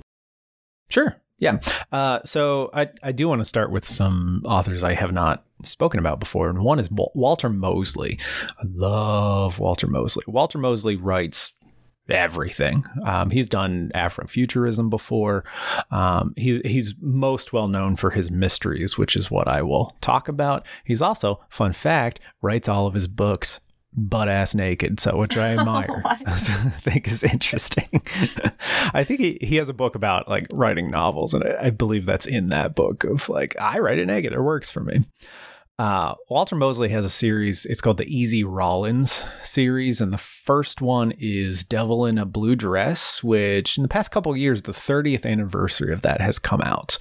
Sure. 0.89 1.15
Yeah. 1.41 1.57
Uh, 1.91 2.19
so 2.23 2.69
I, 2.71 2.89
I 3.03 3.11
do 3.11 3.27
want 3.27 3.41
to 3.41 3.45
start 3.45 3.71
with 3.71 3.85
some 3.85 4.43
authors 4.45 4.83
I 4.83 4.93
have 4.93 5.11
not 5.11 5.43
spoken 5.63 5.99
about 5.99 6.19
before, 6.19 6.49
and 6.49 6.63
one 6.63 6.79
is 6.79 6.89
Walter 6.91 7.49
Mosley. 7.49 8.19
I 8.59 8.63
love 8.69 9.59
Walter 9.59 9.87
Mosley. 9.87 10.23
Walter 10.27 10.59
Mosley 10.59 10.95
writes 10.95 11.53
everything. 12.09 12.83
Um, 13.05 13.31
he's 13.31 13.47
done 13.47 13.91
Afrofuturism 13.95 14.89
before. 14.91 15.43
Um, 15.89 16.33
he, 16.37 16.61
he's 16.63 16.93
most 17.01 17.53
well 17.53 17.67
known 17.67 17.95
for 17.95 18.11
his 18.11 18.29
mysteries, 18.29 18.97
which 18.97 19.15
is 19.15 19.31
what 19.31 19.47
I 19.47 19.63
will 19.63 19.95
talk 19.99 20.27
about. 20.27 20.65
He's 20.83 21.01
also, 21.01 21.43
fun 21.49 21.73
fact, 21.73 22.19
writes 22.41 22.69
all 22.69 22.85
of 22.85 22.93
his 22.93 23.07
books 23.07 23.61
butt 23.93 24.29
ass 24.29 24.55
naked, 24.55 24.99
so 24.99 25.17
which 25.17 25.37
I 25.37 25.55
admire. 25.57 26.01
I 26.05 26.15
think 26.15 27.07
is 27.07 27.23
interesting. 27.23 27.89
I 28.93 29.03
think 29.03 29.19
he, 29.19 29.37
he 29.41 29.57
has 29.57 29.69
a 29.69 29.73
book 29.73 29.95
about 29.95 30.27
like 30.27 30.47
writing 30.51 30.89
novels, 30.89 31.33
and 31.33 31.43
I, 31.43 31.67
I, 31.67 31.69
believe 31.69 32.05
that's 32.05 32.25
in 32.25 32.49
that 32.49 32.75
book 32.75 33.03
of 33.03 33.27
like 33.29 33.55
I 33.59 33.79
write 33.79 33.99
it 33.99 34.07
naked, 34.07 34.33
it 34.33 34.41
works 34.41 34.69
for 34.69 34.81
me. 34.81 35.01
Uh, 35.79 36.13
Walter 36.29 36.55
Mosley 36.55 36.89
has 36.89 37.03
a 37.03 37.09
series. 37.09 37.65
It's 37.65 37.81
called 37.81 37.97
the 37.97 38.05
Easy 38.05 38.43
Rawlins 38.43 39.23
series, 39.41 39.99
and 39.99 40.13
the 40.13 40.17
first 40.17 40.79
one 40.81 41.11
is 41.17 41.63
"Devil 41.63 42.05
in 42.05 42.17
a 42.17 42.25
Blue 42.25 42.55
Dress," 42.55 43.23
which 43.23 43.77
in 43.77 43.81
the 43.81 43.89
past 43.89 44.11
couple 44.11 44.35
years, 44.37 44.61
the 44.61 44.73
30th 44.73 45.25
anniversary 45.25 45.91
of 45.91 46.01
that 46.03 46.21
has 46.21 46.37
come 46.37 46.61
out. 46.61 46.97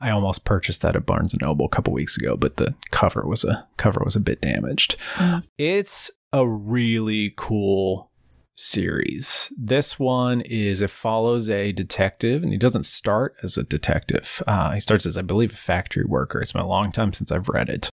I 0.00 0.10
almost 0.10 0.44
purchased 0.44 0.82
that 0.82 0.94
at 0.94 1.06
Barnes 1.06 1.32
and 1.32 1.42
Noble 1.42 1.66
a 1.66 1.70
couple 1.70 1.92
weeks 1.92 2.16
ago, 2.16 2.36
but 2.36 2.56
the 2.56 2.74
cover 2.92 3.26
was 3.26 3.42
a 3.44 3.66
cover 3.76 4.00
was 4.04 4.14
a 4.14 4.20
bit 4.20 4.40
damaged. 4.40 4.96
Mm. 5.16 5.42
It's 5.58 6.10
a 6.32 6.46
really 6.46 7.34
cool 7.36 8.10
series. 8.60 9.52
This 9.56 9.98
one 9.98 10.42
is 10.42 10.82
it 10.82 10.90
follows 10.90 11.48
a 11.50 11.72
detective, 11.72 12.42
and 12.42 12.52
he 12.52 12.58
doesn't 12.58 12.86
start 12.86 13.34
as 13.42 13.56
a 13.56 13.64
detective. 13.64 14.42
Uh, 14.46 14.72
he 14.72 14.80
starts 14.80 15.06
as, 15.06 15.16
I 15.16 15.22
believe, 15.22 15.52
a 15.52 15.56
factory 15.56 16.04
worker. 16.04 16.40
It's 16.40 16.52
been 16.52 16.62
a 16.62 16.68
long 16.68 16.92
time 16.92 17.12
since 17.12 17.32
I've 17.32 17.48
read 17.48 17.68
it. 17.68 17.90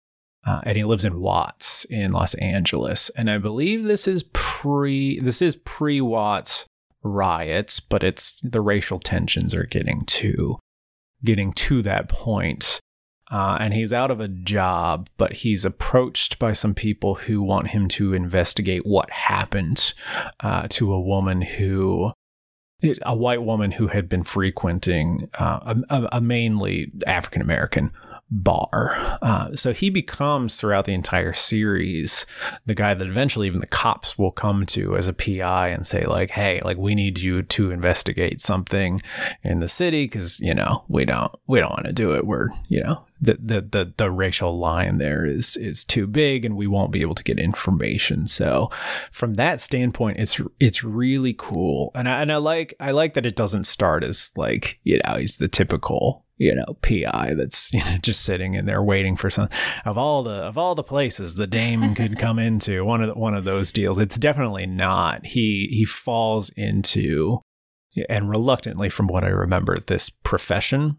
Uh, 0.45 0.61
and 0.63 0.75
he 0.75 0.83
lives 0.83 1.05
in 1.05 1.19
Watts 1.19 1.85
in 1.85 2.11
Los 2.11 2.33
Angeles. 2.35 3.09
And 3.15 3.29
I 3.29 3.37
believe 3.37 3.83
this 3.83 4.07
is 4.07 4.23
pre 4.33 5.19
this 5.19 5.41
is 5.41 5.55
pre 5.55 6.01
Watts 6.01 6.65
riots, 7.03 7.79
but 7.79 8.03
it's 8.03 8.39
the 8.41 8.61
racial 8.61 8.99
tensions 8.99 9.53
are 9.53 9.65
getting 9.65 10.05
to 10.05 10.57
getting 11.23 11.53
to 11.53 11.81
that 11.83 12.09
point. 12.09 12.79
Uh, 13.31 13.57
and 13.61 13.73
he's 13.73 13.93
out 13.93 14.11
of 14.11 14.19
a 14.19 14.27
job, 14.27 15.07
but 15.15 15.31
he's 15.31 15.63
approached 15.63 16.37
by 16.37 16.51
some 16.51 16.73
people 16.73 17.15
who 17.15 17.41
want 17.41 17.67
him 17.67 17.87
to 17.87 18.13
investigate 18.13 18.85
what 18.85 19.09
happened 19.09 19.93
uh, 20.41 20.67
to 20.69 20.91
a 20.91 20.99
woman 20.99 21.41
who, 21.41 22.11
a 23.03 23.15
white 23.15 23.41
woman 23.41 23.71
who 23.71 23.87
had 23.87 24.09
been 24.09 24.23
frequenting 24.23 25.29
uh, 25.35 25.75
a, 25.89 26.09
a, 26.11 26.19
mainly 26.19 26.91
African 27.07 27.41
American 27.41 27.91
bar. 28.31 29.19
Uh, 29.21 29.55
so 29.55 29.73
he 29.73 29.89
becomes 29.89 30.55
throughout 30.55 30.85
the 30.85 30.93
entire 30.93 31.33
series 31.33 32.25
the 32.65 32.73
guy 32.73 32.93
that 32.93 33.07
eventually 33.07 33.47
even 33.47 33.59
the 33.59 33.67
cops 33.67 34.17
will 34.17 34.31
come 34.31 34.65
to 34.65 34.95
as 34.95 35.07
a 35.07 35.13
PI 35.13 35.67
and 35.67 35.85
say 35.85 36.05
like, 36.05 36.31
"Hey, 36.31 36.61
like 36.63 36.77
we 36.77 36.95
need 36.95 37.19
you 37.19 37.43
to 37.43 37.71
investigate 37.71 38.41
something 38.41 39.01
in 39.43 39.59
the 39.59 39.67
city 39.67 40.05
because 40.05 40.39
you 40.39 40.53
know 40.53 40.85
we 40.87 41.05
don't 41.05 41.31
we 41.47 41.59
don't 41.59 41.71
want 41.71 41.85
to 41.85 41.93
do 41.93 42.13
it. 42.13 42.25
We're 42.25 42.49
you 42.69 42.81
know 42.81 43.05
the, 43.21 43.37
the 43.41 43.61
the 43.61 43.93
the 43.97 44.11
racial 44.11 44.57
line 44.57 44.97
there 44.97 45.25
is 45.25 45.57
is 45.57 45.83
too 45.83 46.07
big 46.07 46.45
and 46.45 46.55
we 46.55 46.67
won't 46.67 46.91
be 46.91 47.01
able 47.01 47.15
to 47.15 47.23
get 47.23 47.39
information. 47.39 48.27
So 48.27 48.69
from 49.11 49.35
that 49.35 49.61
standpoint, 49.61 50.19
it's 50.19 50.41
it's 50.59 50.83
really 50.83 51.35
cool, 51.37 51.91
and 51.93 52.07
I, 52.07 52.21
and 52.21 52.31
I 52.31 52.37
like 52.37 52.73
I 52.79 52.91
like 52.91 53.13
that 53.13 53.25
it 53.25 53.35
doesn't 53.35 53.65
start 53.65 54.03
as 54.03 54.31
like 54.35 54.79
you 54.83 54.99
know 55.05 55.17
he's 55.17 55.37
the 55.37 55.47
typical 55.47 56.25
you 56.41 56.55
know 56.55 56.77
PI 56.81 57.35
that's 57.35 57.71
you 57.71 57.79
know 57.79 57.97
just 58.01 58.23
sitting 58.23 58.55
in 58.55 58.65
there 58.65 58.81
waiting 58.81 59.15
for 59.15 59.29
some 59.29 59.47
of 59.85 59.97
all 59.97 60.23
the 60.23 60.31
of 60.31 60.57
all 60.57 60.73
the 60.73 60.83
places 60.83 61.35
the 61.35 61.47
Dame 61.47 61.93
could 61.93 62.17
come 62.17 62.39
into 62.39 62.83
one 62.83 63.01
of 63.01 63.09
the, 63.09 63.13
one 63.13 63.35
of 63.35 63.43
those 63.43 63.71
deals. 63.71 63.99
It's 63.99 64.17
definitely 64.17 64.65
not. 64.65 65.25
He 65.25 65.67
he 65.71 65.85
falls 65.85 66.49
into 66.57 67.41
and 68.09 68.29
reluctantly, 68.29 68.89
from 68.89 69.07
what 69.07 69.23
I 69.23 69.29
remember, 69.29 69.75
this 69.75 70.09
profession. 70.09 70.97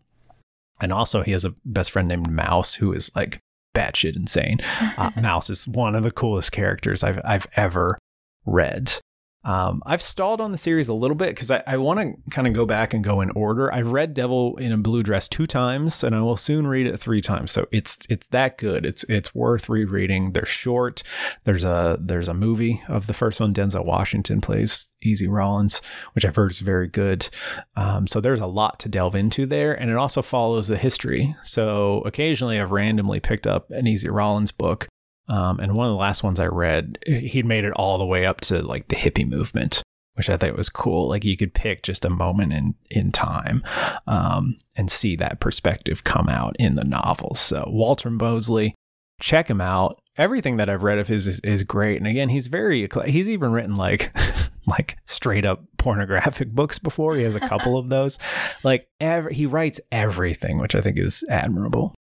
And 0.80 0.92
also, 0.92 1.22
he 1.22 1.32
has 1.32 1.44
a 1.44 1.54
best 1.64 1.90
friend 1.90 2.08
named 2.08 2.30
Mouse 2.30 2.74
who 2.74 2.92
is 2.92 3.10
like 3.14 3.38
batshit 3.74 4.16
insane. 4.16 4.58
Uh, 4.96 5.10
Mouse 5.20 5.48
is 5.48 5.66
one 5.66 5.94
of 5.94 6.02
the 6.02 6.10
coolest 6.10 6.52
characters 6.52 7.02
I've 7.02 7.20
I've 7.24 7.46
ever 7.56 7.98
read. 8.44 8.98
Um, 9.44 9.82
I've 9.84 10.02
stalled 10.02 10.40
on 10.40 10.52
the 10.52 10.58
series 10.58 10.88
a 10.88 10.94
little 10.94 11.16
bit 11.16 11.30
because 11.30 11.50
I, 11.50 11.62
I 11.66 11.76
want 11.76 12.00
to 12.00 12.30
kind 12.30 12.46
of 12.46 12.52
go 12.52 12.64
back 12.64 12.94
and 12.94 13.02
go 13.02 13.20
in 13.20 13.30
order. 13.30 13.72
I've 13.72 13.90
read 13.90 14.14
Devil 14.14 14.56
in 14.56 14.72
a 14.72 14.76
Blue 14.76 15.02
Dress 15.02 15.28
two 15.28 15.46
times, 15.46 16.04
and 16.04 16.14
I 16.14 16.20
will 16.20 16.36
soon 16.36 16.66
read 16.66 16.86
it 16.86 16.98
three 16.98 17.20
times. 17.20 17.52
So 17.52 17.66
it's 17.72 17.98
it's 18.08 18.26
that 18.28 18.58
good. 18.58 18.86
It's 18.86 19.04
it's 19.04 19.34
worth 19.34 19.68
rereading. 19.68 20.32
They're 20.32 20.46
short. 20.46 21.02
There's 21.44 21.64
a 21.64 21.98
there's 22.00 22.28
a 22.28 22.34
movie 22.34 22.82
of 22.88 23.06
the 23.06 23.14
first 23.14 23.40
one. 23.40 23.52
Denzel 23.52 23.84
Washington 23.84 24.40
plays 24.40 24.88
Easy 25.02 25.26
Rawlins, 25.26 25.82
which 26.12 26.24
I've 26.24 26.36
heard 26.36 26.52
is 26.52 26.60
very 26.60 26.88
good. 26.88 27.28
Um, 27.76 28.06
so 28.06 28.20
there's 28.20 28.40
a 28.40 28.46
lot 28.46 28.78
to 28.80 28.88
delve 28.88 29.16
into 29.16 29.46
there, 29.46 29.74
and 29.74 29.90
it 29.90 29.96
also 29.96 30.22
follows 30.22 30.68
the 30.68 30.76
history. 30.76 31.34
So 31.42 32.02
occasionally 32.02 32.60
I've 32.60 32.70
randomly 32.70 33.20
picked 33.20 33.46
up 33.46 33.70
an 33.70 33.86
Easy 33.86 34.08
Rawlins 34.08 34.52
book 34.52 34.88
um, 35.28 35.60
and 35.60 35.74
one 35.74 35.86
of 35.86 35.92
the 35.92 35.98
last 35.98 36.22
ones 36.22 36.40
I 36.40 36.46
read, 36.46 36.98
he'd 37.06 37.46
made 37.46 37.64
it 37.64 37.72
all 37.74 37.98
the 37.98 38.06
way 38.06 38.26
up 38.26 38.40
to 38.42 38.62
like 38.62 38.88
the 38.88 38.96
hippie 38.96 39.28
movement, 39.28 39.82
which 40.14 40.28
I 40.28 40.36
thought 40.36 40.56
was 40.56 40.68
cool. 40.68 41.08
Like 41.08 41.24
you 41.24 41.36
could 41.36 41.54
pick 41.54 41.82
just 41.82 42.04
a 42.04 42.10
moment 42.10 42.52
in 42.52 42.74
in 42.90 43.12
time 43.12 43.62
um, 44.06 44.58
and 44.74 44.90
see 44.90 45.16
that 45.16 45.40
perspective 45.40 46.04
come 46.04 46.28
out 46.28 46.56
in 46.58 46.74
the 46.74 46.84
novel. 46.84 47.34
So 47.34 47.68
Walter 47.68 48.10
Mosley, 48.10 48.74
check 49.20 49.48
him 49.48 49.60
out. 49.60 49.98
Everything 50.16 50.58
that 50.58 50.68
I've 50.68 50.82
read 50.82 50.98
of 50.98 51.08
his 51.08 51.26
is, 51.26 51.40
is 51.40 51.62
great. 51.62 51.96
And 51.96 52.06
again, 52.06 52.28
he's 52.28 52.48
very 52.48 52.88
he's 53.06 53.28
even 53.28 53.52
written 53.52 53.76
like 53.76 54.14
like 54.66 54.98
straight 55.06 55.44
up 55.44 55.64
pornographic 55.78 56.50
books 56.52 56.78
before. 56.78 57.14
He 57.16 57.22
has 57.22 57.36
a 57.36 57.40
couple 57.40 57.78
of 57.78 57.88
those. 57.88 58.18
Like 58.64 58.88
every, 59.00 59.34
he 59.34 59.46
writes 59.46 59.80
everything, 59.90 60.58
which 60.58 60.74
I 60.74 60.80
think 60.80 60.98
is 60.98 61.24
admirable. 61.30 61.94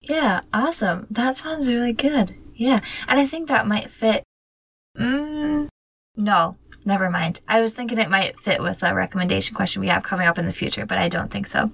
Yeah, 0.00 0.40
awesome. 0.52 1.06
That 1.10 1.36
sounds 1.36 1.68
really 1.68 1.92
good. 1.92 2.34
Yeah, 2.54 2.80
and 3.08 3.18
I 3.18 3.26
think 3.26 3.48
that 3.48 3.66
might 3.66 3.90
fit. 3.90 4.24
Mm, 4.98 5.68
no, 6.16 6.56
never 6.84 7.10
mind. 7.10 7.40
I 7.48 7.60
was 7.60 7.74
thinking 7.74 7.98
it 7.98 8.10
might 8.10 8.40
fit 8.40 8.60
with 8.60 8.82
a 8.82 8.94
recommendation 8.94 9.54
question 9.54 9.80
we 9.80 9.88
have 9.88 10.02
coming 10.02 10.26
up 10.26 10.38
in 10.38 10.46
the 10.46 10.52
future, 10.52 10.86
but 10.86 10.98
I 10.98 11.08
don't 11.08 11.30
think 11.30 11.46
so. 11.46 11.72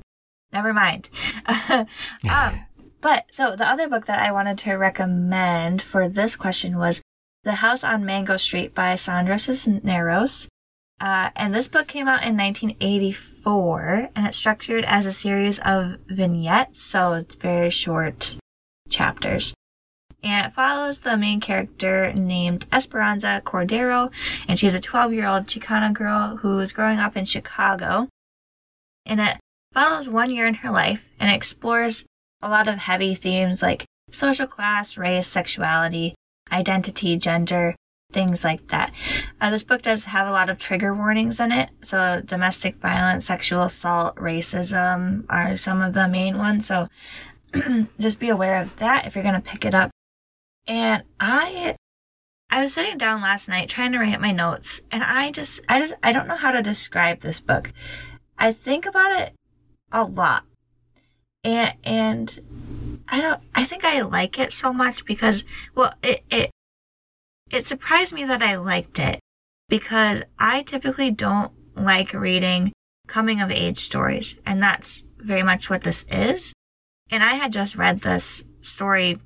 Never 0.53 0.73
mind. 0.73 1.11
um, 1.69 1.87
but 3.01 3.27
so 3.31 3.57
the 3.57 3.69
other 3.69 3.89
book 3.89 4.07
that 4.07 4.21
I 4.21 4.33
wanted 4.33 4.59
to 4.59 4.75
recommend 4.75 5.83
for 5.83 6.09
this 6.09 6.37
question 6.37 6.79
was 6.79 7.03
The 7.45 7.57
House 7.57 7.85
on 7.85 8.05
Mango 8.05 8.37
Street 8.37 8.75
by 8.75 8.95
Sandra 8.97 9.39
Cisneros. 9.39 10.49
Uh, 11.01 11.31
and 11.37 11.55
this 11.55 11.69
book 11.69 11.89
came 11.89 12.09
out 12.09 12.25
in 12.25 12.37
1984 12.37 13.36
and 13.47 14.27
it's 14.27 14.37
structured 14.37 14.85
as 14.85 15.07
a 15.07 15.13
series 15.13 15.61
of 15.61 15.99
vignettes, 16.09 16.83
so 16.83 17.13
it's 17.13 17.37
very 17.37 17.71
short 17.71 18.37
chapters. 18.89 19.55
And 20.21 20.47
it 20.47 20.53
follows 20.53 21.01
the 21.01 21.17
main 21.17 21.41
character 21.41 22.13
named 22.13 22.67
Esperanza 22.73 23.41
Cordero, 23.45 24.11
and 24.49 24.59
she's 24.59 24.75
a 24.75 24.81
12 24.81 25.13
year 25.13 25.29
old 25.29 25.47
Chicana 25.47 25.93
girl 25.93 26.39
who 26.39 26.59
is 26.59 26.73
growing 26.73 26.99
up 26.99 27.17
in 27.17 27.25
Chicago. 27.25 28.09
And 29.05 29.21
it 29.21 29.37
follows 29.73 30.09
one 30.09 30.31
year 30.31 30.49
in 30.49 30.55
her 30.55 30.71
life 30.73 31.13
and 31.21 31.31
explores 31.31 32.05
a 32.43 32.49
lot 32.49 32.67
of 32.67 32.79
heavy 32.79 33.15
themes 33.15 33.63
like 33.63 33.85
social 34.11 34.49
class, 34.49 34.97
race, 34.97 35.29
sexuality, 35.29 36.15
identity, 36.51 37.17
gender, 37.17 37.77
things 38.13 38.45
like 38.45 38.69
that. 38.69 38.93
Uh, 39.41 39.51
this 39.51 39.65
book 39.65 39.83
does 39.83 40.05
have 40.05 40.29
a 40.29 40.33
lot 40.33 40.49
of 40.49 40.59
trigger 40.59 40.95
warnings 40.95 41.41
in 41.41 41.53
it. 41.53 41.71
So 41.83 42.23
domestic 42.25 42.77
violence, 42.77 43.27
sexual 43.27 43.63
assault, 43.65 44.17
racism 44.17 45.25
are 45.29 45.57
some 45.57 45.83
of 45.83 45.95
the 45.95 46.09
main 46.09 46.39
ones. 46.39 46.67
So 46.67 46.89
just 47.99 48.21
be 48.21 48.29
aware 48.29 48.63
of 48.63 48.77
that 48.77 49.07
if 49.07 49.15
you're 49.15 49.25
going 49.25 49.35
to 49.35 49.41
pick 49.41 49.65
it 49.65 49.75
up. 49.75 49.91
And 50.67 51.03
I, 51.21 51.77
I 52.51 52.63
was 52.63 52.73
sitting 52.73 52.99
down 52.99 53.21
last 53.21 53.49
night 53.49 53.69
trying 53.69 53.93
to 53.93 53.99
write 53.99 54.21
my 54.21 54.33
notes 54.33 54.81
and 54.91 55.03
I 55.03 55.31
just, 55.31 55.61
I 55.69 55.79
just, 55.79 55.95
I 56.03 56.13
don't 56.13 56.29
know 56.29 56.37
how 56.37 56.53
to 56.53 56.63
describe 56.63 57.21
this 57.21 57.41
book. 57.41 57.73
I 58.39 58.53
think 58.53 58.87
about 58.87 59.21
it 59.21 59.35
a 59.93 60.05
lot. 60.05 60.45
And, 61.45 61.75
and 61.85 63.03
I 63.09 63.21
don't, 63.21 63.41
I 63.55 63.65
think 63.65 63.85
I 63.85 64.01
like 64.01 64.39
it 64.39 64.53
so 64.53 64.73
much 64.73 65.05
because, 65.05 65.45
well, 65.75 65.93
it, 66.03 66.25
it, 66.31 66.51
it 67.51 67.67
surprised 67.67 68.13
me 68.13 68.25
that 68.25 68.43
I 68.43 68.57
liked 68.57 68.99
it 68.99 69.21
because 69.69 70.23
I 70.39 70.63
typically 70.63 71.11
don't 71.11 71.53
like 71.75 72.13
reading 72.13 72.73
coming 73.07 73.41
of 73.41 73.51
age 73.51 73.79
stories, 73.79 74.37
and 74.45 74.63
that's 74.63 75.05
very 75.19 75.43
much 75.43 75.71
what 75.71 75.83
this 75.83 76.05
is. 76.11 76.53
And 77.11 77.23
I 77.23 77.35
had 77.35 77.53
just 77.53 77.77
read 77.77 78.01
this 78.01 78.45
story, 78.61 79.19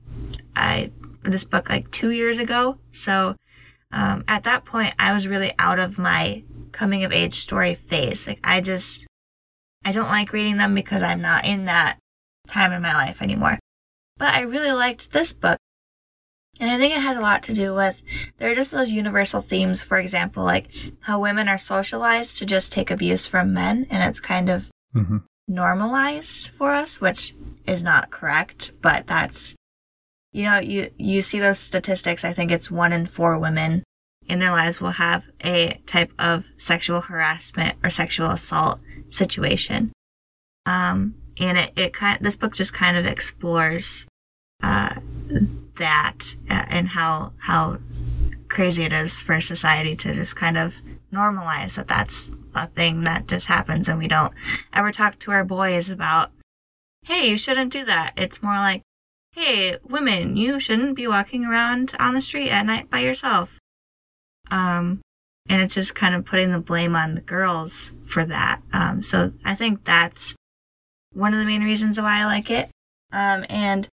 I 0.54 0.90
this 1.22 1.44
book 1.44 1.68
like 1.68 1.90
two 1.90 2.10
years 2.10 2.38
ago, 2.38 2.78
so 2.90 3.36
um, 3.92 4.24
at 4.28 4.44
that 4.44 4.64
point 4.64 4.94
I 4.98 5.12
was 5.12 5.28
really 5.28 5.52
out 5.58 5.78
of 5.78 5.98
my 5.98 6.44
coming 6.72 7.04
of 7.04 7.12
age 7.12 7.34
story 7.34 7.74
phase. 7.74 8.26
Like 8.26 8.40
I 8.44 8.60
just 8.60 9.06
I 9.84 9.92
don't 9.92 10.08
like 10.08 10.32
reading 10.32 10.58
them 10.58 10.74
because 10.74 11.02
I'm 11.02 11.22
not 11.22 11.44
in 11.44 11.64
that 11.66 11.98
time 12.48 12.72
in 12.72 12.82
my 12.82 12.92
life 12.92 13.22
anymore. 13.22 13.58
But 14.18 14.34
I 14.34 14.40
really 14.42 14.72
liked 14.72 15.12
this 15.12 15.32
book 15.32 15.56
and 16.60 16.70
I 16.70 16.78
think 16.78 16.94
it 16.94 17.00
has 17.00 17.16
a 17.16 17.22
lot 17.22 17.42
to 17.44 17.54
do 17.54 17.74
with 17.74 18.02
there 18.38 18.50
are 18.50 18.54
just 18.54 18.70
those 18.70 18.92
universal 18.92 19.40
themes, 19.40 19.82
for 19.82 19.98
example, 19.98 20.44
like 20.44 20.66
how 21.00 21.18
women 21.18 21.48
are 21.48 21.58
socialized 21.58 22.38
to 22.38 22.46
just 22.46 22.72
take 22.72 22.90
abuse 22.90 23.26
from 23.26 23.54
men, 23.54 23.86
and 23.90 24.08
it's 24.08 24.20
kind 24.20 24.50
of 24.50 24.68
mm-hmm. 24.94 25.18
normalized 25.48 26.50
for 26.50 26.72
us, 26.72 27.00
which 27.00 27.34
is 27.66 27.82
not 27.82 28.10
correct, 28.10 28.72
but 28.82 29.06
that's 29.06 29.56
you 30.32 30.44
know, 30.44 30.58
you 30.58 30.90
you 30.96 31.22
see 31.22 31.40
those 31.40 31.58
statistics, 31.58 32.24
I 32.24 32.32
think 32.32 32.50
it's 32.50 32.70
one 32.70 32.92
in 32.92 33.06
four 33.06 33.38
women 33.38 33.82
in 34.28 34.38
their 34.38 34.52
lives 34.52 34.80
will 34.80 34.90
have 34.90 35.28
a 35.44 35.80
type 35.86 36.12
of 36.18 36.46
sexual 36.56 37.00
harassment 37.00 37.76
or 37.82 37.90
sexual 37.90 38.30
assault 38.30 38.78
situation. 39.10 39.92
Um, 40.66 41.16
and 41.40 41.58
it, 41.58 41.72
it 41.74 41.92
kind 41.92 42.18
this 42.20 42.36
book 42.36 42.54
just 42.54 42.72
kind 42.72 42.96
of 42.96 43.06
explores 43.06 44.06
uh, 44.62 44.94
that 45.80 46.36
uh, 46.48 46.64
and 46.68 46.88
how 46.88 47.32
how 47.38 47.78
crazy 48.48 48.84
it 48.84 48.92
is 48.92 49.18
for 49.18 49.40
society 49.40 49.96
to 49.96 50.12
just 50.12 50.36
kind 50.36 50.56
of 50.56 50.74
normalize 51.12 51.76
that 51.76 51.88
that's 51.88 52.30
a 52.54 52.66
thing 52.68 53.02
that 53.04 53.26
just 53.26 53.46
happens 53.46 53.88
and 53.88 53.98
we 53.98 54.08
don't 54.08 54.32
ever 54.72 54.92
talk 54.92 55.18
to 55.18 55.30
our 55.30 55.44
boys 55.44 55.88
about 55.90 56.30
hey 57.04 57.28
you 57.30 57.36
shouldn't 57.36 57.72
do 57.72 57.84
that. 57.84 58.12
It's 58.16 58.42
more 58.42 58.56
like 58.56 58.82
hey 59.32 59.78
women 59.88 60.36
you 60.36 60.60
shouldn't 60.60 60.96
be 60.96 61.06
walking 61.06 61.44
around 61.44 61.94
on 61.98 62.14
the 62.14 62.20
street 62.20 62.50
at 62.50 62.66
night 62.66 62.90
by 62.90 63.00
yourself. 63.00 63.58
Um 64.50 65.00
and 65.48 65.62
it's 65.62 65.74
just 65.74 65.94
kind 65.94 66.14
of 66.14 66.24
putting 66.24 66.50
the 66.50 66.60
blame 66.60 66.94
on 66.94 67.14
the 67.14 67.20
girls 67.20 67.94
for 68.04 68.24
that. 68.24 68.60
Um 68.72 69.02
so 69.02 69.32
i 69.44 69.54
think 69.54 69.84
that's 69.84 70.34
one 71.12 71.32
of 71.32 71.40
the 71.40 71.46
main 71.46 71.62
reasons 71.62 72.00
why 72.00 72.20
i 72.20 72.24
like 72.26 72.50
it. 72.50 72.68
Um 73.12 73.44
and 73.48 73.88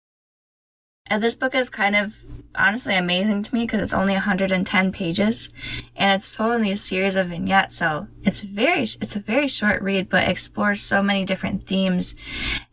and 1.10 1.22
this 1.22 1.36
book 1.36 1.56
is 1.56 1.70
kind 1.70 1.96
of 1.96 2.22
honestly 2.56 2.96
amazing 2.96 3.44
to 3.44 3.54
me 3.54 3.64
because 3.64 3.82
it's 3.82 3.94
only 3.94 4.14
110 4.14 4.92
pages 4.92 5.50
and 5.96 6.18
it's 6.18 6.36
told 6.36 6.56
in 6.56 6.62
these 6.64 6.82
series 6.82 7.16
of 7.16 7.28
vignettes. 7.28 7.76
So 7.78 8.08
it's 8.24 8.42
very, 8.42 8.82
it's 8.82 9.16
a 9.16 9.20
very 9.20 9.48
short 9.48 9.82
read, 9.82 10.10
but 10.10 10.28
explores 10.28 10.82
so 10.82 11.04
many 11.04 11.24
different 11.24 11.64
themes. 11.64 12.16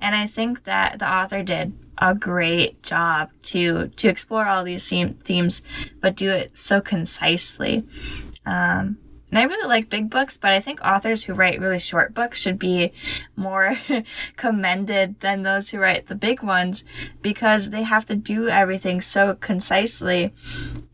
And 0.01 0.15
I 0.15 0.27
think 0.27 0.65
that 0.65 0.99
the 0.99 1.13
author 1.13 1.43
did 1.43 1.75
a 1.99 2.15
great 2.15 2.83
job 2.83 3.31
to, 3.45 3.89
to 3.89 4.09
explore 4.09 4.47
all 4.47 4.65
these 4.65 4.89
themes, 4.89 5.63
but 6.01 6.17
do 6.17 6.31
it 6.31 6.57
so 6.57 6.81
concisely. 6.81 7.87
Um, 8.47 8.99
and 9.35 9.41
I 9.41 9.53
really 9.53 9.67
like 9.67 9.91
big 9.91 10.11
books, 10.11 10.37
but 10.37 10.53
I 10.53 10.61
think 10.61 10.81
authors 10.81 11.25
who 11.25 11.35
write 11.35 11.59
really 11.59 11.81
short 11.81 12.15
books 12.15 12.39
should 12.39 12.57
be 12.57 12.93
more 13.35 13.77
commended 14.37 15.19
than 15.19 15.43
those 15.43 15.71
who 15.71 15.81
write 15.81 16.07
the 16.07 16.15
big 16.15 16.41
ones 16.41 16.85
because 17.21 17.71
they 17.71 17.83
have 17.83 18.07
to 18.07 18.15
do 18.15 18.49
everything 18.49 19.01
so 19.01 19.35
concisely 19.35 20.33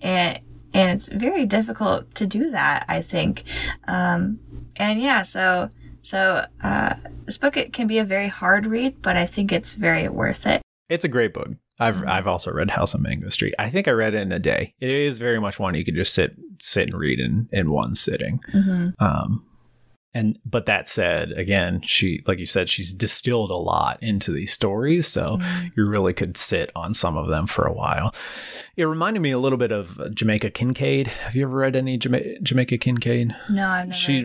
and 0.03 0.41
and 0.73 0.93
it's 0.93 1.09
very 1.09 1.45
difficult 1.45 2.15
to 2.15 2.27
do 2.27 2.51
that, 2.53 2.87
I 2.89 3.03
think. 3.03 3.43
Um, 3.87 4.41
and 4.75 5.03
yeah, 5.03 5.21
so 5.21 5.69
so 6.01 6.47
uh, 6.63 6.95
this 7.27 7.37
book 7.37 7.59
it 7.59 7.75
can 7.75 7.87
be 7.87 7.99
a 7.99 8.05
very 8.05 8.29
hard 8.29 8.65
read, 8.65 9.03
but 9.03 9.19
I 9.19 9.27
think 9.27 9.53
it's 9.53 9.75
very 9.75 10.09
worth 10.09 10.47
it. 10.47 10.63
It's 10.89 11.05
a 11.05 11.09
great 11.09 11.35
book. 11.35 11.51
I've 11.81 11.97
mm-hmm. 11.97 12.09
I've 12.09 12.27
also 12.27 12.53
read 12.53 12.71
House 12.71 12.95
on 12.95 13.03
Mango 13.03 13.29
Street. 13.31 13.55
I 13.59 13.71
think 13.71 13.89
I 13.89 13.93
read 13.93 14.15
it 14.15 14.23
in 14.23 14.33
a 14.33 14.39
day. 14.39 14.75
It 14.81 14.91
is 14.91 15.19
very 15.19 15.41
much 15.41 15.59
one 15.59 15.75
you 15.75 15.85
could 15.85 15.95
just 15.95 16.15
sit 16.15 16.37
sit 16.61 16.85
and 16.85 16.95
read 16.95 17.19
in 17.19 17.49
in 17.53 17.71
one 17.71 17.95
sitting. 17.95 18.41
Mm-hmm. 18.53 19.03
Um, 19.03 19.47
and 20.13 20.39
but 20.45 20.67
that 20.67 20.89
said, 20.89 21.33
again, 21.33 21.83
she 21.83 22.23
like 22.27 22.41
you 22.41 22.47
said, 22.47 22.69
she's 22.69 22.93
distilled 22.93 23.51
a 23.51 23.57
lot 23.57 24.03
into 24.03 24.33
these 24.33 24.53
stories, 24.53 25.07
so 25.07 25.37
mm-hmm. 25.37 25.69
you 25.77 25.87
really 25.87 26.13
could 26.13 26.37
sit 26.37 26.71
on 26.75 26.95
some 26.95 27.17
of 27.17 27.29
them 27.29 27.47
for 27.47 27.65
a 27.65 27.73
while. 27.73 28.13
It 28.77 28.85
reminded 28.85 29.21
me 29.21 29.31
a 29.31 29.39
little 29.39 29.59
bit 29.59 29.71
of 29.71 30.15
Jamaica 30.15 30.51
Kincaid. 30.51 31.07
Have 31.07 31.37
you 31.37 31.45
ever 31.45 31.57
read 31.57 31.77
any 31.77 31.97
Jama- 31.97 32.41
Jamaica 32.41 32.79
Kincaid? 32.79 33.37
No, 33.49 33.69
I've 33.69 33.87
never. 33.87 33.97
She 33.97 34.25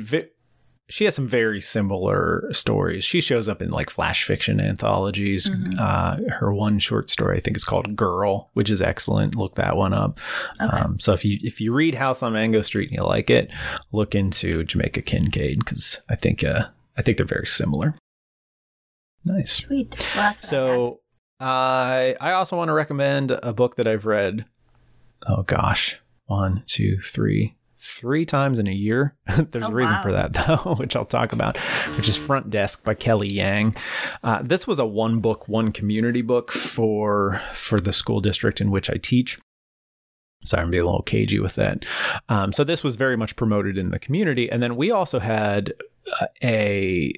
she 0.87 1.05
has 1.05 1.15
some 1.15 1.27
very 1.27 1.61
similar 1.61 2.47
stories. 2.51 3.03
She 3.03 3.19
shows 3.19 3.49
up 3.49 3.61
in 3.61 3.71
like 3.71 3.89
flash 3.89 4.23
fiction 4.23 4.59
anthologies. 4.61 5.49
Mhm. 5.49 5.79
Uh, 5.79 6.17
her 6.35 6.53
one 6.53 6.77
short 6.79 7.09
story, 7.09 7.37
I 7.37 7.39
think, 7.39 7.57
is 7.57 7.63
called 7.63 7.95
"Girl," 7.95 8.51
which 8.53 8.69
is 8.69 8.81
excellent. 8.81 9.35
Look 9.35 9.55
that 9.55 9.75
one 9.77 9.93
up. 9.93 10.19
Okay. 10.61 10.77
Um, 10.77 10.99
so 10.99 11.13
if 11.13 11.25
you 11.25 11.39
if 11.41 11.59
you 11.59 11.73
read 11.73 11.95
House 11.95 12.21
on 12.21 12.33
Mango 12.33 12.61
Street 12.61 12.89
and 12.89 12.97
you 12.99 13.03
like 13.03 13.29
it, 13.29 13.51
look 13.91 14.13
into 14.13 14.63
Jamaica 14.63 15.01
Kincaid 15.01 15.59
because 15.59 16.01
I 16.09 16.15
think 16.15 16.43
uh, 16.43 16.65
I 16.97 17.01
think 17.01 17.17
they're 17.17 17.25
very 17.25 17.47
similar. 17.47 17.95
Nice. 19.23 19.53
Sweet. 19.53 19.95
Well, 19.97 19.97
that's 19.97 20.15
what 20.15 20.21
I 20.21 20.27
have. 20.27 20.45
So 20.45 20.99
I 21.39 22.15
I 22.21 22.31
also 22.33 22.55
want 22.57 22.69
to 22.69 22.73
recommend 22.73 23.31
a 23.31 23.53
book 23.53 23.75
that 23.77 23.87
I've 23.87 24.05
read. 24.05 24.45
Oh 25.27 25.41
gosh, 25.41 25.99
one, 26.25 26.63
two, 26.67 26.99
three, 26.99 27.55
three 27.85 28.25
times 28.25 28.59
in 28.59 28.67
a 28.67 28.71
year. 28.73 29.15
There's 29.37 29.65
Oh, 29.65 29.69
a 29.69 29.73
reason 29.73 29.93
wow. 29.95 30.03
for 30.03 30.11
that 30.11 30.33
though, 30.47 30.75
which 30.75 30.95
I'll 30.95 31.05
talk 31.05 31.31
about, 31.33 31.57
which 31.97 32.09
is 32.09 32.17
Front 32.17 32.49
Desk 32.49 32.83
by 32.83 32.93
Kelly 32.93 33.27
Yang. 33.31 33.75
Uh, 34.23 34.41
this 34.43 34.65
was 34.67 34.79
a 34.79 34.85
one 34.85 35.19
book, 35.19 35.47
one 35.47 35.71
community 35.71 36.21
book 36.21 36.51
for 36.51 37.41
for 37.53 37.79
the 37.79 37.93
school 37.93 38.19
district 38.21 38.59
in 38.61 38.71
which 38.71 38.89
I 38.89 38.95
teach. 39.01 39.39
Sorry, 40.45 40.63
I'm 40.63 40.71
being 40.71 40.83
a 40.83 40.85
little 40.85 41.01
cagey 41.01 41.39
with 41.39 41.55
that. 41.55 41.85
Um, 42.29 42.53
so 42.53 42.63
this 42.63 42.83
was 42.83 42.95
very 42.95 43.17
much 43.17 43.35
promoted 43.35 43.77
in 43.77 43.91
the 43.91 43.99
community, 43.99 44.49
and 44.49 44.61
then 44.61 44.75
we 44.75 44.91
also 44.91 45.19
had 45.19 45.73
uh, 46.21 46.27
a 46.43 47.13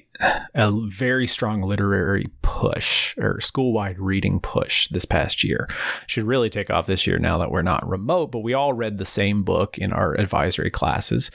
a 0.54 0.72
very 0.88 1.26
strong 1.26 1.62
literary 1.62 2.26
push 2.42 3.16
or 3.18 3.40
school-wide 3.40 3.98
reading 3.98 4.40
push 4.40 4.88
this 4.88 5.04
past 5.04 5.44
year. 5.44 5.68
Should 6.06 6.24
really 6.24 6.50
take 6.50 6.70
off 6.70 6.86
this 6.86 7.06
year 7.06 7.18
now 7.18 7.38
that 7.38 7.50
we're 7.50 7.62
not 7.62 7.88
remote, 7.88 8.32
but 8.32 8.40
we 8.40 8.54
all 8.54 8.72
read 8.72 8.98
the 8.98 9.04
same 9.04 9.44
book 9.44 9.78
in 9.78 9.92
our 9.92 10.14
advisory 10.14 10.70
classes, 10.70 11.30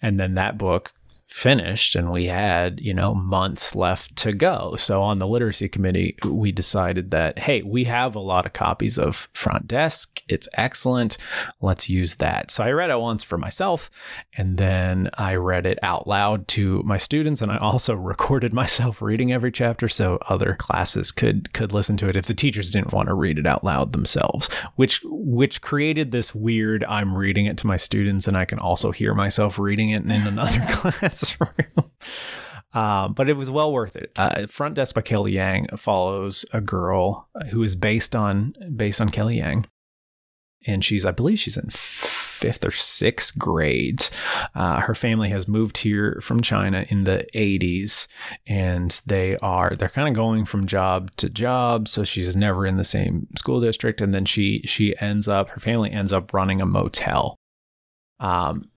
and 0.00 0.18
then 0.18 0.34
that 0.34 0.56
book 0.58 0.92
finished 1.32 1.96
and 1.96 2.12
we 2.12 2.26
had 2.26 2.78
you 2.80 2.92
know 2.92 3.14
months 3.14 3.74
left 3.74 4.14
to 4.16 4.32
go. 4.32 4.76
So 4.76 5.02
on 5.02 5.18
the 5.18 5.26
literacy 5.26 5.68
committee 5.68 6.16
we 6.24 6.52
decided 6.52 7.10
that 7.10 7.38
hey 7.38 7.62
we 7.62 7.84
have 7.84 8.14
a 8.14 8.20
lot 8.20 8.46
of 8.46 8.52
copies 8.52 8.98
of 8.98 9.28
front 9.32 9.66
desk. 9.66 10.22
It's 10.28 10.48
excellent. 10.54 11.16
Let's 11.60 11.88
use 11.88 12.16
that. 12.16 12.50
So 12.50 12.64
i 12.64 12.70
read 12.70 12.90
it 12.90 13.00
once 13.00 13.24
for 13.24 13.38
myself 13.38 13.90
and 14.36 14.56
then 14.56 15.10
i 15.14 15.34
read 15.34 15.66
it 15.66 15.78
out 15.82 16.06
loud 16.06 16.46
to 16.48 16.82
my 16.84 16.98
students 16.98 17.42
and 17.42 17.50
i 17.50 17.56
also 17.56 17.94
recorded 18.12 18.52
myself 18.52 19.02
reading 19.02 19.32
every 19.32 19.50
chapter 19.52 19.88
so 19.88 20.18
other 20.28 20.54
classes 20.54 21.12
could 21.12 21.52
could 21.52 21.72
listen 21.72 21.96
to 21.96 22.08
it 22.08 22.16
if 22.16 22.26
the 22.26 22.34
teachers 22.34 22.70
didn't 22.70 22.92
want 22.92 23.08
to 23.08 23.14
read 23.14 23.38
it 23.38 23.46
out 23.46 23.64
loud 23.64 23.92
themselves 23.92 24.52
which 24.76 25.00
which 25.04 25.62
created 25.62 26.12
this 26.12 26.34
weird 26.34 26.84
i'm 26.84 27.16
reading 27.16 27.46
it 27.46 27.56
to 27.56 27.66
my 27.66 27.76
students 27.76 28.28
and 28.28 28.36
i 28.36 28.44
can 28.44 28.58
also 28.58 28.90
hear 28.90 29.14
myself 29.14 29.58
reading 29.58 29.90
it 29.90 30.02
in 30.02 30.10
another 30.10 30.60
classroom 31.22 31.90
um, 32.72 33.12
but 33.12 33.28
it 33.28 33.36
was 33.36 33.50
well 33.50 33.72
worth 33.72 33.96
it. 33.96 34.12
Uh, 34.16 34.46
Front 34.46 34.74
Desk 34.74 34.94
by 34.94 35.02
Kelly 35.02 35.32
Yang 35.32 35.68
follows 35.76 36.44
a 36.52 36.60
girl 36.60 37.28
who 37.50 37.62
is 37.62 37.76
based 37.76 38.16
on 38.16 38.54
based 38.74 39.00
on 39.00 39.10
Kelly 39.10 39.38
Yang, 39.38 39.66
and 40.66 40.84
she's 40.84 41.04
I 41.04 41.10
believe 41.10 41.38
she's 41.38 41.56
in 41.56 41.68
fifth 41.70 42.66
or 42.66 42.72
sixth 42.72 43.38
grade. 43.38 44.08
Uh, 44.54 44.80
her 44.80 44.94
family 44.96 45.28
has 45.28 45.46
moved 45.46 45.78
here 45.78 46.18
from 46.20 46.40
China 46.40 46.84
in 46.88 47.04
the 47.04 47.24
80s, 47.34 48.08
and 48.48 49.00
they 49.06 49.36
are 49.36 49.70
they're 49.78 49.88
kind 49.88 50.08
of 50.08 50.14
going 50.14 50.44
from 50.44 50.66
job 50.66 51.14
to 51.16 51.28
job. 51.28 51.86
So 51.86 52.02
she's 52.04 52.34
never 52.34 52.66
in 52.66 52.78
the 52.78 52.84
same 52.84 53.28
school 53.36 53.60
district, 53.60 54.00
and 54.00 54.12
then 54.12 54.24
she 54.24 54.62
she 54.64 54.98
ends 54.98 55.28
up 55.28 55.50
her 55.50 55.60
family 55.60 55.92
ends 55.92 56.12
up 56.12 56.34
running 56.34 56.60
a 56.60 56.66
motel. 56.66 57.36
Um, 58.18 58.71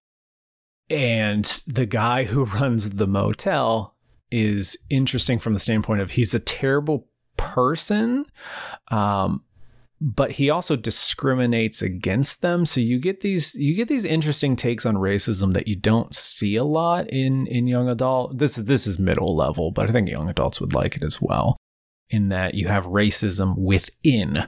and 0.90 1.46
the 1.68 1.86
guy 1.86 2.24
who 2.26 2.46
runs 2.46 2.90
the 2.92 3.08
motel 3.08 3.96
is 4.32 4.78
interesting 4.90 5.40
from 5.40 5.54
the 5.54 5.60
standpoint 5.60 6.02
of 6.02 6.12
he's 6.12 6.34
a 6.34 6.40
terrible 6.40 7.08
person 7.38 8.26
um 8.90 9.44
but 10.02 10.32
he 10.32 10.50
also 10.50 10.76
discriminates 10.76 11.82
against 11.82 12.42
them 12.42 12.66
so 12.66 12.80
you 12.82 13.00
get 13.00 13.22
these 13.22 13.54
you 13.56 13.74
get 13.76 13.88
these 13.88 14.06
interesting 14.06 14.56
takes 14.56 14.86
on 14.86 14.96
racism 14.96 15.54
that 15.54 15.68
you 15.68 15.76
don't 15.76 16.14
see 16.16 16.56
a 16.56 16.64
lot 16.64 17.10
in 17.12 17.46
in 17.48 17.68
young 17.68 17.88
adult 17.90 18.38
this 18.38 18.58
is 18.58 18.66
this 18.66 18.88
is 18.88 19.00
middle 19.00 19.36
level 19.36 19.72
but 19.72 19.90
i 19.90 19.92
think 19.92 20.10
young 20.10 20.30
adults 20.30 20.60
would 20.60 20.74
like 20.74 20.96
it 20.96 21.04
as 21.04 21.22
well 21.22 21.56
in 22.10 22.28
that 22.30 22.54
you 22.56 22.68
have 22.68 22.86
racism 22.88 23.58
within 23.58 24.48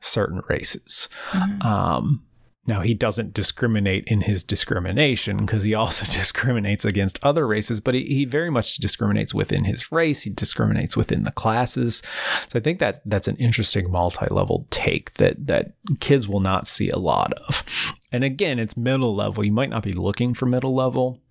certain 0.00 0.40
races 0.48 1.08
Mhm. 1.32 1.64
um, 1.64 2.24
now, 2.68 2.82
he 2.82 2.92
doesn't 2.92 3.32
discriminate 3.32 4.04
in 4.08 4.20
his 4.20 4.44
discrimination 4.44 5.38
because 5.38 5.64
he 5.64 5.74
also 5.74 6.04
discriminates 6.12 6.84
against 6.84 7.18
other 7.24 7.46
races, 7.46 7.80
but 7.80 7.94
he, 7.94 8.04
he 8.04 8.24
very 8.26 8.50
much 8.50 8.76
discriminates 8.76 9.32
within 9.32 9.64
his 9.64 9.90
race. 9.90 10.22
He 10.22 10.30
discriminates 10.30 10.94
within 10.94 11.24
the 11.24 11.32
classes. 11.32 12.02
So 12.50 12.58
I 12.58 12.62
think 12.62 12.78
that 12.80 13.00
that's 13.06 13.26
an 13.26 13.36
interesting 13.36 13.90
multi-level 13.90 14.66
take 14.68 15.14
that 15.14 15.46
that 15.46 15.72
kids 16.00 16.28
will 16.28 16.40
not 16.40 16.68
see 16.68 16.90
a 16.90 16.98
lot 16.98 17.32
of. 17.32 17.64
And 18.12 18.22
again, 18.22 18.58
it's 18.58 18.76
middle 18.76 19.16
level. 19.16 19.44
You 19.44 19.52
might 19.52 19.70
not 19.70 19.82
be 19.82 19.92
looking 19.92 20.34
for 20.34 20.44
middle 20.44 20.74
level, 20.74 21.22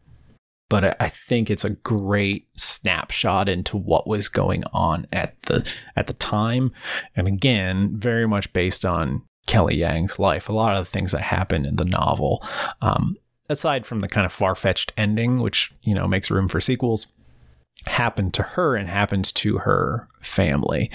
but 0.70 1.00
I 1.00 1.08
think 1.08 1.52
it's 1.52 1.66
a 1.66 1.70
great 1.70 2.48
snapshot 2.58 3.48
into 3.48 3.78
what 3.78 4.08
was 4.08 4.28
going 4.28 4.64
on 4.74 5.06
at 5.14 5.40
the 5.44 5.72
at 5.96 6.08
the 6.08 6.14
time. 6.14 6.72
And 7.16 7.28
again, 7.28 7.96
very 7.96 8.28
much 8.28 8.52
based 8.54 8.86
on 8.86 9.24
Kelly 9.48 9.78
Yang's 9.78 10.20
life. 10.20 10.50
A 10.50 10.54
lot 10.54 10.78
of 10.78 10.86
the 10.86 10.92
things 10.92 11.12
that 11.14 11.22
happen 11.22 11.66
in 11.66 11.78
the 11.78 11.86
novel, 11.86 12.46
um, 12.82 13.18
aside 13.50 13.86
from 13.86 14.02
the 14.02 14.08
kind 14.08 14.26
of 14.26 14.32
far 14.32 14.54
fetched 14.54 14.94
ending, 14.96 15.40
which 15.40 15.72
you 15.82 15.96
know 15.96 16.08
makes 16.08 16.30
room 16.30 16.48
for 16.48 16.62
sequels, 16.62 17.08
happened 17.86 18.34
to 18.34 18.44
her 18.44 18.76
and 18.76 18.90
happens 18.90 19.32
to 19.32 19.60
her 19.60 20.10
family, 20.20 20.90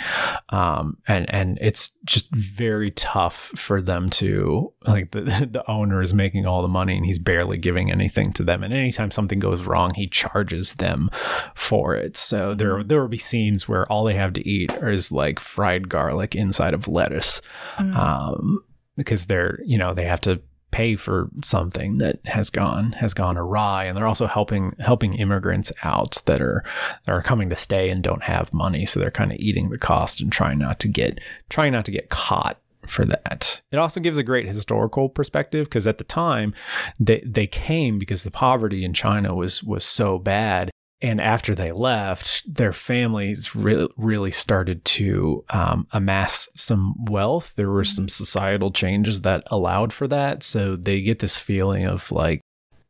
um, 0.50 0.98
and 1.08 1.28
and 1.32 1.58
it's 1.60 1.92
just 2.04 2.28
very 2.34 2.90
tough 2.90 3.52
for 3.56 3.80
them 3.80 4.10
to 4.10 4.72
like 4.86 5.12
the 5.12 5.20
the 5.50 5.64
owner 5.70 6.02
is 6.02 6.12
making 6.12 6.44
all 6.46 6.60
the 6.60 6.68
money 6.68 6.96
and 6.96 7.06
he's 7.06 7.18
barely 7.18 7.56
giving 7.56 7.90
anything 7.90 8.32
to 8.34 8.42
them, 8.42 8.62
and 8.62 8.74
anytime 8.74 9.10
something 9.10 9.38
goes 9.38 9.64
wrong, 9.64 9.92
he 9.94 10.06
charges 10.06 10.74
them 10.74 11.08
for 11.54 11.94
it. 11.94 12.16
So 12.16 12.54
there 12.54 12.78
there 12.80 13.00
will 13.00 13.08
be 13.08 13.18
scenes 13.18 13.68
where 13.68 13.86
all 13.90 14.04
they 14.04 14.14
have 14.14 14.32
to 14.34 14.46
eat 14.48 14.70
is 14.82 15.12
like 15.12 15.38
fried 15.40 15.88
garlic 15.88 16.34
inside 16.34 16.74
of 16.74 16.88
lettuce 16.88 17.40
Mm. 17.78 17.96
um, 17.96 18.64
because 18.96 19.26
they're 19.26 19.58
you 19.64 19.78
know 19.78 19.94
they 19.94 20.04
have 20.04 20.20
to 20.22 20.40
pay 20.72 20.96
for 20.96 21.30
something 21.44 21.98
that 21.98 22.18
has 22.26 22.50
gone 22.50 22.92
has 22.92 23.14
gone 23.14 23.36
awry. 23.36 23.84
And 23.84 23.96
they're 23.96 24.06
also 24.06 24.26
helping 24.26 24.72
helping 24.80 25.14
immigrants 25.14 25.72
out 25.84 26.20
that 26.26 26.40
are 26.40 26.64
that 27.04 27.12
are 27.12 27.22
coming 27.22 27.48
to 27.50 27.56
stay 27.56 27.90
and 27.90 28.02
don't 28.02 28.24
have 28.24 28.52
money. 28.52 28.84
So 28.84 28.98
they're 28.98 29.10
kind 29.10 29.30
of 29.30 29.38
eating 29.38 29.70
the 29.70 29.78
cost 29.78 30.20
and 30.20 30.32
trying 30.32 30.58
not 30.58 30.80
to 30.80 30.88
get 30.88 31.20
trying 31.48 31.72
not 31.72 31.84
to 31.84 31.92
get 31.92 32.08
caught 32.08 32.58
for 32.86 33.04
that. 33.04 33.62
It 33.70 33.76
also 33.76 34.00
gives 34.00 34.18
a 34.18 34.24
great 34.24 34.46
historical 34.46 35.08
perspective 35.08 35.66
because 35.66 35.86
at 35.86 35.98
the 35.98 36.04
time 36.04 36.54
they 36.98 37.22
they 37.24 37.46
came 37.46 37.98
because 37.98 38.24
the 38.24 38.30
poverty 38.30 38.84
in 38.84 38.92
China 38.92 39.34
was 39.34 39.62
was 39.62 39.84
so 39.84 40.18
bad 40.18 40.70
and 41.02 41.20
after 41.20 41.52
they 41.52 41.72
left, 41.72 42.42
their 42.46 42.72
families 42.72 43.56
re- 43.56 43.88
really 43.96 44.30
started 44.30 44.84
to 44.84 45.44
um, 45.50 45.88
amass 45.92 46.48
some 46.54 46.94
wealth. 47.06 47.54
There 47.56 47.70
were 47.70 47.84
some 47.84 48.08
societal 48.08 48.70
changes 48.70 49.22
that 49.22 49.42
allowed 49.48 49.92
for 49.92 50.06
that. 50.06 50.44
So 50.44 50.76
they 50.76 51.00
get 51.00 51.18
this 51.18 51.36
feeling 51.36 51.86
of 51.86 52.12
like, 52.12 52.40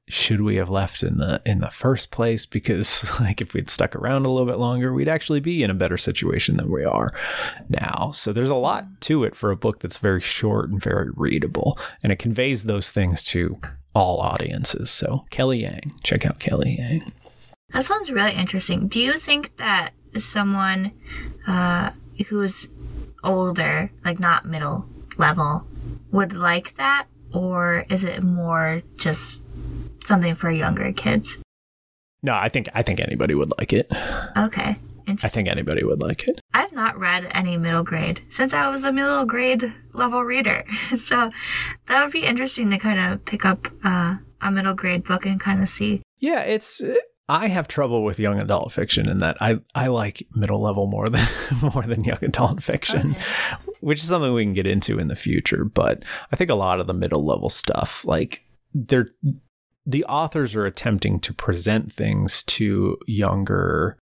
should 0.08 0.42
we 0.42 0.56
have 0.56 0.68
left 0.68 1.02
in 1.02 1.16
the 1.16 1.40
in 1.46 1.60
the 1.60 1.70
first 1.70 2.10
place? 2.10 2.44
Because 2.44 3.10
like 3.20 3.40
if 3.40 3.54
we'd 3.54 3.70
stuck 3.70 3.96
around 3.96 4.26
a 4.26 4.30
little 4.30 4.46
bit 4.46 4.58
longer, 4.58 4.92
we'd 4.92 5.08
actually 5.08 5.40
be 5.40 5.62
in 5.62 5.70
a 5.70 5.74
better 5.74 5.96
situation 5.96 6.58
than 6.58 6.70
we 6.70 6.84
are 6.84 7.12
now. 7.70 8.10
So 8.12 8.32
there's 8.32 8.50
a 8.50 8.54
lot 8.54 9.00
to 9.02 9.24
it 9.24 9.34
for 9.34 9.50
a 9.50 9.56
book 9.56 9.80
that's 9.80 9.96
very 9.96 10.20
short 10.20 10.68
and 10.68 10.82
very 10.82 11.10
readable, 11.16 11.78
and 12.02 12.12
it 12.12 12.18
conveys 12.18 12.64
those 12.64 12.90
things 12.90 13.22
to 13.24 13.58
all 13.94 14.20
audiences. 14.20 14.90
So 14.90 15.24
Kelly 15.30 15.62
Yang, 15.62 15.94
check 16.02 16.26
out 16.26 16.40
Kelly 16.40 16.76
Yang. 16.78 17.12
That 17.72 17.84
sounds 17.84 18.10
really 18.10 18.32
interesting. 18.32 18.88
Do 18.88 19.00
you 19.00 19.14
think 19.14 19.56
that 19.56 19.90
someone 20.18 20.92
uh, 21.46 21.90
who's 22.28 22.68
older, 23.24 23.90
like 24.04 24.20
not 24.20 24.44
middle 24.44 24.88
level, 25.16 25.66
would 26.10 26.34
like 26.34 26.76
that? 26.76 27.06
Or 27.32 27.84
is 27.88 28.04
it 28.04 28.22
more 28.22 28.82
just 28.96 29.42
something 30.04 30.34
for 30.34 30.50
younger 30.50 30.92
kids? 30.92 31.38
No, 32.22 32.34
I 32.34 32.48
think 32.48 32.68
I 32.74 32.82
think 32.82 33.00
anybody 33.00 33.34
would 33.34 33.52
like 33.58 33.72
it. 33.72 33.90
Okay. 34.36 34.76
I 35.08 35.28
think 35.28 35.48
anybody 35.48 35.82
would 35.82 36.00
like 36.00 36.28
it. 36.28 36.40
I've 36.54 36.72
not 36.72 36.98
read 36.98 37.26
any 37.32 37.56
middle 37.56 37.82
grade 37.82 38.22
since 38.28 38.54
I 38.54 38.70
was 38.70 38.84
a 38.84 38.92
middle 38.92 39.24
grade 39.24 39.72
level 39.92 40.22
reader. 40.22 40.64
so 40.96 41.30
that 41.86 42.04
would 42.04 42.12
be 42.12 42.24
interesting 42.24 42.70
to 42.70 42.78
kind 42.78 43.00
of 43.00 43.24
pick 43.24 43.44
up 43.44 43.68
uh, 43.82 44.16
a 44.40 44.50
middle 44.50 44.74
grade 44.74 45.04
book 45.04 45.26
and 45.26 45.40
kind 45.40 45.60
of 45.62 45.68
see. 45.68 46.02
Yeah, 46.18 46.40
it's 46.42 46.80
I 47.28 47.48
have 47.48 47.68
trouble 47.68 48.04
with 48.04 48.18
young 48.18 48.40
adult 48.40 48.72
fiction 48.72 49.08
in 49.08 49.18
that 49.20 49.36
I 49.40 49.60
I 49.74 49.88
like 49.88 50.26
middle 50.34 50.58
level 50.58 50.86
more 50.86 51.08
than 51.08 51.26
more 51.74 51.82
than 51.82 52.04
young 52.04 52.18
adult 52.22 52.62
fiction, 52.62 53.16
which 53.80 54.00
is 54.00 54.08
something 54.08 54.32
we 54.32 54.44
can 54.44 54.54
get 54.54 54.66
into 54.66 54.98
in 54.98 55.08
the 55.08 55.16
future, 55.16 55.64
but 55.64 56.02
I 56.32 56.36
think 56.36 56.50
a 56.50 56.54
lot 56.54 56.80
of 56.80 56.86
the 56.86 56.94
middle 56.94 57.24
level 57.24 57.48
stuff 57.48 58.04
like 58.04 58.44
they're 58.74 59.08
the 59.84 60.04
authors 60.04 60.54
are 60.54 60.66
attempting 60.66 61.18
to 61.20 61.34
present 61.34 61.92
things 61.92 62.42
to 62.44 62.98
younger 63.06 63.98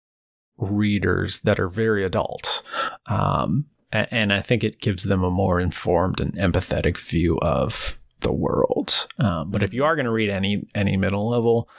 readers 0.57 1.39
that 1.41 1.59
are 1.59 1.69
very 1.69 2.03
adult. 2.03 2.61
Um, 3.09 3.69
and 3.91 4.31
I 4.31 4.41
think 4.41 4.63
it 4.63 4.81
gives 4.81 5.03
them 5.03 5.23
a 5.23 5.31
more 5.31 5.59
informed 5.59 6.19
and 6.19 6.33
empathetic 6.33 6.97
view 6.97 7.39
of 7.39 7.97
the 8.19 8.33
world. 8.33 9.07
Um, 9.17 9.49
but 9.49 9.63
if 9.63 9.73
you 9.73 9.83
are 9.83 9.95
going 9.95 10.05
to 10.05 10.11
read 10.11 10.29
any 10.29 10.67
any 10.75 10.97
middle 10.97 11.29
level, 11.29 11.69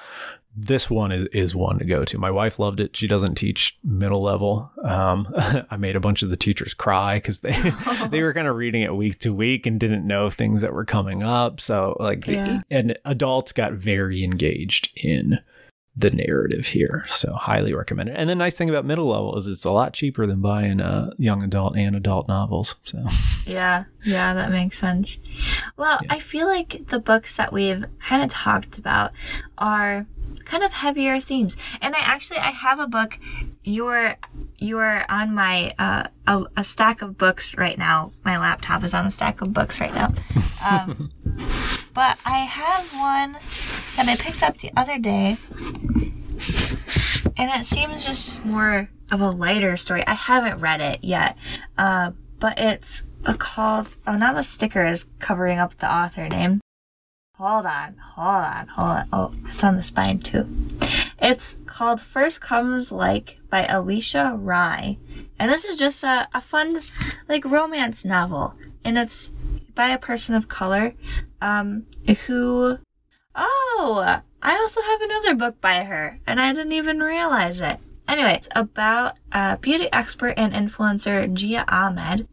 this 0.56 0.90
one 0.90 1.12
is, 1.12 1.26
is 1.32 1.54
one 1.54 1.78
to 1.78 1.84
go 1.84 2.04
to. 2.04 2.18
My 2.18 2.30
wife 2.30 2.58
loved 2.58 2.80
it. 2.80 2.96
She 2.96 3.06
doesn't 3.06 3.36
teach 3.36 3.78
middle 3.84 4.22
level. 4.22 4.70
Um, 4.84 5.32
I 5.70 5.76
made 5.76 5.96
a 5.96 6.00
bunch 6.00 6.22
of 6.22 6.30
the 6.30 6.36
teachers 6.36 6.74
cry 6.74 7.16
because 7.16 7.40
they 7.40 7.52
they 8.10 8.22
were 8.22 8.34
kind 8.34 8.48
of 8.48 8.56
reading 8.56 8.82
it 8.82 8.94
week 8.94 9.20
to 9.20 9.32
week 9.32 9.66
and 9.66 9.78
didn't 9.78 10.06
know 10.06 10.28
things 10.28 10.62
that 10.62 10.72
were 10.72 10.84
coming 10.84 11.22
up. 11.22 11.60
So 11.60 11.96
like, 12.00 12.26
yeah. 12.26 12.60
and 12.70 12.98
adults 13.04 13.52
got 13.52 13.74
very 13.74 14.24
engaged 14.24 14.90
in 14.96 15.38
the 15.96 16.10
narrative 16.10 16.66
here. 16.66 17.04
So 17.08 17.32
highly 17.32 17.74
recommend 17.74 18.08
it. 18.08 18.16
And 18.16 18.28
the 18.28 18.34
nice 18.34 18.56
thing 18.56 18.70
about 18.70 18.84
middle 18.84 19.06
level 19.06 19.36
is 19.36 19.46
it's 19.46 19.64
a 19.64 19.72
lot 19.72 19.92
cheaper 19.92 20.26
than 20.26 20.40
buying 20.40 20.80
uh, 20.80 21.10
young 21.16 21.42
adult 21.42 21.76
and 21.76 21.94
adult 21.94 22.28
novels. 22.28 22.76
So 22.84 23.04
yeah, 23.46 23.84
yeah, 24.04 24.34
that 24.34 24.50
makes 24.50 24.78
sense. 24.78 25.18
Well, 25.76 25.98
yeah. 26.02 26.14
I 26.14 26.18
feel 26.18 26.46
like 26.46 26.86
the 26.88 27.00
books 27.00 27.36
that 27.36 27.52
we've 27.52 27.84
kind 27.98 28.22
of 28.22 28.30
talked 28.30 28.78
about 28.78 29.12
are 29.58 30.06
kind 30.44 30.62
of 30.62 30.72
heavier 30.72 31.20
themes. 31.20 31.56
And 31.80 31.94
I 31.94 32.00
actually 32.00 32.38
I 32.38 32.50
have 32.50 32.78
a 32.78 32.86
book. 32.86 33.18
You're 33.64 34.16
you're 34.58 35.04
on 35.08 35.34
my 35.34 35.72
uh, 35.78 36.04
a, 36.26 36.44
a, 36.56 36.64
stack 36.64 37.02
of 37.02 37.18
books 37.18 37.56
right 37.56 37.78
now. 37.78 38.12
My 38.24 38.38
laptop 38.38 38.84
is 38.84 38.94
on 38.94 39.06
a 39.06 39.10
stack 39.10 39.40
of 39.40 39.52
books 39.52 39.80
right 39.80 39.94
now. 39.94 40.12
Um, 40.66 41.10
but 41.94 42.18
I 42.24 42.38
have 42.38 42.86
one 42.92 43.32
that 43.96 44.08
I 44.08 44.16
picked 44.16 44.42
up 44.42 44.58
the 44.58 44.70
other 44.76 44.98
day, 44.98 45.36
and 47.36 47.50
it 47.60 47.66
seems 47.66 48.04
just 48.04 48.44
more 48.44 48.88
of 49.10 49.20
a 49.20 49.30
lighter 49.30 49.76
story. 49.76 50.06
I 50.06 50.14
haven't 50.14 50.60
read 50.60 50.80
it 50.80 51.00
yet, 51.02 51.36
uh, 51.76 52.12
but 52.38 52.58
it's 52.58 53.04
a 53.24 53.34
called. 53.34 53.88
Oh, 54.06 54.16
now 54.16 54.32
the 54.32 54.42
sticker 54.42 54.86
is 54.86 55.06
covering 55.18 55.58
up 55.58 55.76
the 55.78 55.92
author 55.92 56.28
name. 56.28 56.59
Hold 57.40 57.64
on, 57.64 57.96
hold 57.96 58.44
on, 58.44 58.68
hold 58.68 58.88
on. 58.88 59.08
Oh, 59.14 59.34
it's 59.46 59.64
on 59.64 59.76
the 59.76 59.82
spine 59.82 60.18
too. 60.18 60.46
It's 61.22 61.56
called 61.64 61.98
First 61.98 62.42
Comes 62.42 62.92
Like 62.92 63.38
by 63.48 63.62
Alisha 63.64 64.38
Rai. 64.38 64.98
And 65.38 65.50
this 65.50 65.64
is 65.64 65.76
just 65.76 66.04
a, 66.04 66.28
a 66.34 66.42
fun, 66.42 66.82
like, 67.30 67.46
romance 67.46 68.04
novel. 68.04 68.56
And 68.84 68.98
it's 68.98 69.30
by 69.74 69.88
a 69.88 69.96
person 69.96 70.34
of 70.34 70.48
color, 70.48 70.92
um, 71.40 71.86
who, 72.26 72.76
oh, 73.34 74.20
I 74.42 74.52
also 74.52 74.82
have 74.82 75.00
another 75.00 75.34
book 75.34 75.62
by 75.62 75.84
her, 75.84 76.20
and 76.26 76.42
I 76.42 76.52
didn't 76.52 76.72
even 76.72 77.00
realize 77.00 77.58
it. 77.58 77.78
Anyway, 78.06 78.34
it's 78.34 78.50
about 78.54 79.16
a 79.32 79.56
beauty 79.56 79.88
expert 79.94 80.34
and 80.36 80.52
influencer, 80.52 81.26
Jia 81.34 81.64
Ahmed, 81.68 82.28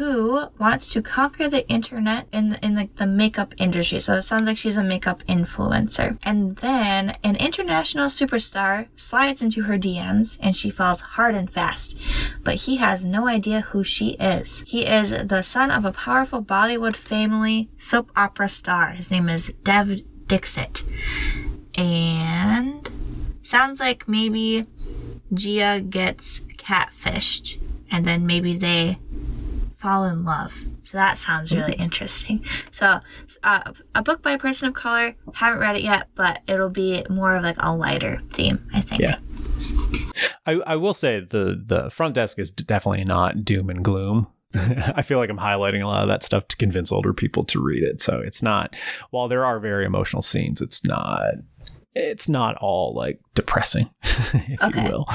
who 0.00 0.46
wants 0.58 0.90
to 0.90 1.02
conquer 1.02 1.46
the 1.46 1.68
internet 1.68 2.26
in 2.32 2.48
the, 2.48 2.64
in 2.64 2.74
the, 2.74 2.88
the 2.96 3.06
makeup 3.06 3.52
industry. 3.58 4.00
So 4.00 4.14
it 4.14 4.22
sounds 4.22 4.46
like 4.46 4.56
she's 4.56 4.78
a 4.78 4.82
makeup 4.82 5.22
influencer. 5.28 6.16
And 6.22 6.56
then 6.56 7.18
an 7.22 7.36
international 7.36 8.06
superstar 8.06 8.88
slides 8.96 9.42
into 9.42 9.64
her 9.64 9.76
DMs 9.76 10.38
and 10.40 10.56
she 10.56 10.70
falls 10.70 11.02
hard 11.02 11.34
and 11.34 11.50
fast. 11.50 11.98
But 12.42 12.54
he 12.54 12.76
has 12.76 13.04
no 13.04 13.28
idea 13.28 13.60
who 13.60 13.84
she 13.84 14.12
is. 14.12 14.64
He 14.66 14.86
is 14.86 15.10
the 15.10 15.42
son 15.42 15.70
of 15.70 15.84
a 15.84 15.92
powerful 15.92 16.42
Bollywood 16.42 16.96
family 16.96 17.68
soap 17.76 18.10
opera 18.16 18.48
star. 18.48 18.92
His 18.92 19.10
name 19.10 19.28
is 19.28 19.52
Dev 19.64 20.00
Dixit. 20.26 20.82
And 21.74 22.88
sounds 23.42 23.80
like 23.80 24.08
maybe 24.08 24.64
Jia 25.30 25.90
gets 25.90 26.40
catfished 26.56 27.58
and 27.90 28.06
then 28.06 28.24
maybe 28.24 28.56
they 28.56 28.98
fall 29.80 30.04
in 30.04 30.24
love. 30.24 30.66
So 30.82 30.98
that 30.98 31.16
sounds 31.16 31.52
really 31.52 31.72
mm-hmm. 31.72 31.82
interesting. 31.82 32.44
So, 32.70 33.00
uh, 33.42 33.72
a 33.94 34.02
book 34.02 34.22
by 34.22 34.32
a 34.32 34.38
person 34.38 34.68
of 34.68 34.74
color. 34.74 35.16
Haven't 35.34 35.58
read 35.60 35.76
it 35.76 35.82
yet, 35.82 36.08
but 36.14 36.42
it'll 36.46 36.70
be 36.70 37.04
more 37.08 37.34
of 37.36 37.42
like 37.42 37.56
a 37.58 37.74
lighter 37.74 38.20
theme, 38.30 38.68
I 38.74 38.82
think. 38.82 39.00
Yeah. 39.00 39.18
I, 40.46 40.52
I 40.66 40.76
will 40.76 40.94
say 40.94 41.20
the 41.20 41.60
the 41.64 41.90
front 41.90 42.14
desk 42.14 42.38
is 42.38 42.50
definitely 42.50 43.04
not 43.04 43.44
doom 43.44 43.70
and 43.70 43.82
gloom. 43.82 44.26
I 44.54 45.02
feel 45.02 45.18
like 45.18 45.30
I'm 45.30 45.38
highlighting 45.38 45.82
a 45.82 45.88
lot 45.88 46.02
of 46.02 46.08
that 46.08 46.24
stuff 46.24 46.48
to 46.48 46.56
convince 46.56 46.92
older 46.92 47.14
people 47.14 47.44
to 47.44 47.62
read 47.62 47.82
it. 47.82 48.02
So 48.02 48.20
it's 48.20 48.42
not 48.42 48.76
while 49.10 49.28
there 49.28 49.44
are 49.44 49.60
very 49.60 49.86
emotional 49.86 50.22
scenes, 50.22 50.60
it's 50.60 50.84
not 50.84 51.34
it's 51.94 52.28
not 52.28 52.56
all 52.60 52.94
like 52.94 53.20
depressing, 53.34 53.90
if 54.02 54.62
okay. 54.62 54.84
you 54.84 54.92
will. 54.92 55.08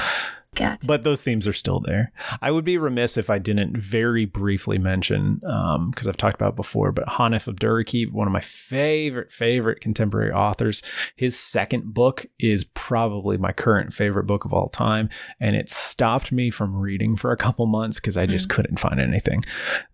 Gotcha. 0.56 0.86
But 0.86 1.04
those 1.04 1.22
themes 1.22 1.46
are 1.46 1.52
still 1.52 1.80
there. 1.80 2.12
I 2.40 2.50
would 2.50 2.64
be 2.64 2.78
remiss 2.78 3.18
if 3.18 3.28
I 3.28 3.38
didn't 3.38 3.76
very 3.76 4.24
briefly 4.24 4.78
mention, 4.78 5.36
because 5.36 5.76
um, 5.76 6.08
I've 6.08 6.16
talked 6.16 6.34
about 6.34 6.56
before, 6.56 6.92
but 6.92 7.06
Hanif 7.06 7.52
Abdurraqib, 7.52 8.10
one 8.10 8.26
of 8.26 8.32
my 8.32 8.40
favorite, 8.40 9.30
favorite 9.30 9.80
contemporary 9.80 10.32
authors, 10.32 10.82
his 11.14 11.38
second 11.38 11.92
book 11.92 12.26
is 12.38 12.64
probably 12.64 13.36
my 13.36 13.52
current 13.52 13.92
favorite 13.92 14.24
book 14.24 14.46
of 14.46 14.54
all 14.54 14.68
time. 14.68 15.10
And 15.38 15.54
it 15.54 15.68
stopped 15.68 16.32
me 16.32 16.50
from 16.50 16.78
reading 16.78 17.16
for 17.16 17.32
a 17.32 17.36
couple 17.36 17.66
months 17.66 18.00
because 18.00 18.16
I 18.16 18.24
just 18.24 18.48
mm. 18.48 18.52
couldn't 18.52 18.80
find 18.80 18.98
anything 18.98 19.42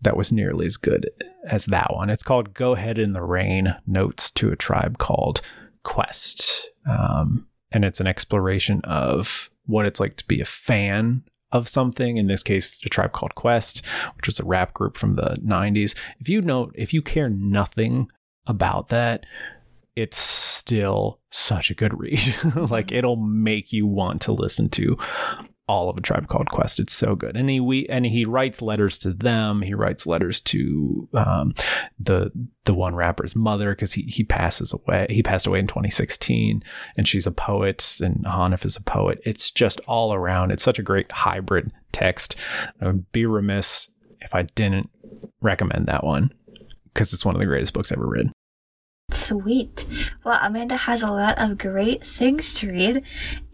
that 0.02 0.16
was 0.16 0.30
nearly 0.30 0.66
as 0.66 0.76
good 0.76 1.10
as 1.44 1.66
that 1.66 1.92
one. 1.92 2.08
It's 2.08 2.22
called 2.22 2.54
Go 2.54 2.74
Ahead 2.74 2.98
in 2.98 3.14
the 3.14 3.22
Rain 3.22 3.74
Notes 3.86 4.30
to 4.32 4.52
a 4.52 4.56
Tribe 4.56 4.98
Called 4.98 5.40
Quest. 5.82 6.70
Um, 6.88 7.48
and 7.72 7.84
it's 7.84 8.00
an 8.00 8.06
exploration 8.06 8.80
of 8.84 9.50
what 9.66 9.86
it's 9.86 10.00
like 10.00 10.16
to 10.16 10.26
be 10.26 10.40
a 10.40 10.46
fan 10.46 11.24
of 11.52 11.68
something. 11.68 12.16
In 12.16 12.26
this 12.26 12.42
case, 12.42 12.80
a 12.84 12.88
tribe 12.88 13.12
called 13.12 13.34
Quest, 13.34 13.86
which 14.16 14.26
was 14.26 14.40
a 14.40 14.44
rap 14.44 14.74
group 14.74 14.96
from 14.96 15.16
the 15.16 15.36
90s. 15.44 15.96
If 16.18 16.28
you 16.28 16.40
know, 16.40 16.70
if 16.74 16.92
you 16.92 17.02
care 17.02 17.28
nothing 17.28 18.08
about 18.46 18.88
that, 18.88 19.26
it's 19.94 20.16
still 20.16 21.20
such 21.30 21.70
a 21.70 21.74
good 21.74 21.98
read. 21.98 22.20
like 22.54 22.86
mm-hmm. 22.86 22.96
it'll 22.96 23.16
make 23.16 23.72
you 23.72 23.86
want 23.86 24.22
to 24.22 24.32
listen 24.32 24.68
to 24.70 24.96
all 25.72 25.88
of 25.88 25.96
a 25.96 26.02
tribe 26.02 26.28
called 26.28 26.50
quest. 26.50 26.78
It's 26.78 26.92
so 26.92 27.14
good. 27.14 27.34
And 27.34 27.48
he 27.48 27.58
we 27.58 27.86
and 27.86 28.04
he 28.04 28.26
writes 28.26 28.60
letters 28.60 28.98
to 28.98 29.10
them. 29.10 29.62
He 29.62 29.72
writes 29.72 30.06
letters 30.06 30.38
to 30.42 31.08
um, 31.14 31.54
the 31.98 32.30
the 32.64 32.74
one 32.74 32.94
rapper's 32.94 33.34
mother 33.34 33.70
because 33.70 33.94
he 33.94 34.02
he 34.02 34.22
passes 34.22 34.74
away 34.74 35.06
he 35.08 35.22
passed 35.22 35.46
away 35.46 35.60
in 35.60 35.66
2016 35.66 36.62
and 36.98 37.08
she's 37.08 37.26
a 37.26 37.32
poet 37.32 37.98
and 38.02 38.22
hanif 38.26 38.66
is 38.66 38.76
a 38.76 38.82
poet. 38.82 39.22
It's 39.24 39.50
just 39.50 39.80
all 39.86 40.12
around. 40.12 40.50
It's 40.50 40.62
such 40.62 40.78
a 40.78 40.82
great 40.82 41.10
hybrid 41.10 41.72
text. 41.90 42.36
I 42.78 42.86
would 42.86 43.10
be 43.12 43.24
remiss 43.24 43.88
if 44.20 44.34
i 44.34 44.42
didn't 44.42 44.88
recommend 45.40 45.86
that 45.86 46.04
one 46.04 46.32
because 46.84 47.12
it's 47.12 47.24
one 47.24 47.34
of 47.34 47.40
the 47.40 47.46
greatest 47.46 47.72
books 47.72 47.90
ever 47.90 48.06
read 48.06 48.30
Sweet. 49.12 49.86
Well, 50.24 50.38
Amanda 50.42 50.76
has 50.76 51.02
a 51.02 51.10
lot 51.10 51.38
of 51.38 51.58
great 51.58 52.04
things 52.04 52.54
to 52.54 52.68
read, 52.68 53.02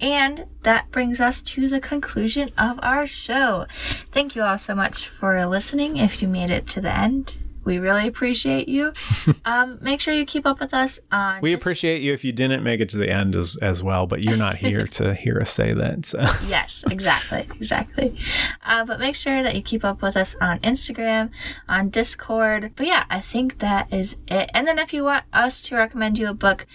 and 0.01 0.47
that 0.63 0.91
brings 0.91 1.21
us 1.21 1.43
to 1.43 1.69
the 1.69 1.81
conclusion 1.81 2.51
of 2.57 2.79
our 2.83 3.07
show. 3.07 3.67
Thank 4.13 4.37
you 4.37 4.43
all 4.43 4.59
so 4.59 4.75
much 4.75 5.09
for 5.09 5.45
listening 5.47 5.97
if 5.97 6.23
you 6.23 6.29
made 6.29 6.51
it 6.51 6.67
to 6.69 6.81
the 6.81 6.97
end. 6.97 7.39
We 7.69 7.79
really 7.81 8.09
appreciate 8.09 8.67
you. 8.67 8.95
Um, 9.45 9.79
make 9.81 10.01
sure 10.01 10.13
you 10.13 10.27
keep 10.27 10.47
up 10.47 10.61
with 10.61 10.75
us 10.75 11.01
on. 11.11 11.41
We 11.41 11.53
just... 11.53 11.63
appreciate 11.63 12.03
you 12.03 12.13
if 12.13 12.25
you 12.25 12.33
didn't 12.33 12.63
make 12.63 12.81
it 12.81 12.89
to 12.91 12.99
the 12.99 13.11
end 13.11 13.37
as, 13.37 13.57
as 13.63 13.83
well, 13.83 14.07
but 14.07 14.25
you're 14.25 14.37
not 14.37 14.57
here 14.57 14.87
to 14.99 15.15
hear 15.15 15.39
us 15.39 15.51
say 15.51 15.73
that. 15.73 16.07
So. 16.07 16.19
Yes, 16.47 16.85
exactly, 16.91 17.47
exactly. 17.55 18.19
Uh, 18.65 18.85
but 18.85 19.01
make 19.01 19.15
sure 19.15 19.43
that 19.43 19.55
you 19.55 19.63
keep 19.63 19.85
up 19.85 20.03
with 20.03 20.17
us 20.17 20.35
on 20.41 20.59
Instagram, 20.61 21.31
on 21.69 21.89
Discord. 21.89 22.73
But 22.75 22.87
yeah, 22.87 23.05
I 23.11 23.21
think 23.21 23.59
that 23.59 23.93
is 23.93 24.17
it. 24.27 24.51
And 24.55 24.67
then 24.67 24.79
if 24.79 24.93
you 24.93 25.05
want 25.05 25.25
us 25.33 25.63
to 25.63 25.77
recommend 25.77 26.19
you 26.19 26.29
a 26.29 26.35
book, 26.35 26.67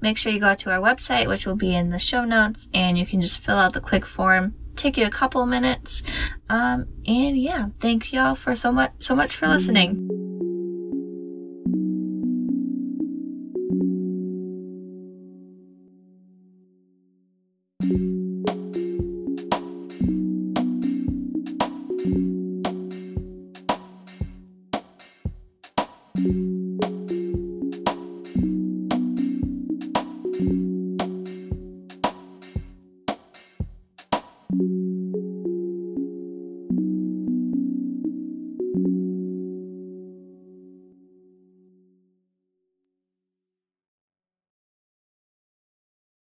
make 0.00 0.16
sure 0.16 0.32
you 0.32 0.40
go 0.40 0.54
to 0.54 0.70
our 0.70 0.80
website, 0.80 1.26
which 1.26 1.46
will 1.46 1.56
be 1.56 1.74
in 1.74 1.90
the 1.90 1.98
show 1.98 2.24
notes, 2.24 2.68
and 2.72 2.96
you 2.98 3.06
can 3.06 3.20
just 3.20 3.38
fill 3.38 3.56
out 3.56 3.72
the 3.72 3.80
quick 3.80 4.06
form 4.06 4.54
take 4.76 4.96
you 4.96 5.06
a 5.06 5.10
couple 5.10 5.44
minutes. 5.46 6.02
Um, 6.48 6.86
and 7.06 7.36
yeah, 7.36 7.68
thank 7.74 8.12
y'all 8.12 8.34
for 8.34 8.54
so 8.56 8.72
much, 8.72 8.92
so 9.00 9.14
much 9.14 9.36
for 9.36 9.48
listening. 9.48 10.10